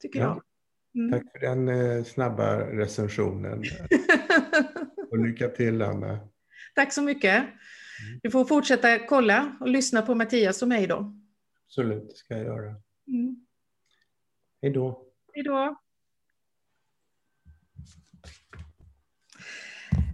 tycker 0.00 0.20
ja. 0.20 0.42
jag. 0.92 1.02
Mm. 1.02 1.12
Tack 1.12 1.32
för 1.32 1.38
den 1.38 1.68
eh, 1.68 2.04
snabba 2.04 2.58
recensionen. 2.58 3.62
och 5.10 5.18
lycka 5.18 5.48
till 5.48 5.82
Anna. 5.82 6.28
Tack 6.74 6.92
så 6.92 7.02
mycket. 7.02 7.34
Mm. 7.42 8.20
Du 8.22 8.30
får 8.30 8.44
fortsätta 8.44 8.98
kolla 8.98 9.56
och 9.60 9.68
lyssna 9.68 10.02
på 10.02 10.14
Mattias 10.14 10.62
och 10.62 10.68
mig 10.68 10.86
då. 10.86 11.16
Absolut, 11.66 12.08
det 12.08 12.16
ska 12.16 12.36
jag 12.36 12.44
göra. 12.44 12.74
Mm. 13.08 13.43
Hej 14.64 14.72
då. 14.72 15.02
Hej 15.34 15.44
då. 15.44 15.76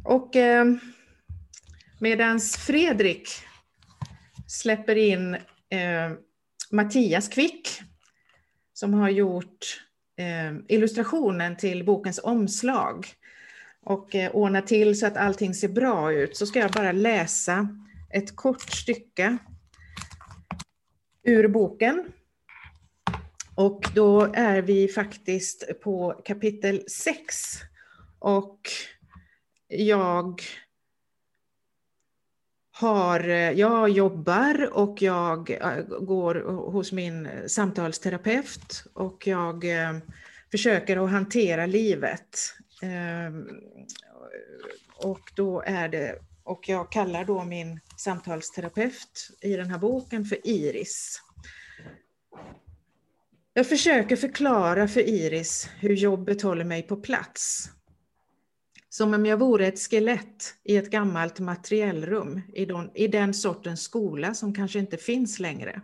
Och 0.04 0.36
eh, 0.36 0.64
medans 2.00 2.56
Fredrik 2.56 3.28
släpper 4.46 4.96
in 4.96 5.34
eh, 5.68 6.12
Mattias 6.70 7.28
Kvick 7.28 7.68
som 8.72 8.94
har 8.94 9.10
gjort 9.10 9.82
eh, 10.16 10.58
illustrationen 10.68 11.56
till 11.56 11.84
bokens 11.84 12.20
omslag 12.22 13.06
och 13.80 14.14
eh, 14.14 14.30
ordnat 14.30 14.66
till 14.66 14.98
så 14.98 15.06
att 15.06 15.16
allting 15.16 15.54
ser 15.54 15.68
bra 15.68 16.12
ut 16.12 16.36
så 16.36 16.46
ska 16.46 16.58
jag 16.58 16.72
bara 16.72 16.92
läsa 16.92 17.68
ett 18.10 18.36
kort 18.36 18.70
stycke 18.70 19.38
ur 21.22 21.48
boken. 21.48 22.12
Och 23.60 23.90
då 23.94 24.32
är 24.34 24.62
vi 24.62 24.88
faktiskt 24.88 25.80
på 25.80 26.20
kapitel 26.24 26.84
6 26.88 27.34
och 28.18 28.60
jag 29.68 30.42
har, 32.70 33.20
jag 33.28 33.88
jobbar 33.88 34.70
och 34.72 35.02
jag 35.02 35.50
eh, 35.50 35.82
går 36.00 36.34
hos 36.70 36.92
min 36.92 37.28
samtalsterapeut 37.46 38.84
och 38.94 39.26
jag 39.26 39.64
eh, 39.64 39.98
försöker 40.50 41.04
att 41.04 41.10
hantera 41.10 41.66
livet. 41.66 42.38
Ehm, 42.82 43.48
och 44.96 45.32
då 45.34 45.62
är 45.66 45.88
det, 45.88 46.18
och 46.42 46.68
jag 46.68 46.92
kallar 46.92 47.24
då 47.24 47.44
min 47.44 47.80
samtalsterapeut 47.96 49.30
i 49.40 49.56
den 49.56 49.70
här 49.70 49.78
boken 49.78 50.24
för 50.24 50.46
Iris. 50.46 51.22
Jag 53.60 53.68
försöker 53.68 54.16
förklara 54.16 54.88
för 54.88 55.00
Iris 55.00 55.70
hur 55.80 55.94
jobbet 55.94 56.42
håller 56.42 56.64
mig 56.64 56.82
på 56.82 56.96
plats 56.96 57.70
som 58.88 59.14
om 59.14 59.26
jag 59.26 59.36
vore 59.36 59.66
ett 59.66 59.78
skelett 59.78 60.54
i 60.64 60.76
ett 60.76 60.90
gammalt 60.90 61.40
materiellrum 61.40 62.40
i, 62.54 62.68
i 62.94 63.08
den 63.08 63.34
sortens 63.34 63.82
skola 63.82 64.34
som 64.34 64.54
kanske 64.54 64.78
inte 64.78 64.96
finns 64.96 65.40
längre. 65.40 65.82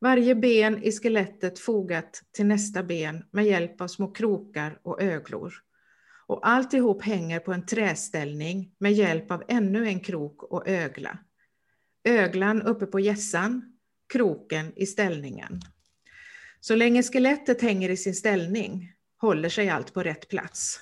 Varje 0.00 0.34
ben 0.34 0.82
i 0.82 0.92
skelettet 0.92 1.58
fogat 1.58 2.22
till 2.32 2.46
nästa 2.46 2.82
ben 2.82 3.24
med 3.30 3.44
hjälp 3.44 3.80
av 3.80 3.88
små 3.88 4.12
krokar 4.12 4.80
och 4.82 5.02
öglor. 5.02 5.54
Och 6.26 6.48
alltihop 6.48 7.02
hänger 7.02 7.40
på 7.40 7.52
en 7.52 7.66
träställning 7.66 8.74
med 8.78 8.92
hjälp 8.92 9.30
av 9.30 9.42
ännu 9.48 9.86
en 9.86 10.00
krok 10.00 10.42
och 10.42 10.68
ögla. 10.68 11.18
Öglan 12.04 12.62
uppe 12.62 12.86
på 12.86 13.00
gässan, 13.00 13.78
kroken 14.12 14.72
i 14.76 14.86
ställningen. 14.86 15.60
Så 16.64 16.74
länge 16.74 17.02
skelettet 17.02 17.62
hänger 17.62 17.88
i 17.88 17.96
sin 17.96 18.14
ställning 18.14 18.92
håller 19.16 19.48
sig 19.48 19.68
allt 19.68 19.94
på 19.94 20.02
rätt 20.02 20.28
plats. 20.28 20.80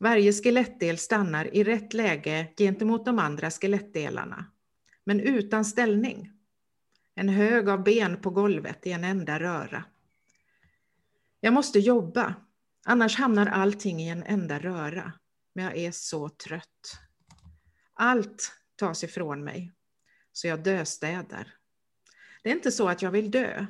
Varje 0.00 0.32
skelettdel 0.32 0.98
stannar 0.98 1.54
i 1.54 1.64
rätt 1.64 1.94
läge 1.94 2.52
gentemot 2.56 3.04
de 3.04 3.18
andra 3.18 3.50
skelettdelarna, 3.50 4.44
men 5.04 5.20
utan 5.20 5.64
ställning. 5.64 6.32
En 7.14 7.28
hög 7.28 7.68
av 7.68 7.84
ben 7.84 8.20
på 8.20 8.30
golvet 8.30 8.86
i 8.86 8.92
en 8.92 9.04
enda 9.04 9.40
röra. 9.40 9.84
Jag 11.40 11.52
måste 11.52 11.78
jobba, 11.78 12.34
annars 12.86 13.16
hamnar 13.16 13.46
allting 13.46 14.02
i 14.02 14.08
en 14.08 14.22
enda 14.22 14.58
röra. 14.58 15.12
Men 15.54 15.64
jag 15.64 15.76
är 15.76 15.90
så 15.90 16.28
trött. 16.28 16.98
Allt 17.94 18.52
tas 18.76 19.04
ifrån 19.04 19.44
mig, 19.44 19.72
så 20.32 20.46
jag 20.46 20.62
döstädar. 20.62 21.54
Det 22.42 22.50
är 22.50 22.54
inte 22.54 22.72
så 22.72 22.88
att 22.88 23.02
jag 23.02 23.10
vill 23.10 23.30
dö, 23.30 23.66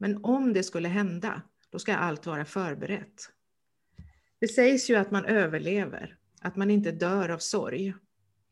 men 0.00 0.24
om 0.24 0.52
det 0.52 0.62
skulle 0.62 0.88
hända, 0.88 1.42
då 1.70 1.78
ska 1.78 1.94
allt 1.94 2.26
vara 2.26 2.44
förberett. 2.44 3.30
Det 4.38 4.48
sägs 4.48 4.90
ju 4.90 4.96
att 4.96 5.10
man 5.10 5.24
överlever, 5.24 6.16
att 6.40 6.56
man 6.56 6.70
inte 6.70 6.90
dör 6.90 7.28
av 7.28 7.38
sorg. 7.38 7.94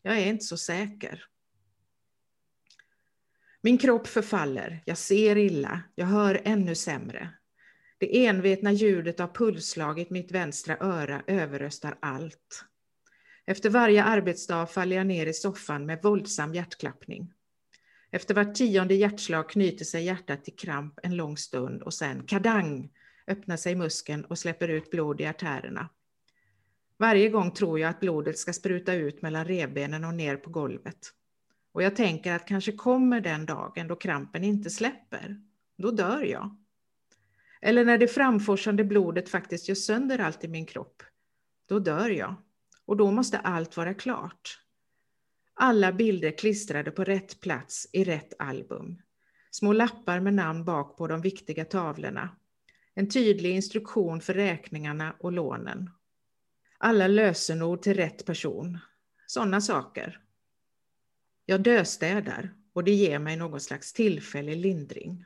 Jag 0.03 0.18
är 0.18 0.26
inte 0.26 0.44
så 0.44 0.57
säker. 0.57 1.24
Min 3.61 3.78
kropp 3.78 4.07
förfaller, 4.07 4.82
jag 4.84 4.99
ser 4.99 5.38
illa, 5.38 5.82
jag 5.94 6.07
hör 6.07 6.40
ännu 6.44 6.74
sämre. 6.74 7.30
Det 7.99 8.26
envetna 8.26 8.72
ljudet 8.72 9.20
av 9.20 9.34
pulsslag 9.34 10.01
i 10.01 10.07
mitt 10.11 10.32
vänstra 10.32 10.76
öra 10.80 11.22
överröstar 11.26 11.99
allt. 12.03 12.64
Efter 13.46 13.70
varje 13.70 14.05
arbetsdag 14.05 14.66
faller 14.66 14.96
jag 14.96 15.07
ner 15.07 15.26
i 15.26 15.34
soffan 15.34 15.86
med 15.86 16.03
våldsam 16.03 16.55
hjärtklappning. 16.55 17.32
Efter 18.11 18.35
vart 18.35 18.55
tionde 18.55 18.95
hjärtslag 18.95 19.49
knyter 19.49 19.85
sig 19.85 20.05
hjärtat 20.05 20.45
till 20.45 20.57
kramp 20.57 20.99
en 21.03 21.17
lång 21.17 21.37
stund 21.37 21.83
och 21.83 21.95
sen 21.95 22.23
kadang 22.23 22.91
öppnar 23.27 23.57
sig 23.57 23.75
muskeln 23.75 24.25
och 24.25 24.39
släpper 24.39 24.69
ut 24.69 24.91
blod 24.91 25.21
i 25.21 25.27
artärerna. 25.27 25.89
Varje 26.97 27.29
gång 27.29 27.51
tror 27.51 27.81
jag 27.81 27.91
att 27.91 28.01
blodet 28.01 28.39
ska 28.39 28.53
spruta 28.53 28.95
ut 28.95 29.23
mellan 29.23 29.45
revbenen 29.45 30.05
och 30.05 30.15
ner 30.15 30.37
på 30.37 30.51
golvet. 30.51 31.13
Och 31.73 31.83
jag 31.83 31.97
tänker 31.97 32.33
att 32.33 32.47
kanske 32.47 32.73
kommer 32.73 33.21
den 33.21 33.47
dagen 33.47 33.89
då 33.89 33.97
krampen 33.97 34.45
inte 34.45 34.71
släpper. 34.71 35.41
Då 35.77 35.91
dör 35.91 36.23
jag. 36.23 36.57
Eller 37.61 37.85
när 37.85 37.99
det 37.99 38.09
framforsande 38.09 38.85
blodet 38.85 39.29
faktiskt 39.29 39.69
gör 39.69 39.75
sönder 39.75 40.19
allt 40.19 40.45
i 40.45 40.49
min 40.49 40.67
kropp. 40.67 41.03
Då 41.69 41.79
dör 41.79 42.09
jag. 42.09 42.35
Och 42.85 42.97
då 42.97 43.11
måste 43.11 43.39
allt 43.39 43.77
vara 43.77 43.95
klart. 43.95 44.68
Alla 45.61 45.93
bilder 45.93 46.31
klistrade 46.31 46.91
på 46.91 47.05
rätt 47.05 47.41
plats 47.41 47.89
i 47.93 48.05
rätt 48.05 48.33
album. 48.39 49.03
Små 49.51 49.73
lappar 49.73 50.21
med 50.21 50.35
namn 50.35 50.65
bak 50.65 50.97
på 50.97 51.07
de 51.07 51.21
viktiga 51.21 51.65
tavlorna. 51.65 52.37
En 52.95 53.09
tydlig 53.09 53.51
instruktion 53.51 54.21
för 54.21 54.35
räkningarna 54.35 55.17
och 55.21 55.33
lånen. 55.33 55.91
Alla 56.79 57.07
lösenord 57.07 57.83
till 57.83 57.95
rätt 57.95 58.27
person. 58.27 58.79
Sådana 59.27 59.61
saker. 59.61 60.21
Jag 61.47 61.63
döstädar 61.63 62.55
och 62.73 62.85
det 62.85 62.95
ger 62.95 63.19
mig 63.19 63.37
någon 63.37 63.61
slags 63.61 63.93
tillfällig 63.93 64.57
lindring. 64.57 65.25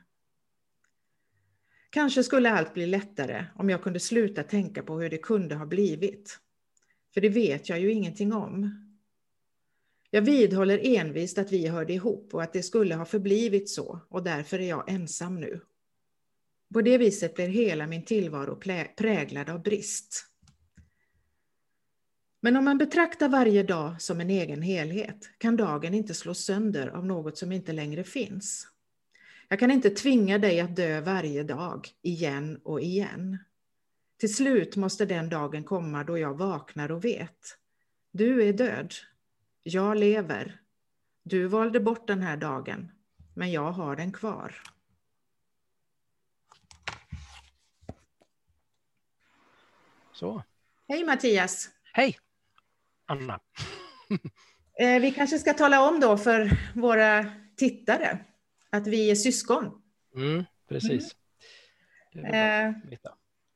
Kanske 1.89 2.23
skulle 2.23 2.51
allt 2.51 2.73
bli 2.73 2.85
lättare 2.85 3.45
om 3.55 3.69
jag 3.69 3.83
kunde 3.83 3.99
sluta 3.99 4.43
tänka 4.43 4.83
på 4.83 4.99
hur 4.99 5.09
det 5.09 5.17
kunde 5.17 5.55
ha 5.55 5.65
blivit. 5.65 6.39
För 7.13 7.21
det 7.21 7.29
vet 7.29 7.69
jag 7.69 7.79
ju 7.79 7.91
ingenting 7.91 8.33
om. 8.33 8.82
Jag 10.15 10.21
vidhåller 10.21 10.79
envist 10.83 11.37
att 11.37 11.51
vi 11.51 11.67
hörde 11.67 11.93
ihop 11.93 12.33
och 12.33 12.43
att 12.43 12.53
det 12.53 12.63
skulle 12.63 12.95
ha 12.95 13.05
förblivit 13.05 13.69
så 13.69 13.99
och 14.09 14.23
därför 14.23 14.59
är 14.59 14.69
jag 14.69 14.89
ensam 14.89 15.39
nu. 15.39 15.61
På 16.73 16.81
det 16.81 16.97
viset 16.97 17.35
blir 17.35 17.47
hela 17.47 17.87
min 17.87 18.05
tillvaro 18.05 18.55
präglad 18.97 19.49
av 19.49 19.61
brist. 19.61 20.25
Men 22.41 22.55
om 22.55 22.65
man 22.65 22.77
betraktar 22.77 23.29
varje 23.29 23.63
dag 23.63 24.01
som 24.01 24.21
en 24.21 24.29
egen 24.29 24.61
helhet 24.61 25.29
kan 25.37 25.57
dagen 25.57 25.93
inte 25.93 26.13
slås 26.13 26.45
sönder 26.45 26.87
av 26.87 27.05
något 27.05 27.37
som 27.37 27.51
inte 27.51 27.73
längre 27.73 28.03
finns. 28.03 28.67
Jag 29.47 29.59
kan 29.59 29.71
inte 29.71 29.89
tvinga 29.89 30.37
dig 30.37 30.59
att 30.59 30.75
dö 30.75 31.01
varje 31.01 31.43
dag, 31.43 31.87
igen 32.01 32.61
och 32.63 32.81
igen. 32.81 33.37
Till 34.19 34.35
slut 34.35 34.75
måste 34.75 35.05
den 35.05 35.29
dagen 35.29 35.63
komma 35.63 36.03
då 36.03 36.17
jag 36.17 36.37
vaknar 36.37 36.91
och 36.91 37.05
vet. 37.05 37.57
Du 38.11 38.43
är 38.43 38.53
död. 38.53 38.93
Jag 39.63 39.97
lever. 39.97 40.59
Du 41.23 41.47
valde 41.47 41.79
bort 41.79 42.07
den 42.07 42.21
här 42.21 42.37
dagen, 42.37 42.91
men 43.33 43.51
jag 43.51 43.71
har 43.71 43.95
den 43.95 44.11
kvar. 44.11 44.61
Så. 50.13 50.43
Hej 50.87 51.03
Mattias! 51.03 51.69
Hej 51.93 52.17
Anna! 53.05 53.39
Eh, 54.79 55.01
vi 55.01 55.11
kanske 55.11 55.39
ska 55.39 55.53
tala 55.53 55.89
om 55.89 55.99
då 55.99 56.17
för 56.17 56.57
våra 56.75 57.25
tittare 57.57 58.19
att 58.69 58.87
vi 58.87 59.11
är 59.11 59.15
syskon. 59.15 59.81
Mm, 60.15 60.43
precis. 60.69 61.15
Mm. 62.15 62.33
Eh, 62.33 62.75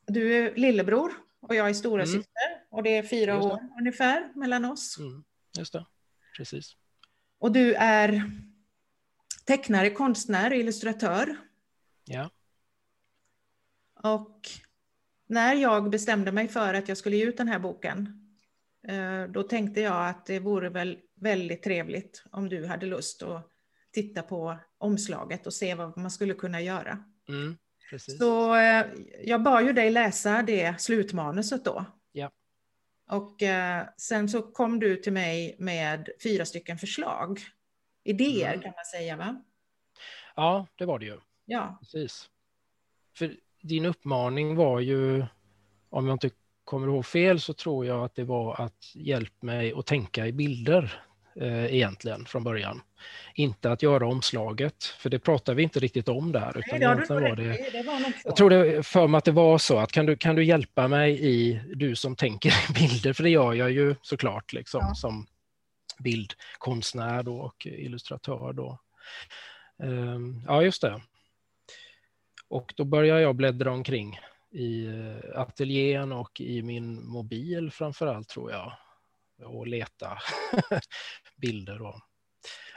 du 0.08 0.34
är 0.34 0.56
lillebror 0.56 1.12
och 1.40 1.56
jag 1.56 1.70
är 1.70 1.74
stora 1.74 2.04
mm. 2.04 2.08
syster 2.08 2.66
och 2.70 2.84
det 2.84 2.98
är 2.98 3.04
fyra 3.04 3.44
år 3.44 3.60
ungefär 3.80 4.32
mellan 4.36 4.66
oss. 4.66 4.98
Mm. 5.00 5.24
Just 5.58 5.74
det, 5.74 5.86
precis. 6.38 6.76
Och 7.40 7.52
du 7.52 7.74
är 7.74 8.32
tecknare, 9.46 9.90
konstnär, 9.90 10.54
illustratör. 10.54 11.36
Ja. 12.06 12.30
Och 14.04 14.42
när 15.28 15.56
jag 15.56 15.90
bestämde 15.90 16.32
mig 16.32 16.48
för 16.48 16.74
att 16.74 16.88
jag 16.88 16.98
skulle 16.98 17.16
ge 17.16 17.26
ut 17.26 17.38
den 17.38 17.48
här 17.48 17.60
boken, 17.60 18.28
eh, 18.88 19.24
då 19.24 19.44
tänkte 19.44 19.82
jag 19.82 20.10
att 20.10 20.26
det 20.26 20.40
vore 20.40 20.70
väl 20.70 20.98
väldigt 21.16 21.64
trevligt 21.64 22.24
om 22.32 22.50
du 22.50 22.66
hade 22.66 22.86
lust 22.86 23.24
att 23.24 23.52
titta 23.92 24.22
på 24.22 24.58
omslaget 24.78 25.48
och 25.48 25.54
se 25.54 25.76
vad 25.76 25.98
man 25.98 26.12
skulle 26.12 26.34
kunna 26.34 26.62
göra. 26.62 27.04
Mm, 27.30 27.58
så 28.20 28.56
eh, 28.56 28.86
jag 29.24 29.44
bad 29.44 29.66
ju 29.66 29.74
dig 29.74 29.92
läsa 29.92 30.42
det 30.42 30.82
slutmanuset 30.82 31.66
då. 31.66 31.86
Och 33.10 33.44
eh, 33.44 33.88
sen 33.98 34.30
så 34.30 34.42
kom 34.42 34.80
du 34.80 34.96
till 34.96 35.14
mig 35.14 35.56
med 35.60 36.10
fyra 36.24 36.46
stycken 36.46 36.78
förslag. 36.78 37.40
Idéer 38.04 38.54
mm. 38.54 38.62
kan 38.62 38.74
man 38.76 38.86
säga 38.86 39.18
va? 39.18 39.42
Ja, 40.36 40.68
det 40.76 40.86
var 40.86 41.00
det 41.00 41.06
ju. 41.06 41.20
Ja. 41.46 41.78
Precis. 41.82 42.30
För 43.18 43.36
din 43.62 43.86
uppmaning 43.86 44.56
var 44.56 44.80
ju, 44.80 45.26
om 45.90 46.08
jag 46.08 46.16
inte 46.16 46.30
kommer 46.64 46.88
ihåg 46.88 47.06
fel, 47.06 47.40
så 47.40 47.54
tror 47.54 47.86
jag 47.86 48.04
att 48.04 48.16
det 48.16 48.24
var 48.24 48.62
att 48.62 48.96
hjälpa 48.96 49.46
mig 49.46 49.74
att 49.74 49.86
tänka 49.86 50.28
i 50.28 50.32
bilder 50.32 51.04
eh, 51.42 51.76
egentligen 51.76 52.26
från 52.26 52.44
början. 52.44 52.82
Inte 53.36 53.72
att 53.72 53.82
göra 53.82 54.08
omslaget, 54.08 54.84
för 54.84 55.10
det 55.10 55.20
pratar 55.20 55.54
vi 55.54 55.64
inte 55.64 55.80
riktigt 55.80 56.10
om 56.10 56.32
där. 56.32 56.50
Utan 56.58 56.80
Nej, 56.80 56.80
det 56.80 57.14
var 57.14 57.36
det, 57.36 57.72
det 57.72 57.84
var 57.84 58.14
jag 58.24 58.36
tror 58.36 58.50
det 58.50 58.84
för 58.84 59.08
mig 59.08 59.18
att 59.18 59.26
det 59.26 59.32
var 59.32 59.58
så 59.58 59.78
att 59.78 59.92
kan 59.92 60.06
du, 60.06 60.18
kan 60.18 60.36
du 60.36 60.44
hjälpa 60.44 60.88
mig 60.88 61.26
i, 61.26 61.62
du 61.76 61.96
som 61.96 62.16
tänker 62.16 62.74
bilder, 62.74 63.14
för 63.14 63.24
det 63.24 63.30
gör 63.30 63.54
jag 63.54 63.72
ju 63.72 63.96
såklart 64.02 64.54
liksom, 64.54 64.86
ja. 64.88 64.96
som 64.96 65.28
bildkonstnär 66.00 67.24
då 67.24 67.38
och 67.38 67.66
illustratör. 67.66 68.54
Då. 68.54 68.80
Um, 69.84 70.44
ja, 70.48 70.64
just 70.64 70.82
det. 70.82 71.02
Och 72.50 72.74
då 72.78 72.86
börjar 72.86 73.20
jag 73.20 73.36
bläddra 73.36 73.72
omkring 73.72 74.20
i 74.52 74.86
eh, 74.86 75.40
ateljén 75.40 76.12
och 76.12 76.42
i 76.42 76.62
min 76.62 77.08
mobil 77.08 77.72
framför 77.72 78.08
allt 78.08 78.30
tror 78.30 78.52
jag 78.52 78.74
och 79.44 79.68
leta 79.68 80.18
bilder. 81.38 81.82
Och... 81.82 82.02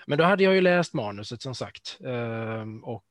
Men 0.07 0.19
då 0.19 0.25
hade 0.25 0.45
jag 0.45 0.55
ju 0.55 0.61
läst 0.61 0.95
manuset 0.95 1.43
som 1.43 1.55
sagt. 1.55 1.99
Ehm, 2.05 2.85
och 2.85 3.07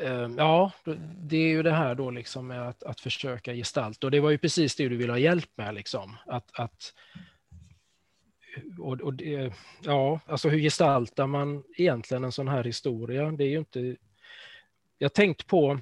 ehm, 0.00 0.34
Ja, 0.38 0.72
det 1.16 1.36
är 1.36 1.48
ju 1.48 1.62
det 1.62 1.72
här 1.72 1.94
då 1.94 2.10
liksom 2.10 2.46
med 2.46 2.68
att, 2.68 2.82
att 2.82 3.00
försöka 3.00 3.54
gestalta. 3.54 4.06
Och 4.06 4.10
det 4.10 4.20
var 4.20 4.30
ju 4.30 4.38
precis 4.38 4.76
det 4.76 4.88
du 4.88 4.96
ville 4.96 5.12
ha 5.12 5.18
hjälp 5.18 5.50
med. 5.54 5.74
Liksom. 5.74 6.16
Att, 6.26 6.58
att, 6.60 6.94
och, 8.78 9.00
och 9.00 9.14
det, 9.14 9.54
ja, 9.82 10.20
alltså 10.26 10.48
hur 10.48 10.58
gestaltar 10.58 11.26
man 11.26 11.64
egentligen 11.76 12.24
en 12.24 12.32
sån 12.32 12.48
här 12.48 12.64
historia? 12.64 13.30
Det 13.30 13.44
är 13.44 13.48
ju 13.48 13.58
inte... 13.58 13.96
Jag 14.98 15.14
tänkte 15.14 15.44
tänkt 15.44 15.46
på 15.46 15.80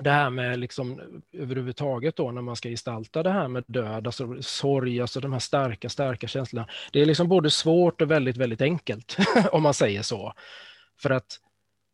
det 0.00 0.10
här 0.10 0.30
med 0.30 0.58
liksom 0.58 1.00
överhuvudtaget 1.32 2.16
då 2.16 2.30
när 2.30 2.42
man 2.42 2.56
ska 2.56 2.68
gestalta 2.68 3.22
det 3.22 3.30
här 3.30 3.48
med 3.48 3.64
död, 3.66 4.06
alltså 4.06 4.42
sorg, 4.42 5.00
alltså 5.00 5.20
de 5.20 5.32
här 5.32 5.40
starka, 5.40 5.88
starka 5.88 6.28
känslorna. 6.28 6.68
Det 6.92 7.00
är 7.00 7.06
liksom 7.06 7.28
både 7.28 7.50
svårt 7.50 8.00
och 8.00 8.10
väldigt, 8.10 8.36
väldigt 8.36 8.60
enkelt 8.60 9.16
om 9.52 9.62
man 9.62 9.74
säger 9.74 10.02
så. 10.02 10.32
För 11.02 11.10
att 11.10 11.40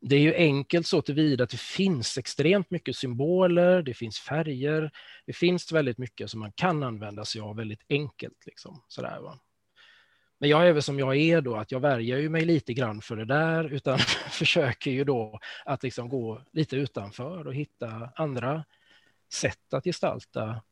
det 0.01 0.17
är 0.17 0.21
ju 0.21 0.35
enkelt 0.35 0.87
så 0.87 1.03
tillvida 1.03 1.45
att 1.45 1.51
det 1.51 1.61
finns 1.61 2.19
extremt 2.19 2.71
mycket 2.71 2.97
symboler, 2.97 3.83
det 3.83 3.95
finns 3.95 4.19
färger, 4.19 4.91
det 5.27 5.33
finns 5.33 5.73
väldigt 5.73 5.99
mycket 5.99 6.31
som 6.31 6.41
man 6.41 6.53
kan 6.53 6.83
använda 6.83 7.25
sig 7.25 7.41
av 7.41 7.57
väldigt 7.57 7.83
enkelt. 7.89 8.47
Liksom, 8.47 8.85
sådär, 8.89 9.21
va? 9.21 9.39
Men 10.41 10.51
jag 10.51 10.69
är 10.69 10.73
väl 10.73 10.83
som 10.83 10.99
jag 10.99 11.17
är 11.17 11.41
då, 11.41 11.57
att 11.57 11.73
jag 11.73 11.81
värjer 11.81 12.19
ju 12.19 12.29
mig 12.29 12.45
lite 12.45 12.75
grann 12.75 13.03
för 13.03 13.17
det 13.17 13.25
där, 13.25 13.73
utan 13.73 13.99
försöker 14.31 14.91
ju 14.91 15.05
då 15.05 15.41
att 15.65 15.83
liksom 15.83 16.09
gå 16.09 16.43
lite 16.53 16.77
utanför 16.77 17.47
och 17.47 17.55
hitta 17.55 18.11
andra 18.17 18.65
sätt 19.33 19.75
att 19.75 19.85
gestalta 19.85 20.63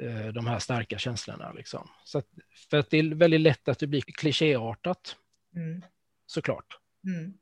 eh, 0.00 0.26
de 0.26 0.46
här 0.46 0.58
starka 0.58 0.98
känslorna. 0.98 1.52
Liksom. 1.52 1.88
Så 2.04 2.18
att, 2.18 2.26
för 2.70 2.76
att 2.76 2.90
det 2.90 2.98
är 2.98 3.14
väldigt 3.14 3.40
lätt 3.40 3.68
att 3.68 3.78
det 3.78 3.86
blir 3.86 4.00
klichéartat, 4.00 5.16
mm. 5.56 5.82
såklart. 6.26 6.78
Mm. 7.04 7.34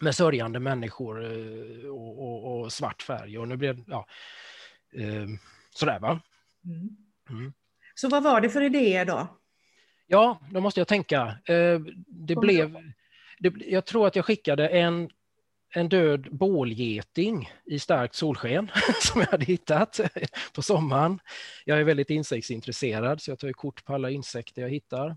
Med 0.00 0.14
sörjande 0.14 0.60
människor 0.60 1.24
eh, 1.24 1.88
och, 1.88 2.22
och, 2.22 2.60
och, 2.60 2.72
svart 2.72 3.02
färg. 3.02 3.38
Och 3.38 3.48
nu 3.48 3.56
blev 3.56 3.84
ja, 3.86 4.06
eh, 4.92 5.26
sådär 5.70 5.98
va. 6.00 6.20
Mm. 6.64 6.96
mm. 7.30 7.52
Så 7.94 8.08
vad 8.08 8.22
var 8.22 8.40
det 8.40 8.50
för 8.50 8.62
idéer 8.62 9.04
då? 9.04 9.28
Ja, 10.06 10.40
då 10.50 10.60
måste 10.60 10.80
jag 10.80 10.88
tänka. 10.88 11.38
Eh, 11.48 11.80
det 12.06 12.36
blev, 12.36 12.76
det, 13.38 13.52
jag 13.66 13.86
tror 13.86 14.06
att 14.06 14.16
jag 14.16 14.24
skickade 14.24 14.68
en, 14.68 15.10
en 15.74 15.88
död 15.88 16.28
bålgeting 16.30 17.50
i 17.64 17.78
starkt 17.78 18.14
solsken 18.14 18.70
som 19.00 19.20
jag 19.20 19.28
hade 19.28 19.44
hittat 19.44 20.00
på 20.54 20.62
sommaren. 20.62 21.18
Jag 21.64 21.80
är 21.80 21.84
väldigt 21.84 22.10
insektsintresserad 22.10 23.22
så 23.22 23.30
jag 23.30 23.38
tar 23.38 23.52
kort 23.52 23.84
på 23.84 23.94
alla 23.94 24.10
insekter 24.10 24.62
jag 24.62 24.70
hittar. 24.70 25.16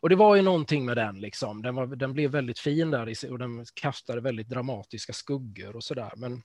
Och 0.00 0.08
det 0.08 0.16
var 0.16 0.36
ju 0.36 0.42
någonting 0.42 0.84
med 0.84 0.96
den, 0.96 1.20
liksom. 1.20 1.62
den, 1.62 1.74
var, 1.74 1.86
den 1.86 2.12
blev 2.12 2.30
väldigt 2.30 2.58
fin 2.58 2.90
där 2.90 3.32
och 3.32 3.38
den 3.38 3.64
kastade 3.74 4.20
väldigt 4.20 4.48
dramatiska 4.48 5.12
skuggor 5.12 5.76
och 5.76 5.84
sådär. 5.84 6.12
Men 6.16 6.42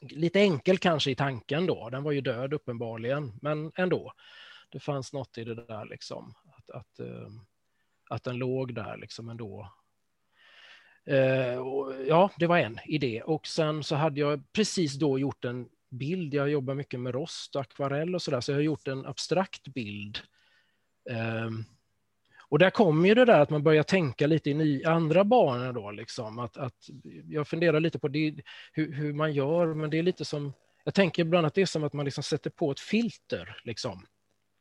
lite 0.00 0.40
enkel 0.40 0.78
kanske 0.78 1.10
i 1.10 1.14
tanken 1.14 1.66
då, 1.66 1.90
den 1.90 2.02
var 2.02 2.12
ju 2.12 2.20
död 2.20 2.52
uppenbarligen, 2.52 3.32
men 3.42 3.72
ändå. 3.76 4.12
Det 4.72 4.80
fanns 4.80 5.12
något 5.12 5.38
i 5.38 5.44
det 5.44 5.54
där 5.54 5.84
liksom 5.84 6.34
att, 6.70 7.00
eh, 7.00 7.28
att 8.10 8.24
den 8.24 8.36
låg 8.36 8.74
där 8.74 8.96
liksom 8.96 9.28
ändå. 9.28 9.72
Eh, 11.04 11.58
ja, 12.08 12.30
det 12.36 12.46
var 12.46 12.58
en 12.58 12.78
idé. 12.86 13.22
Och 13.22 13.46
sen 13.46 13.84
så 13.84 13.94
hade 13.96 14.20
jag 14.20 14.52
precis 14.52 14.94
då 14.94 15.18
gjort 15.18 15.44
en 15.44 15.68
bild. 15.90 16.34
Jag 16.34 16.50
jobbar 16.50 16.74
mycket 16.74 17.00
med 17.00 17.14
rost, 17.14 17.56
akvarell 17.56 18.14
och 18.14 18.22
sådär, 18.22 18.40
så 18.40 18.52
jag 18.52 18.56
har 18.56 18.62
gjort 18.62 18.88
en 18.88 19.06
abstrakt 19.06 19.68
bild. 19.68 20.18
Ehm, 21.10 21.64
och 22.50 22.58
där 22.58 22.70
kommer 22.70 23.08
ju 23.08 23.14
det 23.14 23.24
där 23.24 23.40
att 23.40 23.50
man 23.50 23.62
börjar 23.62 23.82
tänka 23.82 24.26
lite 24.26 24.50
i 24.50 24.84
andra 24.84 25.24
banor 25.24 25.72
då, 25.72 25.90
liksom. 25.90 26.38
Att, 26.38 26.56
att 26.56 26.88
jag 27.28 27.48
funderar 27.48 27.80
lite 27.80 27.98
på 27.98 28.08
det, 28.08 28.34
hur, 28.72 28.92
hur, 28.92 29.12
man 29.12 29.32
gör, 29.32 29.74
men 29.74 29.90
det 29.90 29.98
är 29.98 30.02
lite 30.02 30.24
som, 30.24 30.52
jag 30.84 30.94
tänker 30.94 31.22
ibland 31.22 31.46
att 31.46 31.54
det 31.54 31.62
är 31.62 31.66
som 31.66 31.84
att 31.84 31.92
man 31.92 32.04
liksom 32.04 32.24
sätter 32.24 32.50
på 32.50 32.70
ett 32.70 32.80
filter, 32.80 33.60
liksom. 33.64 34.06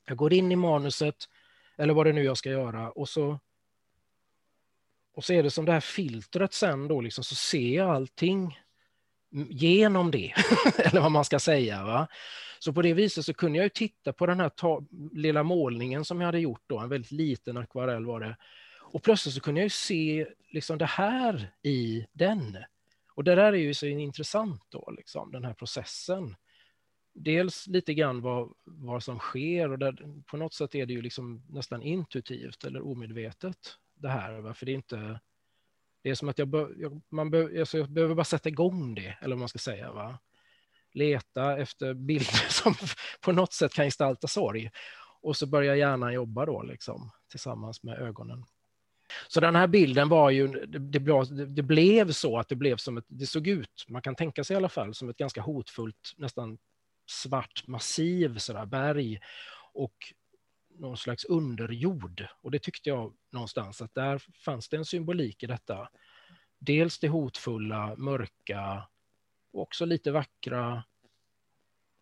Jag 0.06 0.18
går 0.18 0.34
in 0.34 0.52
i 0.52 0.56
manuset, 0.56 1.16
eller 1.80 1.94
vad 1.94 2.06
det 2.06 2.14
nu 2.14 2.24
jag 2.24 2.38
ska 2.38 2.50
göra. 2.50 2.92
Och 2.92 3.10
så, 3.10 3.40
och 5.14 5.24
så 5.24 5.34
är 5.34 5.44
det 5.44 5.52
som 5.52 5.66
det 5.66 5.72
här 5.72 5.80
filtret 5.80 6.54
sen 6.54 6.88
då, 6.88 7.02
liksom, 7.02 7.24
så 7.24 7.36
ser 7.36 7.76
jag 7.76 7.90
allting 7.90 8.60
genom 9.50 10.12
det, 10.12 10.34
eller 10.78 11.02
vad 11.02 11.12
man 11.12 11.26
ska 11.26 11.40
säga. 11.40 11.84
Va? 11.84 12.08
Så 12.60 12.74
på 12.74 12.82
det 12.82 12.94
viset 12.94 13.26
så 13.26 13.34
kunde 13.34 13.58
jag 13.58 13.64
ju 13.64 13.70
titta 13.70 14.14
på 14.14 14.26
den 14.26 14.40
här 14.40 14.52
lilla 15.16 15.44
målningen 15.44 16.06
som 16.06 16.22
jag 16.22 16.26
hade 16.28 16.40
gjort 16.40 16.64
då, 16.68 16.80
en 16.80 16.90
väldigt 16.90 17.12
liten 17.12 17.58
akvarell 17.58 18.06
var 18.06 18.20
det. 18.20 18.38
Och 18.82 19.04
plötsligt 19.04 19.36
så 19.36 19.42
kunde 19.42 19.62
jag 19.62 19.66
ju 19.66 19.70
se 19.70 20.28
liksom 20.52 20.78
det 20.78 20.86
här 20.86 21.52
i 21.64 22.06
den. 22.14 22.58
Och 23.16 23.24
det 23.24 23.36
där 23.36 23.54
är 23.54 23.58
ju 23.58 23.74
så 23.74 23.86
intressant 23.86 24.64
då, 24.70 24.94
liksom, 24.98 25.32
den 25.32 25.46
här 25.46 25.54
processen. 25.54 26.36
Dels 27.22 27.68
lite 27.68 27.94
grann 27.94 28.22
vad, 28.22 28.54
vad 28.66 29.04
som 29.04 29.20
sker 29.20 29.72
och 29.72 29.80
där, 29.80 30.24
på 30.26 30.38
något 30.38 30.54
sätt 30.54 30.76
är 30.76 30.86
det 30.86 30.94
ju 30.94 31.02
liksom 31.02 31.44
nästan 31.50 31.82
intuitivt 31.82 32.64
eller 32.64 32.88
omedvetet 32.88 33.58
det 33.94 34.10
här. 34.10 34.54
För 34.54 34.66
det 34.66 34.72
är 34.72 34.76
inte... 34.76 35.20
Det 36.04 36.10
är 36.10 36.16
som 36.16 36.30
att 36.30 36.38
jag, 36.38 36.48
be, 36.48 36.68
jag 36.78 37.02
man 37.10 37.32
be, 37.32 37.60
alltså 37.60 37.78
jag 37.78 37.90
behöver 37.90 38.16
bara 38.16 38.24
sätta 38.24 38.50
igång 38.50 38.96
det, 38.96 39.18
eller 39.22 39.36
vad 39.36 39.40
man 39.40 39.50
ska 39.50 39.60
säga. 39.60 39.92
Va? 39.92 40.20
Leta 40.94 41.58
efter 41.58 41.94
bilder 41.94 42.50
som 42.50 42.76
på 43.22 43.32
något 43.32 43.54
sätt 43.54 43.74
kan 43.74 43.86
gestalta 43.86 44.28
sorg. 44.28 44.72
Och 45.22 45.38
så 45.38 45.48
börjar 45.48 45.76
hjärnan 45.76 46.14
jobba 46.14 46.46
då, 46.46 46.64
liksom, 46.64 47.12
tillsammans 47.32 47.84
med 47.84 48.00
ögonen. 48.00 48.46
Så 49.28 49.40
den 49.40 49.56
här 49.56 49.68
bilden 49.68 50.10
var 50.10 50.30
ju, 50.30 50.48
det, 50.48 50.80
det, 50.80 51.46
det, 51.46 51.64
blev 51.64 52.12
så 52.12 52.38
att 52.38 52.50
det 52.50 52.56
blev 52.56 52.78
som 52.78 52.98
ett, 52.98 53.06
det 53.08 53.28
såg 53.28 53.48
ut, 53.48 53.86
man 53.88 54.02
kan 54.02 54.16
tänka 54.16 54.44
sig 54.44 54.54
i 54.54 54.58
alla 54.58 54.70
fall, 54.70 54.94
som 54.94 55.10
ett 55.10 55.18
ganska 55.18 55.42
hotfullt, 55.42 56.14
nästan 56.18 56.58
svart 57.10 57.68
massiv 57.68 58.38
sådär, 58.38 58.66
berg 58.66 59.20
och 59.74 60.14
någon 60.70 60.98
slags 60.98 61.26
underjord. 61.26 62.28
Och 62.42 62.52
det 62.52 62.60
tyckte 62.60 62.90
jag 62.90 63.14
någonstans 63.30 63.82
att 63.82 63.94
där 63.94 64.24
fanns 64.46 64.70
det 64.70 64.78
en 64.78 64.86
symbolik 64.86 65.44
i 65.44 65.46
detta. 65.46 65.90
Dels 66.60 67.00
det 67.00 67.08
hotfulla, 67.08 67.96
mörka, 67.98 68.88
och 69.52 69.62
också 69.62 69.86
lite 69.86 70.12
vackra, 70.12 70.84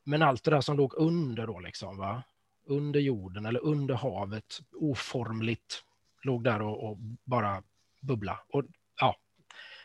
men 0.03 0.21
allt 0.21 0.43
det 0.43 0.51
där 0.51 0.61
som 0.61 0.77
låg 0.77 0.93
under 0.93 1.47
då 1.47 1.59
liksom, 1.59 1.97
va? 1.97 2.23
under 2.67 2.99
jorden 2.99 3.45
eller 3.45 3.59
under 3.63 3.95
havet, 3.95 4.59
oformligt, 4.71 5.83
låg 6.21 6.43
där 6.43 6.61
och, 6.61 6.89
och 6.89 6.97
bara 7.23 7.63
bubbla. 8.01 8.39
Och, 8.49 8.63
ja, 8.99 9.15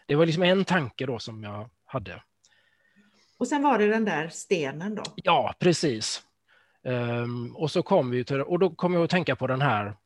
det 0.06 0.14
var 0.14 0.26
liksom 0.26 0.42
en 0.42 0.64
tanke 0.64 1.06
då 1.06 1.18
som 1.18 1.42
jag 1.42 1.70
hade. 1.84 2.22
Och 3.42 3.48
sen 3.48 3.62
var 3.62 3.78
det 3.78 3.86
den 3.86 4.04
där 4.04 4.28
stenen 4.28 4.94
då? 4.94 5.02
Ja, 5.16 5.54
precis. 5.58 6.22
Um, 6.82 7.56
och 7.56 7.70
så 7.70 7.82
kom 7.82 8.10
vi 8.10 8.24
till, 8.24 8.40
och 8.40 8.58
då 8.58 8.70
kom 8.70 8.94
jag 8.94 9.04
att 9.04 9.10
tänka 9.10 9.36
på 9.36 9.46
den 9.46 9.60
här 9.60 9.96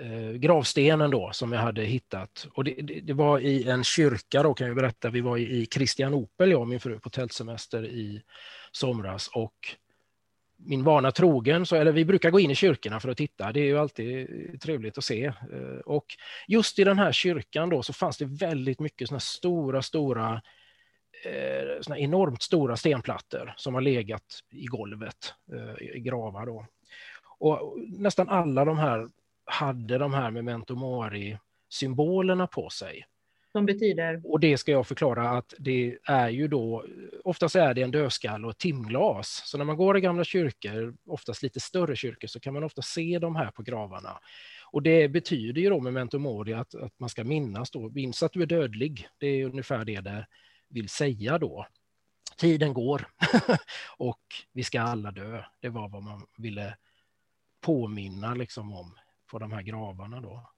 uh, 0.00 0.32
gravstenen 0.32 1.10
då 1.10 1.30
som 1.32 1.52
jag 1.52 1.60
hade 1.60 1.82
hittat. 1.82 2.46
Och 2.54 2.64
det, 2.64 2.74
det, 2.82 3.00
det, 3.00 3.12
var 3.12 3.38
i 3.38 3.68
en 3.68 3.84
kyrka 3.84 4.42
då 4.42 4.54
kan 4.54 4.66
jag 4.66 4.76
berätta. 4.76 5.10
Vi 5.10 5.20
var 5.20 5.36
i, 5.36 5.66
Kristianopel, 5.66 6.50
jag 6.50 6.60
och 6.60 6.68
min 6.68 6.80
fru, 6.80 6.98
på 6.98 7.10
tältsemester 7.10 7.86
i 7.86 8.22
somras 8.72 9.28
och 9.28 9.76
min 10.56 10.84
vana 10.84 11.10
trogen, 11.12 11.66
så, 11.66 11.76
eller 11.76 11.92
vi 11.92 12.04
brukar 12.04 12.30
gå 12.30 12.40
in 12.40 12.50
i 12.50 12.54
kyrkorna 12.54 13.00
för 13.00 13.08
att 13.08 13.16
titta, 13.16 13.52
det 13.52 13.60
är 13.60 13.66
ju 13.66 13.78
alltid 13.78 14.60
trevligt 14.60 14.98
att 14.98 15.04
se. 15.04 15.32
Uh, 15.52 15.78
och 15.84 16.06
just 16.48 16.78
i 16.78 16.84
den 16.84 16.98
här 16.98 17.12
kyrkan 17.12 17.70
då 17.70 17.82
så 17.82 17.92
fanns 17.92 18.16
det 18.16 18.24
väldigt 18.24 18.80
mycket 18.80 19.08
såna 19.08 19.20
stora, 19.20 19.82
stora, 19.82 20.42
eh, 21.24 21.80
såna 21.80 21.98
enormt 21.98 22.42
stora 22.42 22.76
stenplattor 22.76 23.54
som 23.56 23.74
har 23.74 23.80
legat 23.80 24.40
i 24.50 24.64
golvet, 24.64 25.34
eh, 25.52 25.96
i 25.96 26.00
gravar 26.00 26.46
då. 26.46 26.66
Och 27.38 27.78
nästan 27.78 28.28
alla 28.28 28.64
de 28.64 28.78
här 28.78 29.08
hade 29.44 29.98
de 29.98 30.14
här 30.14 30.30
memento 30.30 30.74
mori-symbolerna 30.74 32.46
på 32.46 32.70
sig. 32.70 33.06
Som 33.52 33.66
betyder? 33.66 34.20
Och 34.24 34.40
det 34.40 34.58
ska 34.58 34.72
jag 34.72 34.86
förklara 34.86 35.30
att 35.30 35.54
det 35.58 35.98
är 36.04 36.28
ju 36.28 36.48
då, 36.48 36.84
oftast 37.24 37.56
är 37.56 37.74
det 37.74 37.82
en 37.82 37.90
dödskall 37.90 38.44
och 38.44 38.50
ett 38.50 38.58
timglas. 38.58 39.42
Så 39.44 39.58
när 39.58 39.64
man 39.64 39.76
går 39.76 39.98
i 39.98 40.00
gamla 40.00 40.24
kyrkor, 40.24 40.96
oftast 41.06 41.42
lite 41.42 41.60
större 41.60 41.96
kyrkor, 41.96 42.28
så 42.28 42.40
kan 42.40 42.54
man 42.54 42.64
ofta 42.64 42.82
se 42.82 43.18
de 43.18 43.36
här 43.36 43.50
på 43.50 43.62
gravarna. 43.62 44.18
Och 44.70 44.82
det 44.82 45.08
betyder 45.08 45.62
ju 45.62 45.70
då 45.70 45.80
memento 45.80 46.18
mori 46.18 46.52
att, 46.52 46.74
att 46.74 46.98
man 46.98 47.08
ska 47.08 47.24
minnas 47.24 47.70
då, 47.70 47.90
minns 47.90 48.22
att 48.22 48.32
du 48.32 48.42
är 48.42 48.46
dödlig. 48.46 49.08
Det 49.18 49.26
är 49.26 49.44
ungefär 49.44 49.84
det 49.84 50.00
det 50.00 50.26
vill 50.68 50.88
säga 50.88 51.38
då. 51.38 51.66
Tiden 52.36 52.74
går 52.74 53.08
och 53.96 54.22
vi 54.52 54.64
ska 54.64 54.80
alla 54.80 55.10
dö. 55.10 55.44
Det 55.60 55.68
var 55.68 55.88
vad 55.88 56.02
man 56.02 56.26
ville 56.36 56.76
påminna 57.60 58.34
liksom 58.34 58.72
om 58.72 58.98
på 59.30 59.38
de 59.38 59.52
här 59.52 59.62
gravarna 59.62 60.20
då. 60.20 60.50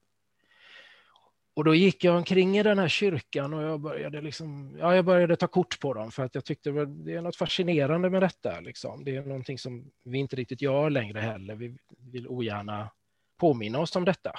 Och 1.58 1.64
då 1.64 1.74
gick 1.74 2.04
jag 2.04 2.16
omkring 2.16 2.58
i 2.58 2.62
den 2.62 2.78
här 2.78 2.88
kyrkan 2.88 3.54
och 3.54 3.62
jag 3.62 3.80
började, 3.80 4.20
liksom, 4.20 4.76
ja, 4.80 4.94
jag 4.94 5.04
började 5.04 5.36
ta 5.36 5.46
kort 5.46 5.80
på 5.80 5.94
dem 5.94 6.10
för 6.10 6.24
att 6.24 6.34
jag 6.34 6.44
tyckte 6.44 6.70
det 6.86 7.14
är 7.14 7.22
något 7.22 7.36
fascinerande 7.36 8.10
med 8.10 8.22
detta. 8.22 8.60
Liksom. 8.60 9.04
Det 9.04 9.16
är 9.16 9.22
någonting 9.22 9.58
som 9.58 9.90
vi 10.04 10.18
inte 10.18 10.36
riktigt 10.36 10.62
gör 10.62 10.90
längre 10.90 11.20
heller. 11.20 11.54
Vi 11.54 11.78
vill 11.98 12.28
ogärna 12.28 12.90
påminna 13.36 13.78
oss 13.78 13.96
om 13.96 14.04
detta. 14.04 14.32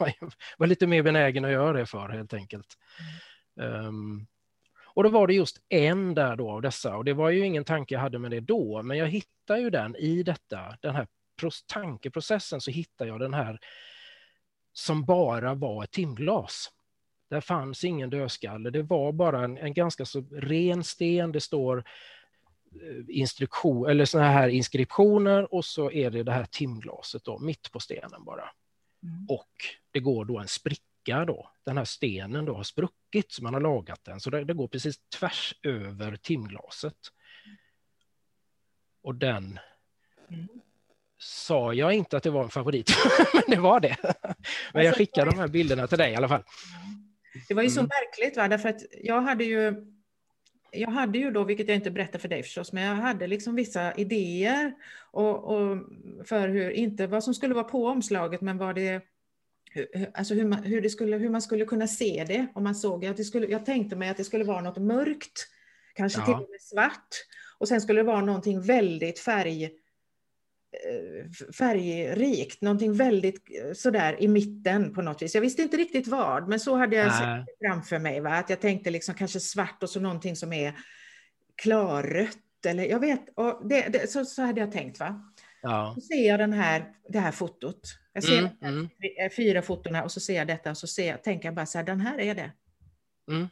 jag 0.00 0.32
var 0.58 0.66
lite 0.66 0.86
mer 0.86 1.02
benägen 1.02 1.44
att 1.44 1.50
göra 1.50 1.72
det 1.72 1.86
för 1.86 2.08
helt 2.08 2.34
enkelt. 2.34 2.78
Mm. 3.60 3.86
Um, 3.86 4.26
och 4.98 5.04
då 5.04 5.10
var 5.10 5.26
det 5.26 5.34
just 5.34 5.60
en 5.68 6.14
där 6.14 6.36
då 6.36 6.50
av 6.50 6.62
dessa 6.62 6.96
och 6.96 7.04
det 7.04 7.12
var 7.12 7.30
ju 7.30 7.46
ingen 7.46 7.64
tanke 7.64 7.94
jag 7.94 8.00
hade 8.00 8.18
med 8.18 8.30
det 8.30 8.40
då, 8.40 8.82
men 8.82 8.98
jag 8.98 9.06
hittar 9.06 9.56
ju 9.56 9.70
den 9.70 9.96
i 9.96 10.22
detta, 10.22 10.76
den 10.80 10.94
här 10.94 11.06
tankeprocessen 11.66 12.60
så 12.60 12.70
hittar 12.70 13.06
jag 13.06 13.20
den 13.20 13.34
här 13.34 13.58
som 14.72 15.04
bara 15.04 15.54
var 15.54 15.84
ett 15.84 15.90
timglas. 15.90 16.70
Där 17.30 17.40
fanns 17.40 17.84
ingen 17.84 18.10
dödskalle, 18.10 18.70
det 18.70 18.82
var 18.82 19.12
bara 19.12 19.44
en, 19.44 19.58
en 19.58 19.74
ganska 19.74 20.04
så 20.04 20.20
ren 20.32 20.84
sten. 20.84 21.32
Det 21.32 21.40
står 21.40 21.78
eh, 21.78 23.04
instruktion, 23.08 23.90
eller 23.90 24.04
såna 24.04 24.28
här 24.28 24.48
inskriptioner 24.48 25.54
och 25.54 25.64
så 25.64 25.90
är 25.90 26.10
det 26.10 26.22
det 26.22 26.32
här 26.32 26.46
timglaset 26.50 27.24
då, 27.24 27.38
mitt 27.38 27.72
på 27.72 27.80
stenen 27.80 28.24
bara. 28.24 28.50
Mm. 29.02 29.26
Och 29.28 29.50
det 29.90 30.00
går 30.00 30.24
då 30.24 30.38
en 30.38 30.48
spricka 30.48 30.87
då. 31.16 31.50
Den 31.64 31.76
här 31.76 31.84
stenen 31.84 32.44
då 32.44 32.54
har 32.54 32.62
spruckit, 32.62 33.32
så 33.32 33.42
man 33.42 33.54
har 33.54 33.60
lagat 33.60 34.04
den, 34.04 34.20
så 34.20 34.30
det, 34.30 34.44
det 34.44 34.54
går 34.54 34.68
precis 34.68 34.98
tvärs 35.18 35.54
över 35.62 36.16
timglaset. 36.16 36.96
Och 39.02 39.14
den 39.14 39.58
mm 40.30 40.48
sa 41.18 41.74
jag 41.74 41.94
inte 41.94 42.16
att 42.16 42.22
det 42.22 42.30
var 42.30 42.44
en 42.44 42.50
favorit, 42.50 42.90
men 43.34 43.42
det 43.46 43.56
var 43.56 43.80
det. 43.80 43.96
Men 44.02 44.14
jag 44.72 44.86
alltså, 44.86 44.98
skickar 44.98 45.26
de 45.26 45.38
här 45.38 45.48
bilderna 45.48 45.86
till 45.86 45.98
dig 45.98 46.12
i 46.12 46.16
alla 46.16 46.28
fall. 46.28 46.42
Det 47.48 47.54
var 47.54 47.62
ju 47.62 47.70
så 47.70 47.80
mm. 47.80 47.88
märkligt, 47.88 48.36
va? 48.36 48.48
därför 48.48 48.68
att 48.68 48.82
jag 49.02 49.20
hade 49.20 49.44
ju 49.44 49.86
jag 50.70 50.90
hade 50.90 51.18
ju 51.18 51.30
då, 51.30 51.44
vilket 51.44 51.68
jag 51.68 51.74
inte 51.74 51.90
berättar 51.90 52.18
för 52.18 52.28
dig 52.28 52.42
förstås, 52.42 52.72
men 52.72 52.82
jag 52.82 52.94
hade 52.94 53.26
liksom 53.26 53.54
vissa 53.54 53.94
idéer 53.94 54.72
och, 55.10 55.44
och 55.44 55.78
för 56.24 56.48
hur, 56.48 56.70
inte 56.70 57.06
vad 57.06 57.24
som 57.24 57.34
skulle 57.34 57.54
vara 57.54 57.64
på 57.64 57.86
omslaget, 57.86 58.40
men 58.40 58.58
vad 58.58 58.74
det, 58.74 59.02
alltså 60.14 60.34
hur, 60.34 60.44
man, 60.44 60.62
hur, 60.62 60.80
det 60.80 60.90
skulle, 60.90 61.16
hur 61.16 61.30
man 61.30 61.42
skulle 61.42 61.64
kunna 61.64 61.86
se 61.86 62.24
det. 62.28 62.46
Om 62.54 62.64
man 62.64 62.74
såg 62.74 63.06
att 63.06 63.16
det 63.16 63.24
skulle, 63.24 63.46
jag 63.46 63.66
tänkte 63.66 63.96
mig 63.96 64.08
att 64.08 64.16
det 64.16 64.24
skulle 64.24 64.44
vara 64.44 64.60
något 64.60 64.82
mörkt, 64.82 65.46
kanske 65.94 66.20
ja. 66.20 66.24
till 66.24 66.34
och 66.34 66.50
med 66.50 66.60
svart, 66.60 67.08
och 67.58 67.68
sen 67.68 67.80
skulle 67.80 68.00
det 68.00 68.06
vara 68.06 68.20
någonting 68.20 68.60
väldigt 68.60 69.18
färg 69.18 69.70
Eh, 70.72 71.30
färgrikt, 71.52 72.62
någonting 72.62 72.92
väldigt 72.92 73.48
eh, 73.64 73.72
sådär 73.72 74.22
i 74.22 74.28
mitten 74.28 74.94
på 74.94 75.02
något 75.02 75.22
vis. 75.22 75.34
Jag 75.34 75.42
visste 75.42 75.62
inte 75.62 75.76
riktigt 75.76 76.06
vad, 76.06 76.48
men 76.48 76.60
så 76.60 76.76
hade 76.76 76.96
jag 76.96 77.06
det 77.06 77.46
framför 77.66 77.98
mig. 77.98 78.20
Va? 78.20 78.30
Att 78.30 78.50
jag 78.50 78.60
tänkte 78.60 78.90
liksom 78.90 79.14
kanske 79.14 79.40
svart 79.40 79.82
och 79.82 79.90
så 79.90 80.00
någonting 80.00 80.36
som 80.36 80.52
är 80.52 80.74
klarrött. 81.62 82.66
Eller 82.66 82.84
jag 82.84 83.00
vet, 83.00 83.20
och 83.34 83.68
det, 83.68 83.88
det, 83.88 84.10
så, 84.10 84.24
så 84.24 84.42
hade 84.42 84.60
jag 84.60 84.72
tänkt. 84.72 85.00
va. 85.00 85.32
Ja. 85.62 85.92
Så 85.94 86.00
ser 86.00 86.28
jag 86.28 86.38
den 86.38 86.52
här, 86.52 86.92
det 87.08 87.18
här 87.18 87.32
fotot. 87.32 87.80
Jag 88.18 88.24
ser 88.24 88.38
mm, 88.38 88.88
mm. 89.18 89.30
fyra 89.36 89.62
fotona 89.62 90.04
och 90.04 90.12
så 90.12 90.20
ser 90.20 90.36
jag 90.36 90.46
detta 90.46 90.70
och 90.70 90.76
så 90.76 90.86
ser 90.86 91.08
jag, 91.08 91.24
tänker 91.24 91.48
jag 91.48 91.54
bara 91.54 91.66
så 91.66 91.78
här, 91.78 91.84
den 91.84 92.00
här 92.00 92.20
är 92.20 92.34
det. 92.34 92.52
Mm. 93.30 93.48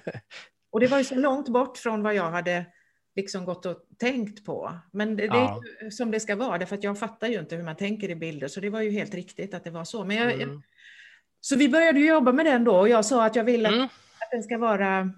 och 0.72 0.80
det 0.80 0.86
var 0.86 0.98
ju 0.98 1.04
så 1.04 1.14
långt 1.14 1.48
bort 1.48 1.78
från 1.78 2.02
vad 2.02 2.14
jag 2.14 2.30
hade 2.30 2.66
liksom 3.16 3.44
gått 3.44 3.66
och 3.66 3.76
tänkt 3.98 4.44
på. 4.44 4.78
Men 4.92 5.16
det, 5.16 5.24
ja. 5.24 5.60
det 5.80 5.86
är 5.86 5.90
som 5.90 6.10
det 6.10 6.20
ska 6.20 6.36
vara, 6.36 6.58
därför 6.58 6.76
att 6.76 6.84
jag 6.84 6.98
fattar 6.98 7.28
ju 7.28 7.38
inte 7.38 7.56
hur 7.56 7.62
man 7.62 7.76
tänker 7.76 8.10
i 8.10 8.14
bilder, 8.14 8.48
så 8.48 8.60
det 8.60 8.70
var 8.70 8.80
ju 8.80 8.90
helt 8.90 9.14
riktigt 9.14 9.54
att 9.54 9.64
det 9.64 9.70
var 9.70 9.84
så. 9.84 10.04
Men 10.04 10.16
jag, 10.16 10.32
mm. 10.32 10.62
Så 11.40 11.56
vi 11.56 11.68
började 11.68 12.00
jobba 12.00 12.32
med 12.32 12.46
den 12.46 12.64
då 12.64 12.76
och 12.76 12.88
jag 12.88 13.04
sa 13.04 13.24
att 13.24 13.36
jag 13.36 13.44
vill 13.44 13.66
att, 13.66 13.72
mm. 13.72 13.84
att 13.84 14.30
den 14.30 14.42
ska 14.42 14.58
vara 14.58 15.10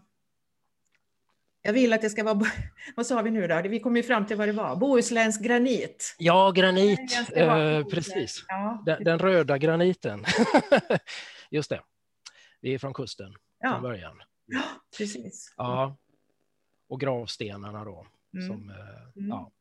jag 1.67 1.73
vill 1.73 1.93
att 1.93 2.01
det 2.01 2.11
ska 2.11 2.25
vara, 2.25 2.41
vad 2.97 3.07
sa 3.07 3.23
vi 3.23 3.31
nu 3.31 3.47
då? 3.47 3.63
Vi 3.63 3.81
kom 3.81 3.97
ju 3.97 4.03
fram 4.03 4.27
till 4.27 4.37
vad 4.37 4.49
det 4.49 4.53
var, 4.53 4.77
Bohusläns 4.77 5.39
granit. 5.39 6.17
Ja, 6.19 6.51
granit, 6.51 7.31
eh, 7.35 7.85
precis. 7.85 8.45
Ja. 8.49 8.83
Den, 8.87 9.05
den, 9.05 9.19
röda 9.19 9.59
graniten. 9.59 10.25
Just 11.51 11.71
det, 11.71 11.81
vi 12.61 12.75
är 12.75 12.79
från 12.79 12.95
kusten 12.95 13.35
ja. 13.61 13.71
från 13.71 13.83
början. 13.83 14.23
Ja, 14.47 14.63
precis. 14.99 15.55
Ja, 15.57 15.97
och 16.89 17.01
gravstenarna 17.01 17.85
då. 17.85 18.07
Mm. 18.35 18.49
Som, 18.49 18.71
eh, 18.71 18.77
mm. 19.17 19.29
ja. 19.29 19.53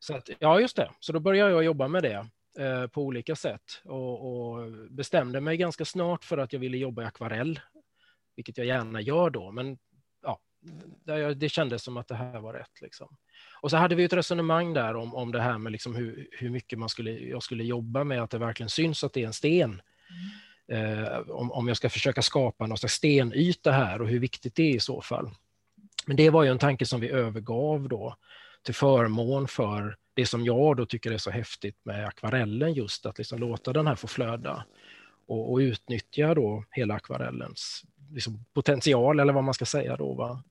Så 0.00 0.16
att, 0.16 0.28
ja, 0.38 0.60
just 0.60 0.76
det. 0.76 0.90
Så 1.00 1.12
då 1.12 1.20
började 1.20 1.50
jag 1.50 1.64
jobba 1.64 1.88
med 1.88 2.02
det. 2.02 2.26
eh, 2.64 2.86
på 2.86 3.02
olika 3.02 3.36
sätt 3.36 3.80
och, 3.84 4.50
och, 4.50 4.72
bestämde 4.90 5.40
mig 5.40 5.56
ganska 5.56 5.84
snart 5.84 6.24
för 6.24 6.38
att 6.38 6.52
jag 6.52 6.60
ville 6.60 6.78
jobba 6.78 7.02
i 7.02 7.04
akvarell, 7.04 7.60
vilket 8.36 8.58
jag 8.58 8.66
gärna 8.66 9.00
gör 9.00 9.30
då, 9.30 9.52
men 9.52 9.78
ja, 11.04 11.14
det, 11.14 11.34
det 11.34 11.48
kändes 11.48 11.82
som 11.82 11.96
att 11.96 12.08
det 12.08 12.14
här 12.14 12.40
var 12.40 12.54
rätt. 12.54 12.80
Liksom. 12.80 13.16
Och 13.60 13.70
så 13.70 13.76
hade 13.76 13.94
vi 13.94 14.04
ett 14.04 14.12
resonemang 14.12 14.74
där 14.74 14.96
om, 14.96 15.14
om 15.14 15.32
det 15.32 15.40
här 15.40 15.58
med 15.58 15.72
liksom 15.72 15.94
hur, 15.94 16.28
hur 16.32 16.50
mycket 16.50 16.78
man 16.78 16.88
skulle, 16.88 17.10
jag 17.10 17.42
skulle 17.42 17.64
jobba 17.64 18.04
med 18.04 18.22
att 18.22 18.30
det 18.30 18.38
verkligen 18.38 18.70
syns 18.70 19.04
att 19.04 19.12
det 19.12 19.22
är 19.22 19.26
en 19.26 19.32
sten. 19.32 19.82
Mm. 20.70 21.04
Eh, 21.04 21.18
om, 21.18 21.52
om 21.52 21.68
jag 21.68 21.76
ska 21.76 21.90
försöka 21.90 22.22
skapa 22.22 22.66
någon 22.66 22.78
slags 22.78 22.94
stenyta 22.94 23.72
här 23.72 24.02
och 24.02 24.08
hur 24.08 24.20
viktigt 24.20 24.54
det 24.54 24.62
är 24.62 24.74
i 24.74 24.80
så 24.80 25.00
fall. 25.00 25.30
Men 26.06 26.16
det 26.16 26.30
var 26.30 26.42
ju 26.42 26.50
en 26.50 26.58
tanke 26.58 26.86
som 26.86 27.00
vi 27.00 27.08
övergav 27.08 27.88
då 27.88 28.16
till 28.62 28.74
förmån 28.74 29.48
för 29.48 29.96
det 30.14 30.26
som 30.26 30.44
jag 30.44 30.76
då 30.76 30.86
tycker 30.86 31.12
är 31.12 31.18
så 31.18 31.30
häftigt 31.30 31.80
med 31.84 32.06
akvarellen, 32.06 32.74
just 32.74 33.06
att 33.06 33.18
liksom 33.18 33.38
låta 33.38 33.72
den 33.72 33.86
här 33.86 33.94
få 33.94 34.06
flöda 34.06 34.64
och, 35.28 35.52
och 35.52 35.56
utnyttja 35.56 36.34
då 36.34 36.64
hela 36.70 36.94
akvarellens 36.94 37.84
liksom 38.10 38.44
potential, 38.54 39.20
eller 39.20 39.32
vad 39.32 39.44
man 39.44 39.54
ska 39.54 39.64
säga 39.64 39.96
då. 39.96 40.14
Va? 40.14 40.42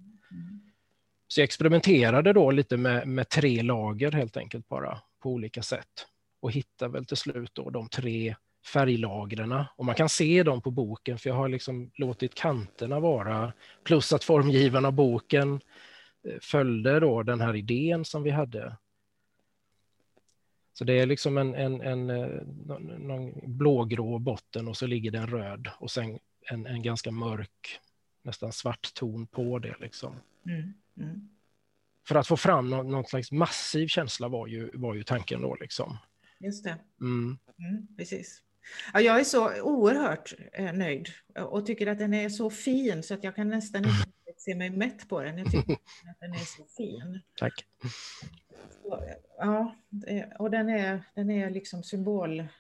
Så 1.28 1.40
jag 1.40 1.44
experimenterade 1.44 2.34
då 2.34 2.52
lite 2.52 2.78
med, 2.78 3.08
med 3.08 3.30
tre 3.30 3.62
lager 3.62 4.12
helt 4.12 4.38
enkelt 4.38 4.68
bara 4.68 5.02
på 5.24 5.30
olika 5.30 5.62
sätt 5.62 6.08
och 6.42 6.52
hittade 6.52 6.92
väl 6.92 7.06
till 7.06 7.18
slut 7.18 7.52
då 7.54 7.70
de 7.70 7.90
tre 7.90 8.36
färglagren. 8.74 9.64
Och 9.76 9.86
man 9.86 9.96
kan 9.96 10.10
se 10.10 10.44
dem 10.44 10.62
på 10.62 10.72
boken, 10.72 11.18
för 11.18 11.30
jag 11.30 11.36
har 11.36 11.50
liksom 11.50 11.92
låtit 11.96 12.36
kanterna 12.36 13.00
vara, 13.00 13.54
plus 13.84 14.14
att 14.14 14.24
formgivarna 14.24 14.88
av 14.88 14.94
boken 14.94 15.62
eh, 16.28 16.40
följde 16.42 17.00
då 17.00 17.24
den 17.24 17.42
här 17.42 17.56
idén 17.56 18.06
som 18.06 18.24
vi 18.24 18.30
hade. 18.30 18.78
Så 20.78 20.84
det 20.84 21.00
är 21.00 21.06
liksom 21.06 21.38
en, 21.38 21.56
en, 21.56 21.82
en, 21.82 22.10
eh, 22.10 22.42
någon 23.00 23.58
blågrå 23.58 24.20
botten 24.20 24.68
och 24.68 24.78
så 24.78 24.88
ligger 24.88 25.12
det 25.12 25.18
en 25.18 25.28
röd 25.28 25.70
och 25.80 25.92
sen 25.92 26.20
en, 26.42 26.66
en 26.66 26.82
ganska 26.82 27.12
mörk, 27.12 27.80
nästan 28.22 28.52
svart 28.52 28.94
ton 28.94 29.28
på 29.28 29.60
det. 29.60 29.76
Liksom. 29.80 30.16
Mm. 30.46 30.74
Mm. 30.98 31.30
För 32.08 32.16
att 32.16 32.28
få 32.28 32.38
fram 32.38 32.70
någon, 32.70 32.92
någon, 32.92 33.06
slags 33.06 33.32
massiv 33.32 33.88
känsla 33.88 34.28
var 34.28 34.48
ju, 34.48 34.72
var 34.74 34.96
ju 34.96 35.04
tanken 35.04 35.42
då. 35.42 35.56
Liksom. 35.56 35.98
Just 36.40 36.64
det. 36.64 36.78
Mm. 37.02 37.38
mm 37.60 37.88
precis. 37.98 38.42
Ja, 38.94 39.02
jag 39.02 39.20
är 39.20 39.24
så 39.24 39.62
oerhört 39.62 40.34
eh, 40.54 40.74
nöjd 40.74 41.08
och 41.36 41.66
tycker 41.66 41.88
att 41.88 42.00
den 42.00 42.14
är 42.14 42.30
så 42.30 42.50
fin 42.50 43.04
så 43.04 43.14
att 43.14 43.24
jag 43.24 43.36
kan 43.36 43.50
nästan 43.50 43.86
inte 43.86 44.08
se 44.38 44.56
mig 44.56 44.70
mätt 44.70 45.10
på 45.10 45.24
den. 45.24 45.38
Jag 45.38 45.52
tycker 45.52 45.74
att 46.10 46.20
den 46.20 46.34
är 46.34 46.58
så 46.58 46.66
fin. 46.78 47.22
Tack. 47.38 47.66
Ja, 49.38 49.76
och 50.40 50.52
den 50.52 50.70
är, 50.70 51.04
den 51.16 51.30
är 51.30 51.50
liksom 51.50 51.84
symbolladdad. 51.84 52.52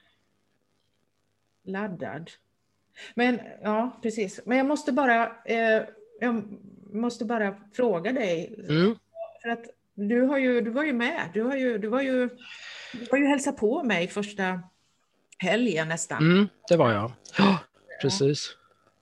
Men 3.15 3.39
ja, 3.61 3.99
precis. 4.01 4.39
Men 4.45 4.57
jag 4.57 4.67
måste 4.67 4.91
bara, 4.91 5.43
eh, 5.45 5.83
jag 6.19 6.43
måste 6.93 7.25
bara 7.25 7.61
fråga 7.73 8.13
dig. 8.13 8.55
Mm. 8.69 8.95
För 9.41 9.49
att 9.49 9.65
du, 9.93 10.21
har 10.21 10.37
ju, 10.37 10.61
du 10.61 10.71
var 10.71 10.83
ju 10.83 10.93
med. 10.93 11.29
Du, 11.33 11.41
har 11.41 11.55
ju, 11.55 11.77
du, 11.77 11.87
var 11.87 12.01
ju, 12.01 12.29
du 12.93 13.05
var 13.11 13.17
ju 13.17 13.25
hälsa 13.25 13.51
på 13.51 13.83
mig 13.83 14.07
första 14.07 14.61
helgen 15.37 15.87
nästan. 15.87 16.17
Mm, 16.17 16.47
det 16.67 16.77
var 16.77 16.91
jag. 16.91 17.11
Ja, 17.37 17.59
precis. 18.01 18.55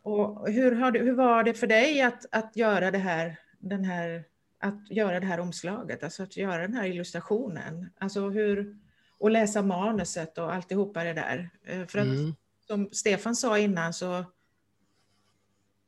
Och 0.03 0.49
hur, 0.49 0.71
har 0.71 0.91
du, 0.91 0.99
hur 0.99 1.13
var 1.13 1.43
det 1.43 1.53
för 1.53 1.67
dig 1.67 2.01
att, 2.01 2.25
att 2.31 2.55
göra 2.55 2.91
det 2.91 2.97
här, 2.97 3.39
den 3.59 3.86
här, 3.86 4.23
att 4.59 4.91
göra 4.91 5.19
det 5.19 5.25
här 5.25 5.39
omslaget, 5.39 6.03
alltså 6.03 6.23
att 6.23 6.38
göra 6.38 6.61
den 6.61 6.73
här 6.73 6.86
illustrationen? 6.86 7.89
Alltså 7.97 8.29
hur, 8.29 8.77
och 9.17 9.31
läsa 9.31 9.61
manuset 9.61 10.38
och 10.38 10.53
alltihopa 10.53 11.03
det 11.03 11.13
där. 11.13 11.49
Eh, 11.65 11.88
för 11.88 11.99
att 11.99 12.05
mm. 12.05 12.36
som 12.67 12.89
Stefan 12.91 13.36
sa 13.36 13.57
innan 13.57 13.93
så, 13.93 14.25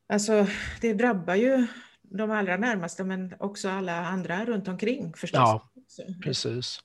alltså 0.08 0.46
det 0.80 0.94
drabbar 0.94 1.34
ju 1.34 1.66
de 2.02 2.30
allra 2.30 2.56
närmaste 2.56 3.04
men 3.04 3.34
också 3.38 3.68
alla 3.68 4.06
andra 4.06 4.44
runt 4.44 4.68
omkring 4.68 5.14
förstås. 5.14 5.38
Ja, 5.38 5.70
precis 6.22 6.80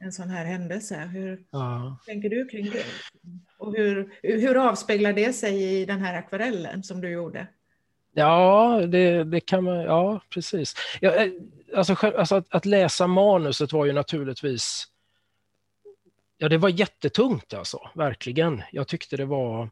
en 0.00 0.12
sån 0.12 0.30
här 0.30 0.44
händelse. 0.44 0.96
Hur 0.96 1.44
ja. 1.50 1.98
tänker 2.06 2.30
du 2.30 2.48
kring 2.48 2.70
det? 2.70 2.84
Och 3.58 3.76
hur, 3.76 4.18
hur 4.22 4.68
avspeglar 4.68 5.12
det 5.12 5.32
sig 5.32 5.62
i 5.62 5.84
den 5.84 6.00
här 6.00 6.14
akvarellen 6.14 6.82
som 6.82 7.00
du 7.00 7.08
gjorde? 7.08 7.46
Ja, 8.12 8.80
det, 8.88 9.24
det 9.24 9.40
kan 9.40 9.64
man, 9.64 9.76
ja 9.76 10.20
precis. 10.30 10.74
Ja, 11.00 11.14
eh, 11.14 11.32
alltså, 11.76 11.94
alltså 11.94 12.34
att, 12.34 12.46
att, 12.54 12.64
läsa 12.66 13.06
manuset 13.06 13.72
var 13.72 13.86
ju 13.86 13.92
naturligtvis, 13.92 14.84
ja 16.38 16.48
det 16.48 16.58
var 16.58 16.68
jättetungt 16.68 17.54
alltså, 17.54 17.90
verkligen. 17.94 18.62
Jag 18.72 18.88
tyckte 18.88 19.16
det 19.16 19.24
var, 19.24 19.70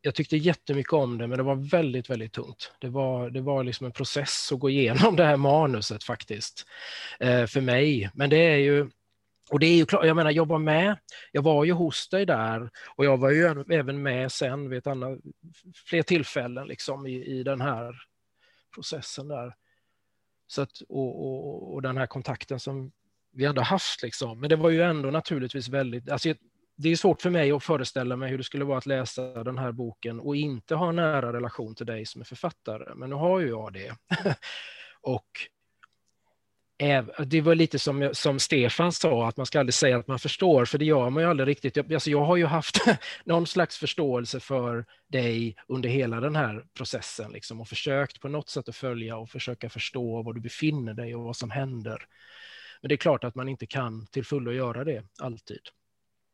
jag 0.00 0.14
tyckte 0.14 0.36
jättemycket 0.36 0.92
om 0.92 1.18
det, 1.18 1.26
men 1.26 1.38
det 1.38 1.44
var 1.44 1.70
väldigt, 1.70 2.10
väldigt 2.10 2.32
tungt. 2.32 2.72
Det 2.80 2.88
var, 2.88 3.30
det 3.30 3.40
var 3.40 3.64
liksom 3.64 3.86
en 3.86 3.92
process 3.92 4.52
att 4.52 4.60
gå 4.60 4.70
igenom 4.70 5.16
det 5.16 5.24
här 5.24 5.36
manuset 5.36 6.04
faktiskt, 6.04 6.66
eh, 7.20 7.46
för 7.46 7.60
mig. 7.60 8.10
Men 8.14 8.30
det 8.30 8.36
är 8.36 8.56
ju, 8.56 8.90
och 9.50 9.58
det 9.58 9.66
är 9.66 9.76
ju 9.76 9.86
klart, 9.86 10.06
jag 10.06 10.16
menar, 10.16 10.30
jag 10.30 10.48
var 10.48 10.58
med, 10.58 10.98
jag 11.32 11.42
var 11.42 11.64
ju 11.64 11.72
hos 11.72 12.08
dig 12.08 12.26
där 12.26 12.70
och 12.96 13.04
jag 13.04 13.16
var 13.16 13.30
ju 13.30 13.64
även 13.70 14.02
med 14.02 14.32
sen 14.32 14.70
vid 14.70 14.78
ett 14.78 14.86
annat, 14.86 15.18
fler 15.86 16.02
tillfällen 16.02 16.66
liksom 16.66 17.06
i, 17.06 17.24
i 17.24 17.42
den 17.42 17.60
här 17.60 17.96
processen 18.74 19.28
där. 19.28 19.54
Så 20.46 20.62
att, 20.62 20.80
och, 20.88 21.26
och, 21.26 21.74
och, 21.74 21.82
den 21.82 21.96
här 21.96 22.06
kontakten 22.06 22.60
som 22.60 22.92
vi 23.32 23.46
hade 23.46 23.62
haft 23.62 24.02
liksom. 24.02 24.40
Men 24.40 24.48
det 24.48 24.56
var 24.56 24.70
ju 24.70 24.82
ändå 24.82 25.10
naturligtvis 25.10 25.68
väldigt, 25.68 26.10
alltså 26.10 26.34
det 26.76 26.88
är 26.88 26.96
svårt 26.96 27.22
för 27.22 27.30
mig 27.30 27.52
att 27.52 27.64
föreställa 27.64 28.16
mig 28.16 28.30
hur 28.30 28.38
det 28.38 28.44
skulle 28.44 28.64
vara 28.64 28.78
att 28.78 28.86
läsa 28.86 29.44
den 29.44 29.58
här 29.58 29.72
boken 29.72 30.20
och 30.20 30.36
inte 30.36 30.74
ha 30.74 30.88
en 30.88 30.96
nära 30.96 31.32
relation 31.32 31.74
till 31.74 31.86
dig 31.86 32.06
som 32.06 32.20
är 32.20 32.24
författare, 32.24 32.94
men 32.94 33.10
nu 33.10 33.16
har 33.16 33.40
ju 33.40 33.48
jag 33.48 33.72
det. 33.72 33.96
och 35.00 35.28
det 37.26 37.40
var 37.40 37.54
lite 37.54 37.78
som, 37.78 38.10
som 38.12 38.38
Stefan 38.38 38.92
sa, 38.92 39.28
att 39.28 39.36
man 39.36 39.46
ska 39.46 39.60
aldrig 39.60 39.74
säga 39.74 39.98
att 39.98 40.06
man 40.06 40.18
förstår, 40.18 40.64
för 40.64 40.78
det 40.78 40.84
gör 40.84 41.10
man 41.10 41.22
ju 41.22 41.28
aldrig 41.28 41.48
riktigt. 41.48 41.92
Alltså 41.92 42.10
jag 42.10 42.24
har 42.24 42.36
ju 42.36 42.46
haft 42.46 42.78
någon 43.24 43.46
slags 43.46 43.78
förståelse 43.78 44.40
för 44.40 44.84
dig 45.08 45.56
under 45.66 45.88
hela 45.88 46.20
den 46.20 46.36
här 46.36 46.64
processen 46.74 47.32
liksom, 47.32 47.60
och 47.60 47.68
försökt 47.68 48.20
på 48.20 48.28
något 48.28 48.48
sätt 48.48 48.68
att 48.68 48.76
följa 48.76 49.16
och 49.16 49.30
försöka 49.30 49.70
förstå 49.70 50.22
var 50.22 50.32
du 50.32 50.40
befinner 50.40 50.94
dig 50.94 51.14
och 51.14 51.22
vad 51.22 51.36
som 51.36 51.50
händer. 51.50 52.06
Men 52.80 52.88
det 52.88 52.94
är 52.94 52.96
klart 52.96 53.24
att 53.24 53.34
man 53.34 53.48
inte 53.48 53.66
kan 53.66 54.06
till 54.06 54.24
fullo 54.24 54.52
göra 54.52 54.84
det 54.84 55.04
alltid. 55.18 55.60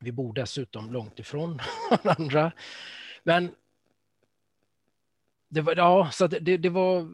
Vi 0.01 0.12
bor 0.12 0.34
dessutom 0.34 0.93
långt 0.93 1.18
ifrån 1.18 1.61
varandra. 2.03 2.53
Men 3.22 3.55
det 5.49 5.61
var, 5.61 5.76
ja, 5.76 6.11
så 6.12 6.26
det, 6.26 6.57
det 6.57 6.68
var 6.68 7.09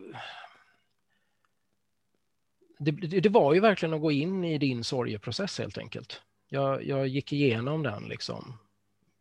det, 2.79 3.21
det, 3.21 3.29
var 3.29 3.55
ju 3.55 3.61
verkligen 3.61 3.95
att 3.95 4.01
gå 4.01 4.13
in 4.13 4.45
i 4.45 4.59
din 4.59 4.85
sorgeprocess 4.85 5.59
helt 5.59 5.79
enkelt. 5.79 6.23
Jag, 6.49 6.85
jag 6.85 7.09
gick 7.09 7.33
igenom 7.33 7.83
den 7.83 8.05
liksom. 8.05 8.59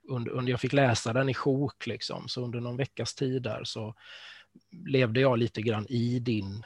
Under, 0.09 0.31
under, 0.31 0.51
jag 0.51 0.61
fick 0.61 0.73
läsa 0.73 1.13
den 1.13 1.29
i 1.29 1.33
sjok 1.33 1.87
liksom, 1.87 2.27
så 2.27 2.43
under 2.43 2.59
någon 2.59 2.77
veckas 2.77 3.15
tid 3.15 3.41
där 3.41 3.63
så 3.63 3.95
levde 4.87 5.19
jag 5.19 5.37
lite 5.39 5.61
grann 5.61 5.85
i 5.89 6.19
din 6.19 6.65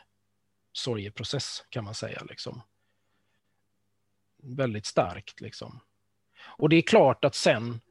sorgeprocess 0.74 1.64
kan 1.70 1.84
man 1.84 1.94
säga. 1.94 2.24
Liksom. 2.30 2.62
Väldigt 4.44 4.86
starkt 4.86 5.42
liksom. 5.42 5.80
Och 6.58 6.70
det 6.70 6.76
är 6.76 6.82
klart 6.82 7.26
att 7.26 7.36
sen 7.36 7.82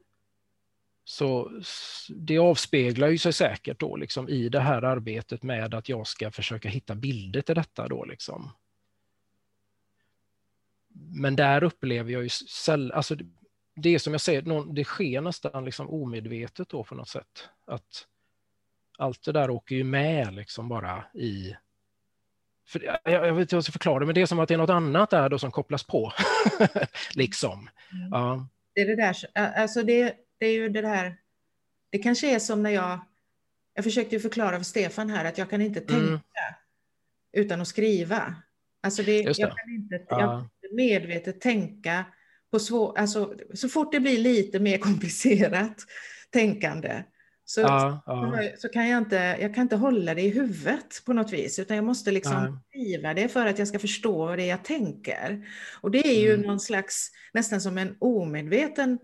så 1.05 1.51
det 2.09 2.39
avspeglar 2.39 3.09
ju 3.09 3.19
sig 3.19 3.33
säkert 3.33 3.81
då 3.81 3.97
liksom 3.97 4.29
i 4.29 4.49
det 4.49 4.61
här 4.61 4.83
arbetet 4.83 5.43
med 5.43 5.75
att 5.75 5.89
jag 5.89 6.07
ska 6.07 6.31
försöka 6.31 6.69
hitta 6.69 6.95
bilder 6.95 7.41
till 7.41 7.55
detta 7.55 7.89
då 7.89 8.05
liksom 8.05 8.53
men 10.95 11.37
där 11.37 11.65
upplever 11.65 12.13
jag 12.13 12.23
ju 12.23 12.29
sällan, 12.29 12.97
alltså 12.97 13.15
det, 13.15 13.25
det 13.77 13.95
är 13.95 13.99
som 13.99 14.13
jag 14.15 14.21
säger, 14.21 14.75
det 14.75 14.85
sker 14.85 15.21
nästan 15.21 15.65
liksom 15.65 15.91
omedvetet 15.91 16.69
då 16.69 16.85
på 16.85 16.95
något 16.95 17.09
sätt. 17.09 17.49
Att 17.67 18.07
allt 18.99 19.23
det 19.23 19.33
där 19.33 19.51
åker 19.51 19.75
ju 19.75 19.85
med 19.85 20.35
liksom 20.35 20.69
bara 20.69 21.05
i 21.15 21.57
för 22.71 22.85
jag, 22.85 22.99
jag, 23.05 23.35
vet 23.35 23.41
inte 23.41 23.55
hur 23.55 23.57
jag 23.57 23.65
ska 23.65 23.73
förklara 23.73 23.99
det, 23.99 24.07
men 24.07 24.15
det 24.15 24.23
är 24.23 24.27
som 24.27 24.41
att 24.41 24.49
det 24.49 24.55
är 24.55 24.59
något 24.59 24.71
annat 24.71 25.11
där 25.11 25.29
då 25.29 25.39
som 25.39 25.51
kopplas 25.51 25.85
på. 25.85 26.13
liksom. 27.15 27.69
Mm. 27.93 28.09
Ja. 28.11 28.49
Det 28.75 28.81
är 28.81 28.87
det 28.87 28.97
där, 28.97 29.17
alltså 29.35 29.83
det, 29.83 30.17
det 30.39 30.47
är 30.47 30.53
ju 30.53 30.69
det 30.69 30.81
där, 30.81 31.17
det 31.91 31.99
kanske 31.99 32.35
är 32.35 32.39
som 32.39 32.63
när 32.63 32.71
jag, 32.71 33.01
jag 33.75 33.85
försökte 33.85 34.15
ju 34.15 34.21
förklara 34.21 34.57
för 34.57 34.65
Stefan 34.65 35.11
här 35.11 35.25
att 35.25 35.39
jag 35.39 35.51
kan 35.51 35.61
inte 35.61 35.81
tänka 35.81 36.05
mm. 36.05 36.21
utan 37.33 37.61
att 37.61 37.69
skriva. 37.69 38.35
Alltså 38.83 39.03
det, 39.03 39.23
det. 39.23 39.39
Jag 39.39 39.57
kan 39.57 39.71
inte, 39.71 40.07
ja. 40.09 40.21
jag, 40.21 40.47
medvetet 40.77 41.41
tänka 41.41 42.05
på 42.51 42.59
svår, 42.59 42.99
alltså, 42.99 43.35
så 43.55 43.69
fort 43.69 43.93
det 43.93 44.01
blir 44.01 44.19
lite 44.19 44.61
mer 44.61 44.79
komplicerat 44.79 45.77
tänkande 46.33 47.03
så, 47.51 47.61
ja, 47.61 48.03
ja. 48.07 48.43
så 48.59 48.69
kan 48.69 48.89
jag 48.89 48.99
inte, 48.99 49.17
jag 49.41 49.55
kan 49.55 49.63
inte 49.63 49.77
hålla 49.77 50.15
det 50.15 50.23
i 50.23 50.31
huvudet 50.31 51.03
på 51.07 51.13
något 51.13 51.33
vis, 51.33 51.59
utan 51.59 51.77
jag 51.77 51.85
måste 51.85 52.11
liksom 52.11 52.61
skriva 52.69 53.15
det 53.15 53.29
för 53.29 53.47
att 53.47 53.59
jag 53.59 53.69
ska 53.69 53.79
förstå 53.79 54.27
vad 54.27 54.39
det 54.39 54.43
är 54.43 54.49
jag 54.49 54.65
tänker. 54.65 55.49
Och 55.81 55.91
det 55.91 55.99
är 55.99 56.21
ju 56.21 56.35
mm. 56.35 56.47
någon 56.47 56.61
slags, 56.61 57.11
nästan 57.33 57.61
som 57.61 57.79
en 57.79 57.97
omedveten 57.99 58.99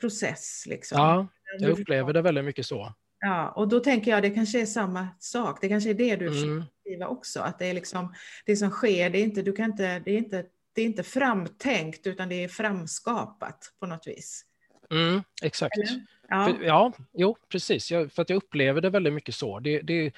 process. 0.00 0.64
Liksom. 0.66 0.98
Ja, 0.98 1.28
jag 1.58 1.70
upplever 1.70 2.12
det 2.12 2.22
väldigt 2.22 2.44
mycket 2.44 2.66
så. 2.66 2.92
Ja, 3.18 3.52
och 3.56 3.68
då 3.68 3.80
tänker 3.80 4.10
jag 4.10 4.22
det 4.22 4.30
kanske 4.30 4.60
är 4.60 4.66
samma 4.66 5.08
sak. 5.18 5.58
Det 5.60 5.68
kanske 5.68 5.90
är 5.90 5.94
det 5.94 6.16
du 6.16 6.26
Mm. 6.26 6.64
skriva 6.80 7.06
också. 7.06 7.40
Att 7.40 7.58
det 7.58 7.66
är 7.66 7.74
liksom 7.74 8.14
det 8.46 8.56
som 8.56 8.70
sker, 8.70 9.10
det 9.10 9.18
är 9.18 9.24
inte, 9.24 9.42
du 9.42 9.52
kan 9.52 9.70
inte, 9.70 9.98
det 9.98 10.10
är 10.10 10.18
inte, 10.18 10.44
det 10.72 10.82
är 10.82 10.86
inte 10.86 11.02
framtänkt 11.02 12.06
utan 12.06 12.28
det 12.28 12.44
är 12.44 12.48
framskapat 12.48 13.72
på 13.80 13.86
något 13.86 14.06
vis. 14.06 14.44
Mm, 14.90 15.22
exakt. 15.42 15.76
Eller? 15.78 16.06
Ja, 16.28 16.46
För, 16.58 16.64
ja, 16.64 16.92
jo, 17.12 17.36
precis. 17.48 17.90
Jag, 17.90 18.12
för 18.12 18.22
att 18.22 18.30
jag 18.30 18.36
upplever 18.36 18.80
det 18.80 18.90
väldigt 18.90 19.12
mycket 19.12 19.34
så. 19.34 19.60
Det, 19.60 19.80
det, 19.80 20.12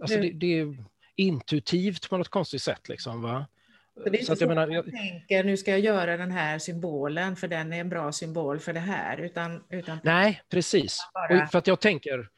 alltså 0.00 0.16
det, 0.20 0.30
Det- 0.32 0.60
är 0.60 0.84
intuitivt 1.16 2.08
på 2.10 2.16
något 2.16 2.28
konstigt 2.28 2.62
sätt. 2.62 2.88
Liksom, 2.88 3.22
va? 3.22 3.46
så 3.94 4.00
det 4.00 4.08
är 4.08 4.12
inte 4.12 4.24
Så 4.26 4.32
att 4.32 4.38
så 4.38 4.42
jag 4.44 4.48
menar, 4.48 4.68
jag, 4.68 4.84
tänker 4.84 5.44
nu 5.44 5.56
ska 5.56 5.70
jag 5.70 5.80
göra 5.80 6.16
den 6.16 6.30
här 6.30 6.58
symbolen 6.58 7.36
för 7.36 7.48
den 7.48 7.72
är 7.72 7.80
en 7.80 7.88
bra 7.88 8.12
symbol 8.12 8.58
för 8.58 8.72
det 8.72 8.80
här. 8.80 9.20
Utan, 9.20 9.64
utan 9.70 9.98
nej, 10.04 10.42
precis. 10.48 10.98
Bara- 11.14 11.46
för 11.46 11.58
att 11.58 11.66
jag 11.66 11.80
tänker... 11.80 12.28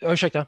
Ja, 0.00 0.12
ursäkta? 0.12 0.46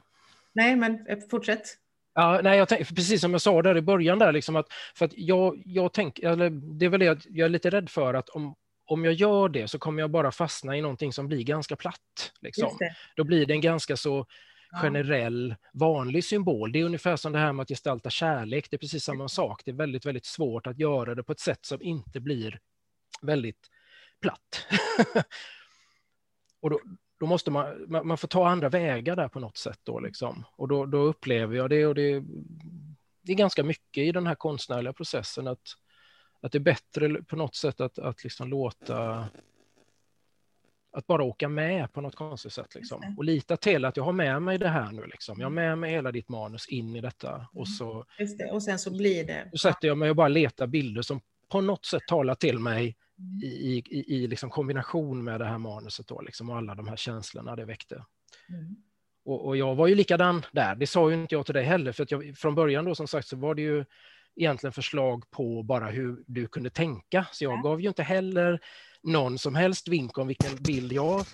nej, 0.53 0.75
men 0.75 1.07
eh, 1.07 1.17
fortsätt. 1.31 1.77
Ja, 2.13 2.39
nej, 2.43 2.57
jag 2.57 2.69
tänk, 2.69 2.95
precis 2.95 3.21
som 3.21 3.31
jag 3.31 3.41
sa 3.41 3.61
där 3.61 3.77
i 3.77 3.81
början, 3.81 4.19
där, 4.19 4.31
liksom 4.31 4.55
att, 4.55 4.67
för 4.95 5.05
att 5.05 5.13
jag, 5.15 5.61
jag 5.65 5.93
tänker, 5.93 6.29
eller 6.29 6.49
det 6.49 6.85
är 6.85 6.89
väl 6.89 6.99
det 6.99 7.25
jag 7.29 7.45
är 7.45 7.49
lite 7.49 7.69
rädd 7.69 7.89
för 7.89 8.13
att 8.13 8.29
om, 8.29 8.55
om 8.85 9.05
jag 9.05 9.13
gör 9.13 9.49
det 9.49 9.67
så 9.67 9.79
kommer 9.79 10.01
jag 10.01 10.11
bara 10.11 10.31
fastna 10.31 10.77
i 10.77 10.81
någonting 10.81 11.13
som 11.13 11.27
blir 11.27 11.43
ganska 11.43 11.75
platt. 11.75 12.31
Liksom. 12.41 12.77
Då 13.15 13.23
blir 13.23 13.45
det 13.45 13.53
en 13.53 13.61
ganska 13.61 13.97
så 13.97 14.25
generell, 14.71 15.55
vanlig 15.73 16.23
symbol. 16.23 16.71
Det 16.71 16.79
är 16.79 16.83
ungefär 16.83 17.15
som 17.15 17.31
det 17.31 17.39
här 17.39 17.53
med 17.53 17.63
att 17.63 17.69
gestalta 17.69 18.09
kärlek. 18.09 18.67
Det 18.69 18.75
är 18.75 18.79
precis 18.79 19.03
samma 19.03 19.27
sak. 19.27 19.61
Det 19.65 19.71
är 19.71 19.75
väldigt, 19.75 20.05
väldigt 20.05 20.25
svårt 20.25 20.67
att 20.67 20.79
göra 20.79 21.15
det 21.15 21.23
på 21.23 21.31
ett 21.31 21.39
sätt 21.39 21.65
som 21.65 21.81
inte 21.81 22.19
blir 22.19 22.59
väldigt 23.21 23.67
platt. 24.21 24.67
och 26.61 26.69
då, 26.69 26.79
då 27.19 27.25
måste 27.25 27.51
man, 27.51 27.85
man, 27.87 28.17
får 28.17 28.27
ta 28.27 28.47
andra 28.47 28.69
vägar 28.69 29.15
där 29.15 29.27
på 29.27 29.39
något 29.39 29.57
sätt. 29.57 29.79
Då, 29.83 29.99
liksom. 29.99 30.45
Och 30.51 30.67
då, 30.67 30.85
då 30.85 30.97
upplever 30.97 31.55
jag 31.55 31.69
det 31.69 31.85
och 31.85 31.95
det, 31.95 32.23
det 33.21 33.31
är 33.31 33.35
ganska 33.35 33.63
mycket 33.63 34.01
i 34.03 34.11
den 34.11 34.27
här 34.27 34.35
konstnärliga 34.35 34.93
processen 34.93 35.47
att, 35.47 35.61
att 36.41 36.51
det 36.51 36.57
är 36.57 36.59
bättre 36.59 37.23
på 37.23 37.35
något 37.35 37.55
sätt 37.55 37.81
att, 37.81 37.99
att 37.99 38.23
liksom 38.23 38.49
låta 38.49 39.27
att 40.91 41.07
bara 41.07 41.23
åka 41.23 41.49
med 41.49 41.93
på 41.93 42.01
något 42.01 42.15
konstigt 42.15 42.53
sätt. 42.53 42.75
Liksom. 42.75 43.15
Och 43.17 43.23
lita 43.23 43.57
till 43.57 43.85
att 43.85 43.97
jag 43.97 44.03
har 44.03 44.13
med 44.13 44.41
mig 44.41 44.57
det 44.57 44.67
här 44.67 44.91
nu. 44.91 45.05
Liksom. 45.05 45.39
Jag 45.39 45.45
har 45.45 45.51
med 45.51 45.77
mig 45.77 45.91
hela 45.91 46.11
ditt 46.11 46.29
manus 46.29 46.67
in 46.67 46.95
i 46.95 47.01
detta. 47.01 47.47
Och 47.53 47.67
så, 47.67 48.05
Just 48.19 48.37
det. 48.37 48.51
Och 48.51 48.63
sen 48.63 48.79
så 48.79 48.91
blir 48.91 49.23
det. 49.23 49.49
så 49.51 49.57
sätter 49.57 49.87
jag 49.87 49.97
mig 49.97 50.09
och 50.09 50.15
bara 50.15 50.27
letar 50.27 50.67
bilder 50.67 51.01
som 51.01 51.21
på 51.49 51.61
något 51.61 51.85
sätt 51.85 52.01
talar 52.07 52.35
till 52.35 52.59
mig 52.59 52.95
i, 53.43 53.83
i, 53.89 54.15
i, 54.15 54.27
liksom 54.27 54.49
kombination 54.49 55.23
med 55.23 55.39
det 55.41 55.45
här 55.45 55.57
manuset 55.57 56.07
då, 56.07 56.21
liksom, 56.21 56.49
och 56.49 56.57
alla 56.57 56.75
de 56.75 56.87
här 56.87 56.95
känslorna 56.95 57.55
det 57.55 57.65
väckte. 57.65 58.05
Mm. 58.49 58.75
Och, 59.25 59.45
och 59.45 59.57
jag 59.57 59.75
var 59.75 59.87
ju 59.87 59.95
likadan 59.95 60.45
där. 60.51 60.75
Det 60.75 60.87
sa 60.87 61.09
ju 61.09 61.15
inte 61.15 61.35
jag 61.35 61.45
till 61.45 61.55
dig 61.55 61.63
heller, 61.63 61.91
för 61.91 62.03
att 62.03 62.11
jag, 62.11 62.37
från 62.37 62.55
början 62.55 62.85
då 62.85 62.95
som 62.95 63.07
sagt 63.07 63.27
så 63.27 63.35
var 63.37 63.55
det 63.55 63.61
ju 63.61 63.85
egentligen 64.35 64.73
förslag 64.73 65.31
på 65.31 65.63
bara 65.63 65.87
hur 65.87 66.23
du 66.27 66.47
kunde 66.47 66.69
tänka. 66.69 67.25
Så 67.31 67.43
jag 67.43 67.53
Ja. 67.57 67.61
gav 67.61 67.81
ju 67.81 67.87
inte 67.87 68.03
heller 68.03 68.59
någon 69.03 69.37
som 69.37 69.55
helst 69.55 69.87
vink 69.87 70.17
om 70.17 70.27
vilken 70.27 70.55
bild 70.63 70.91
jag 70.93 71.25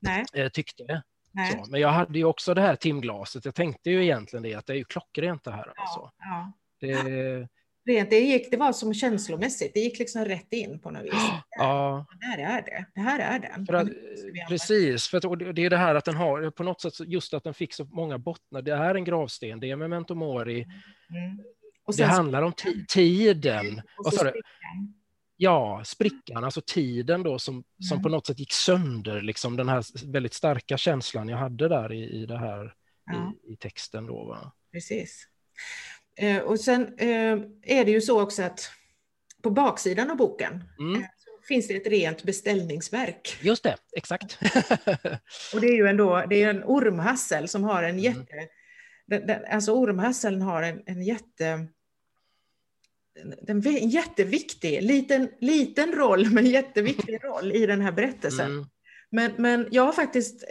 Nej, 0.00 0.24
eh, 0.32 0.48
tyckte. 0.48 1.02
nej. 1.32 1.52
Så. 1.64 1.70
Men 1.70 1.80
jag 1.80 1.88
hade 1.88 2.18
ju 2.18 2.24
också 2.24 2.54
det 2.54 2.60
här 2.60 2.76
timglaset. 2.76 3.44
Jag 3.44 3.54
tänkte 3.54 3.90
ju 3.90 4.02
egentligen 4.04 4.42
det, 4.42 4.54
att 4.54 4.66
det 4.66 4.72
är 4.72 4.76
ju 4.76 4.84
klockrent 4.84 5.44
det 5.44 5.50
här. 5.52 5.72
Alltså. 5.76 6.00
Ja, 6.00 6.12
ja. 6.18 6.52
Det, 6.80 7.48
Rent, 7.84 8.10
det, 8.10 8.18
gick, 8.20 8.50
det 8.50 8.56
var 8.56 8.72
som 8.72 8.94
känslomässigt, 8.94 9.74
det 9.74 9.80
gick 9.80 9.98
liksom 9.98 10.24
rätt 10.24 10.52
in 10.52 10.78
på 10.78 10.90
något 10.90 11.02
vis. 11.04 11.12
ja, 11.58 12.06
Det 12.20 12.26
här 12.26 12.38
är 12.58 12.62
det, 12.62 12.86
det 12.94 13.00
här 13.00 13.18
är 13.18 13.38
den. 13.38 13.66
För 13.66 13.74
att, 13.74 13.88
precis, 14.48 15.06
för 15.08 15.16
att, 15.32 15.38
det 15.38 15.52
det 15.52 15.64
är 15.64 15.70
det 15.70 15.76
här 15.76 15.94
att 15.94 16.04
den 16.04 16.14
har 16.16 16.50
på 16.50 16.62
något 16.62 16.80
sätt 16.80 16.92
just 17.00 17.34
att 17.34 17.44
den 17.44 17.54
fick 17.54 17.74
så 17.74 17.84
många 17.84 18.18
bottnar. 18.18 18.62
Det 18.62 18.72
är 18.72 18.94
en 18.94 19.04
gravsten, 19.04 19.60
det 19.60 19.70
är 19.70 19.76
memento 19.76 20.14
mori. 20.14 20.62
Mm. 20.62 21.38
Och 21.84 21.92
Det 21.92 21.96
sen 21.96 22.08
så- 22.08 22.14
handlar 22.14 22.42
om 22.42 22.52
ti- 22.52 22.86
tiden. 22.88 23.82
och 24.04 24.12
så. 24.14 24.32
Ja, 25.36 25.82
sprickan, 25.84 26.44
alltså 26.44 26.60
tiden 26.66 27.22
då 27.22 27.38
som, 27.38 27.64
som 27.88 27.94
Mm. 27.96 28.02
på 28.02 28.08
något 28.08 28.26
sätt 28.26 28.38
gick 28.38 28.52
sönder, 28.52 29.20
liksom 29.20 29.56
den 29.56 29.68
här 29.68 29.84
väldigt 30.12 30.34
starka 30.34 30.76
känslan 30.76 31.28
jag 31.28 31.36
hade 31.38 31.68
där 31.68 31.92
i, 31.92 32.02
i 32.22 32.26
det 32.26 32.38
här 32.38 32.74
Ja, 33.06 33.32
i, 33.48 33.52
i 33.52 33.56
texten 33.56 34.06
då. 34.06 34.24
Va? 34.24 34.52
precis. 34.72 35.28
Eh, 36.16 36.38
och 36.38 36.60
sen 36.60 36.94
eh, 36.98 37.38
är 37.62 37.84
det 37.84 37.90
ju 37.90 38.00
så 38.00 38.22
också 38.22 38.42
att 38.42 38.70
på 39.42 39.50
baksidan 39.50 40.10
av 40.10 40.16
boken 40.16 40.64
Mm, 40.78 40.94
eh, 40.94 41.00
så 41.16 41.46
finns 41.48 41.68
det 41.68 41.74
ett 41.76 41.86
rent 41.86 42.22
beställningsverk. 42.22 43.38
just 43.42 43.62
det, 43.62 43.76
exakt. 43.96 44.38
Och 45.54 45.60
det 45.60 45.66
är 45.66 45.76
ju 45.76 45.86
ändå, 45.88 46.24
det 46.28 46.42
är 46.42 46.50
en 46.50 46.64
ormhassel 46.64 47.48
som 47.48 47.64
har 47.64 47.82
en 47.82 47.90
Mm. 47.90 48.02
jätte... 48.04 48.48
Den, 49.06 49.26
den, 49.26 49.44
alltså 49.50 49.72
ormhasseln 49.72 50.42
har 50.42 50.62
en, 50.62 50.82
en 50.86 51.02
jätte... 51.02 51.66
En, 53.48 53.66
en 53.66 53.88
jätteviktig, 53.88 54.82
liten, 54.82 55.28
liten 55.40 55.92
roll, 55.92 56.30
men 56.32 56.46
jätteviktig 56.46 57.24
roll 57.24 57.52
i 57.52 57.66
den 57.66 57.80
här 57.80 57.92
berättelsen. 57.92 58.50
Mm, 58.50 58.64
Men, 59.10 59.32
men 59.38 59.68
jag, 59.70 59.82
har 59.82 59.92
faktiskt, 59.92 60.44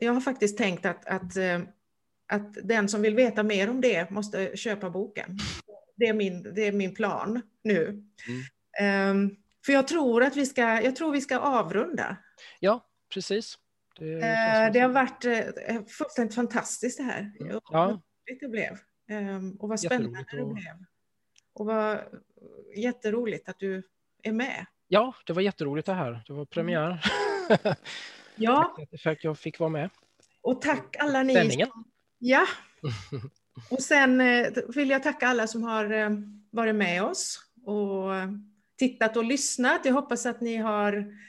jag 0.00 0.12
har 0.12 0.20
faktiskt 0.20 0.58
tänkt 0.58 0.86
att, 0.86 1.06
att, 1.06 1.36
att 2.32 2.54
den 2.62 2.88
som 2.88 3.02
vill 3.02 3.14
veta 3.14 3.42
mer 3.42 3.70
om 3.70 3.80
det 3.80 4.10
måste 4.10 4.56
köpa 4.56 4.90
boken. 4.90 5.38
Det 5.96 6.04
är 6.06 6.14
min, 6.14 6.54
det 6.54 6.66
är 6.66 6.72
min 6.72 6.94
plan 6.94 7.42
nu. 7.64 8.04
Ehm, 8.80 9.36
för 9.66 9.72
jag 9.72 9.88
tror 9.88 10.22
att 10.22 10.36
vi 10.36 10.46
ska, 10.46 10.62
jag 10.62 10.96
tror 10.96 11.12
vi 11.12 11.20
ska 11.20 11.38
avrunda. 11.38 12.16
ja, 12.60 12.86
precis. 13.14 13.58
Det, 13.98 14.20
känns 14.20 14.72
det 14.72 14.80
har 14.80 14.86
som- 14.86 14.92
varit 14.94 15.24
eh, 15.68 15.84
fullständigt 15.84 16.34
fantastiskt 16.34 16.98
det 16.98 17.04
här. 17.04 17.32
Mm. 17.40 17.60
Ja. 17.70 18.02
Det 18.40 18.48
blev. 18.48 18.78
Ehm, 19.10 19.52
och 19.56 19.68
vad 19.68 19.80
spännande 19.80 20.18
det 20.32 20.44
blev. 20.54 20.84
Och 21.54 21.66
vad 21.66 21.98
jätteroligt 22.76 23.48
att 23.48 23.58
du 23.58 23.82
är 24.22 24.32
med. 24.32 24.66
Ja, 24.88 25.14
det 25.26 25.32
var 25.32 25.42
jätteroligt 25.42 25.86
det 25.86 25.94
här. 25.94 26.22
Det 26.26 26.32
var 26.32 26.44
premiär. 26.44 27.00
Ja, 28.36 28.74
Tack 28.90 29.00
för 29.02 29.10
att 29.10 29.24
jag 29.24 29.38
fick 29.38 29.58
vara 29.58 29.70
med. 29.70 29.90
och 30.42 30.62
tack 30.62 30.96
alla 30.98 31.22
ni 31.22 31.34
Spänningen. 31.34 31.68
Ja. 32.26 32.46
Och 33.70 33.82
sen 33.82 34.20
eh, 34.20 34.52
vill 34.74 34.90
jag 34.90 35.02
tacka 35.02 35.26
alla 35.26 35.46
som 35.46 35.62
har 35.62 35.90
eh, 35.90 36.10
varit 36.50 36.74
med 36.74 37.02
oss 37.02 37.40
och 37.64 38.14
eh, 38.16 38.28
tittat 38.78 39.16
och 39.16 39.24
lyssnat. 39.24 39.84
Jag 39.84 39.92
hoppas 39.92 40.26
att 40.26 40.40
ni 40.40 40.56
har 40.56 41.24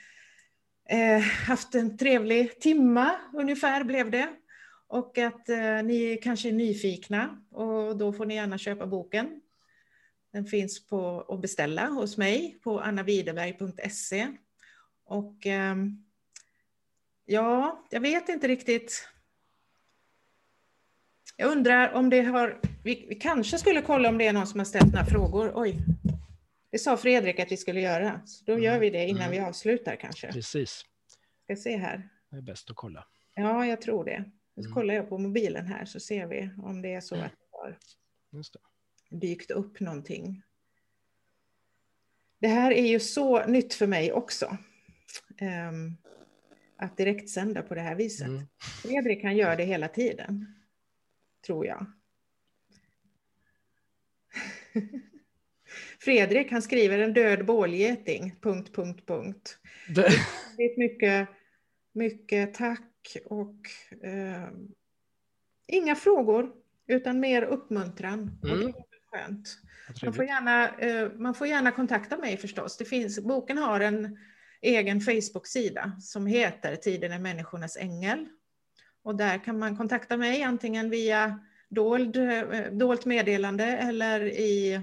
haft 1.47 1.75
en 1.75 1.97
trevlig 1.97 2.59
timma 2.59 3.11
ungefär 3.33 3.83
blev 3.83 4.11
det. 4.11 4.29
Och 4.87 5.17
att 5.17 5.47
ni 5.83 6.19
kanske 6.23 6.49
är 6.49 6.53
nyfikna 6.53 7.43
och 7.51 7.97
då 7.97 8.13
får 8.13 8.25
ni 8.25 8.35
gärna 8.35 8.57
köpa 8.57 8.87
boken. 8.87 9.41
Den 10.33 10.45
finns 10.45 10.87
på 10.87 11.25
att 11.29 11.41
beställa 11.41 11.87
hos 11.87 12.17
mig 12.17 12.59
på 12.63 12.79
annaviderberg.se. 12.79 14.27
Och 15.05 15.45
ehm, 15.45 16.05
ja, 17.25 17.85
jag 17.89 18.01
vet 18.01 18.29
inte 18.29 18.47
riktigt 18.47 19.09
jag 21.37 21.51
undrar 21.51 21.93
om 21.93 22.09
det 22.09 22.21
har, 22.21 22.59
vi, 22.83 23.05
vi 23.09 23.15
kanske 23.15 23.57
skulle 23.57 23.81
kolla 23.81 24.09
om 24.09 24.17
det 24.17 24.27
är 24.27 24.33
någon 24.33 24.47
som 24.47 24.59
har 24.59 24.65
ställt 24.65 24.93
några 24.93 25.05
frågor. 25.05 25.51
Oj, 25.55 25.77
det 26.71 26.79
sa 26.79 26.97
Fredrik 26.97 27.39
att 27.39 27.51
vi 27.51 27.57
skulle 27.57 27.81
göra, 27.81 28.21
så 28.25 28.45
då 28.45 28.59
gör 28.59 28.79
vi 28.79 28.89
det 28.89 29.05
innan 29.05 29.21
Mm. 29.21 29.31
vi 29.31 29.39
avslutar 29.39 29.95
kanske. 29.95 30.31
Precis. 30.31 30.85
Ska 31.43 31.55
se 31.55 31.77
här. 31.77 32.09
Det 32.29 32.37
är 32.37 32.41
bäst 32.41 32.69
att 32.69 32.75
kolla. 32.75 33.05
Ja, 33.35 33.65
jag 33.65 33.81
tror 33.81 34.05
det. 34.05 34.25
Nu 34.55 34.61
Mm. 34.63 34.73
kollar 34.73 34.93
jag 34.93 35.09
på 35.09 35.17
mobilen 35.17 35.65
här 35.67 35.85
så 35.85 35.99
ser 35.99 36.27
vi 36.27 36.49
om 36.63 36.81
det 36.81 36.93
är 36.93 37.01
så 37.01 37.15
att 37.15 37.21
det 37.31 37.57
har 37.57 37.77
dykt 39.19 39.51
upp 39.51 39.79
någonting. 39.79 40.41
Det 42.39 42.47
här 42.47 42.71
är 42.71 42.85
ju 42.87 42.99
så 42.99 43.45
nytt 43.45 43.73
för 43.73 43.87
mig 43.87 44.11
också. 44.11 44.57
ehm, 45.37 45.97
att 46.77 46.97
direktsända 46.97 47.61
på 47.61 47.75
det 47.75 47.81
här 47.81 47.95
viset. 47.95 48.27
Mm. 48.27 48.47
Fredrik 48.81 49.23
han 49.23 49.37
gör 49.37 49.55
det 49.55 49.63
hela 49.63 49.87
tiden. 49.87 50.55
Tror 51.45 51.65
jag. 51.65 51.85
Fredrik 55.99 56.51
han 56.51 56.61
skriver 56.61 56.99
en 56.99 57.13
död 57.13 57.45
bålgeting, 57.45 58.35
punkt, 58.41 58.75
punkt, 58.75 59.03
punkt. 59.05 59.57
Det, 59.89 60.01
Väldigt 60.57 60.77
mycket, 60.77 61.29
mycket 61.93 62.53
tack 62.53 63.17
och 63.25 63.55
eh, 64.03 64.49
inga 65.67 65.95
frågor 65.95 66.51
utan 66.87 67.19
mer 67.19 67.41
uppmuntran. 67.41 68.39
Mm. 68.43 68.67
är 68.67 68.73
skönt. 69.11 69.57
Man 70.03 70.13
får, 70.13 70.25
gärna, 70.25 70.69
eh, 70.77 71.11
man 71.11 71.33
får 71.33 71.47
gärna 71.47 71.71
kontakta 71.71 72.17
mig 72.17 72.37
förstås. 72.37 72.77
Det 72.77 72.85
finns, 72.85 73.19
boken 73.19 73.57
har 73.57 73.79
en 73.79 74.17
egen 74.61 75.01
Facebook-sida 75.01 75.91
som 76.01 76.27
heter 76.27 76.75
Tiden 76.75 77.11
är 77.11 77.19
människornas 77.19 77.77
ängel. 77.77 78.27
Och 79.05 79.15
där 79.15 79.37
kan 79.37 79.59
man 79.59 79.77
kontakta 79.77 80.17
mig 80.17 80.43
antingen 80.43 80.89
via 80.89 81.39
dold, 81.69 82.17
eh, 82.17 82.71
dolt 82.71 83.05
meddelande 83.05 83.65
eller 83.65 84.21
i 84.25 84.73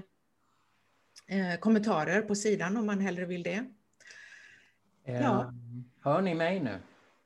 eh, 1.27 1.59
kommentarer 1.59 2.21
på 2.21 2.35
sidan 2.35 2.77
om 2.77 2.85
man 2.85 2.99
hellre 2.99 3.25
vill 3.25 3.43
det. 3.43 3.65
Ja. 5.03 5.53
Hör 6.01 6.21
ni 6.21 6.35
mig 6.35 6.59
nu? 6.59 6.79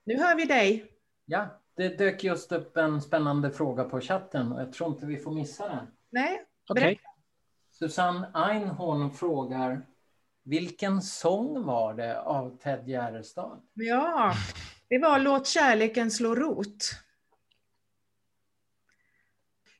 Nu 0.04 0.18
hör 0.18 0.36
vi 0.36 0.45
dig. 0.45 0.91
Ja, 1.26 1.60
det 1.76 1.98
dök 1.98 2.24
just 2.24 2.52
upp 2.52 2.78
en 2.78 3.02
spännande 3.02 3.52
fråga 3.52 3.84
på 3.84 4.02
chatten 4.02 4.52
och 4.52 4.62
jag 4.62 4.74
tror 4.74 4.89
inte 4.89 5.06
vi 5.06 5.18
får 5.18 5.32
missa 5.32 5.68
den. 5.68 5.88
Nej, 6.10 6.45
Okej. 6.68 6.84
berätta. 6.84 7.10
Susanne 7.72 8.32
Einhorn 8.34 9.12
frågar 9.12 9.82
vilken 10.43 11.02
sång 11.02 11.64
var 11.64 11.93
det 11.93 12.22
av 12.22 12.58
Ted 12.58 12.88
Gärdestad? 12.88 13.62
Ja, 13.74 14.34
det 14.88 14.97
var 14.97 15.19
Låt 15.19 15.47
kärleken 15.47 16.11
slå 16.11 16.35
rot. 16.35 16.91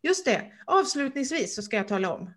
Just 0.01 0.25
det, 0.25 0.51
avslutningsvis 0.65 1.55
så 1.55 1.61
ska 1.61 1.77
jag 1.77 1.87
tala 1.87 2.13
om. 2.13 2.33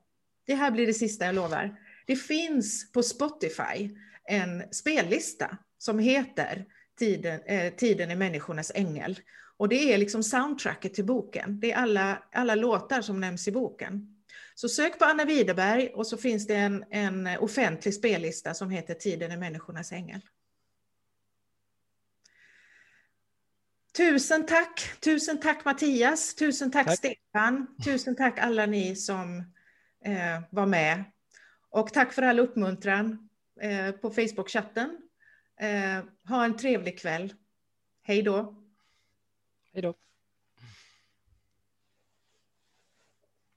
Det 0.46 0.54
här 0.54 0.70
blir 0.70 0.86
det 0.86 0.94
sista 0.94 1.26
jag 1.26 1.34
lovar. 1.34 1.78
Det 2.06 2.16
finns 2.16 2.92
på 2.92 3.02
Spotify 3.02 3.96
en 4.24 4.72
spellista 4.72 5.58
som 5.78 5.98
heter 5.98 6.66
Tiden, 6.98 7.40
eh, 7.46 7.74
Tiden 7.74 8.10
är 8.10 8.16
människornas 8.16 8.72
ängel. 8.74 9.20
Och 9.56 9.68
det 9.68 9.92
är 9.92 9.98
liksom 9.98 10.22
soundtracket 10.22 10.94
till 10.94 11.04
boken. 11.04 11.60
Det 11.60 11.72
är 11.72 11.76
alla, 11.76 12.22
alla 12.32 12.54
låtar 12.54 13.02
som 13.02 13.20
nämns 13.20 13.48
i 13.48 13.52
boken. 13.52 14.16
Så 14.54 14.68
sök 14.68 14.98
på 14.98 15.04
Anna 15.04 15.24
Widerberg 15.24 15.88
och 15.88 16.06
så 16.06 16.16
finns 16.16 16.46
det 16.46 16.54
en, 16.54 16.84
en 16.90 17.26
offentlig 17.26 17.94
spellista 17.94 18.54
som 18.54 18.70
heter 18.70 18.94
Tiden 18.94 19.30
är 19.30 19.36
människornas 19.36 19.92
ängel. 19.92 20.20
Tusen 23.96 24.46
tack! 24.46 25.00
Tusen 25.00 25.40
tack 25.40 25.64
Mattias! 25.64 26.34
Tusen 26.34 26.70
tack, 26.70 26.86
Tack. 26.86 26.98
Stefan! 26.98 27.66
Tusen 27.84 28.16
tack 28.16 28.38
alla 28.38 28.66
ni 28.66 28.96
som 28.96 29.38
eh, 30.04 30.42
var 30.50 30.66
med. 30.66 31.04
Och 31.70 31.92
tack 31.92 32.12
för 32.12 32.22
all 32.22 32.38
uppmuntran 32.38 33.28
eh, 33.60 33.90
på 33.92 34.10
Facebook-chatten. 34.10 34.98
Eh, 35.60 36.04
ha 36.28 36.44
en 36.44 36.56
trevlig 36.56 36.98
kväll. 36.98 37.34
Hej 38.02 38.22
då! 38.22 38.56
Hej 39.72 39.82
då. 39.82 39.94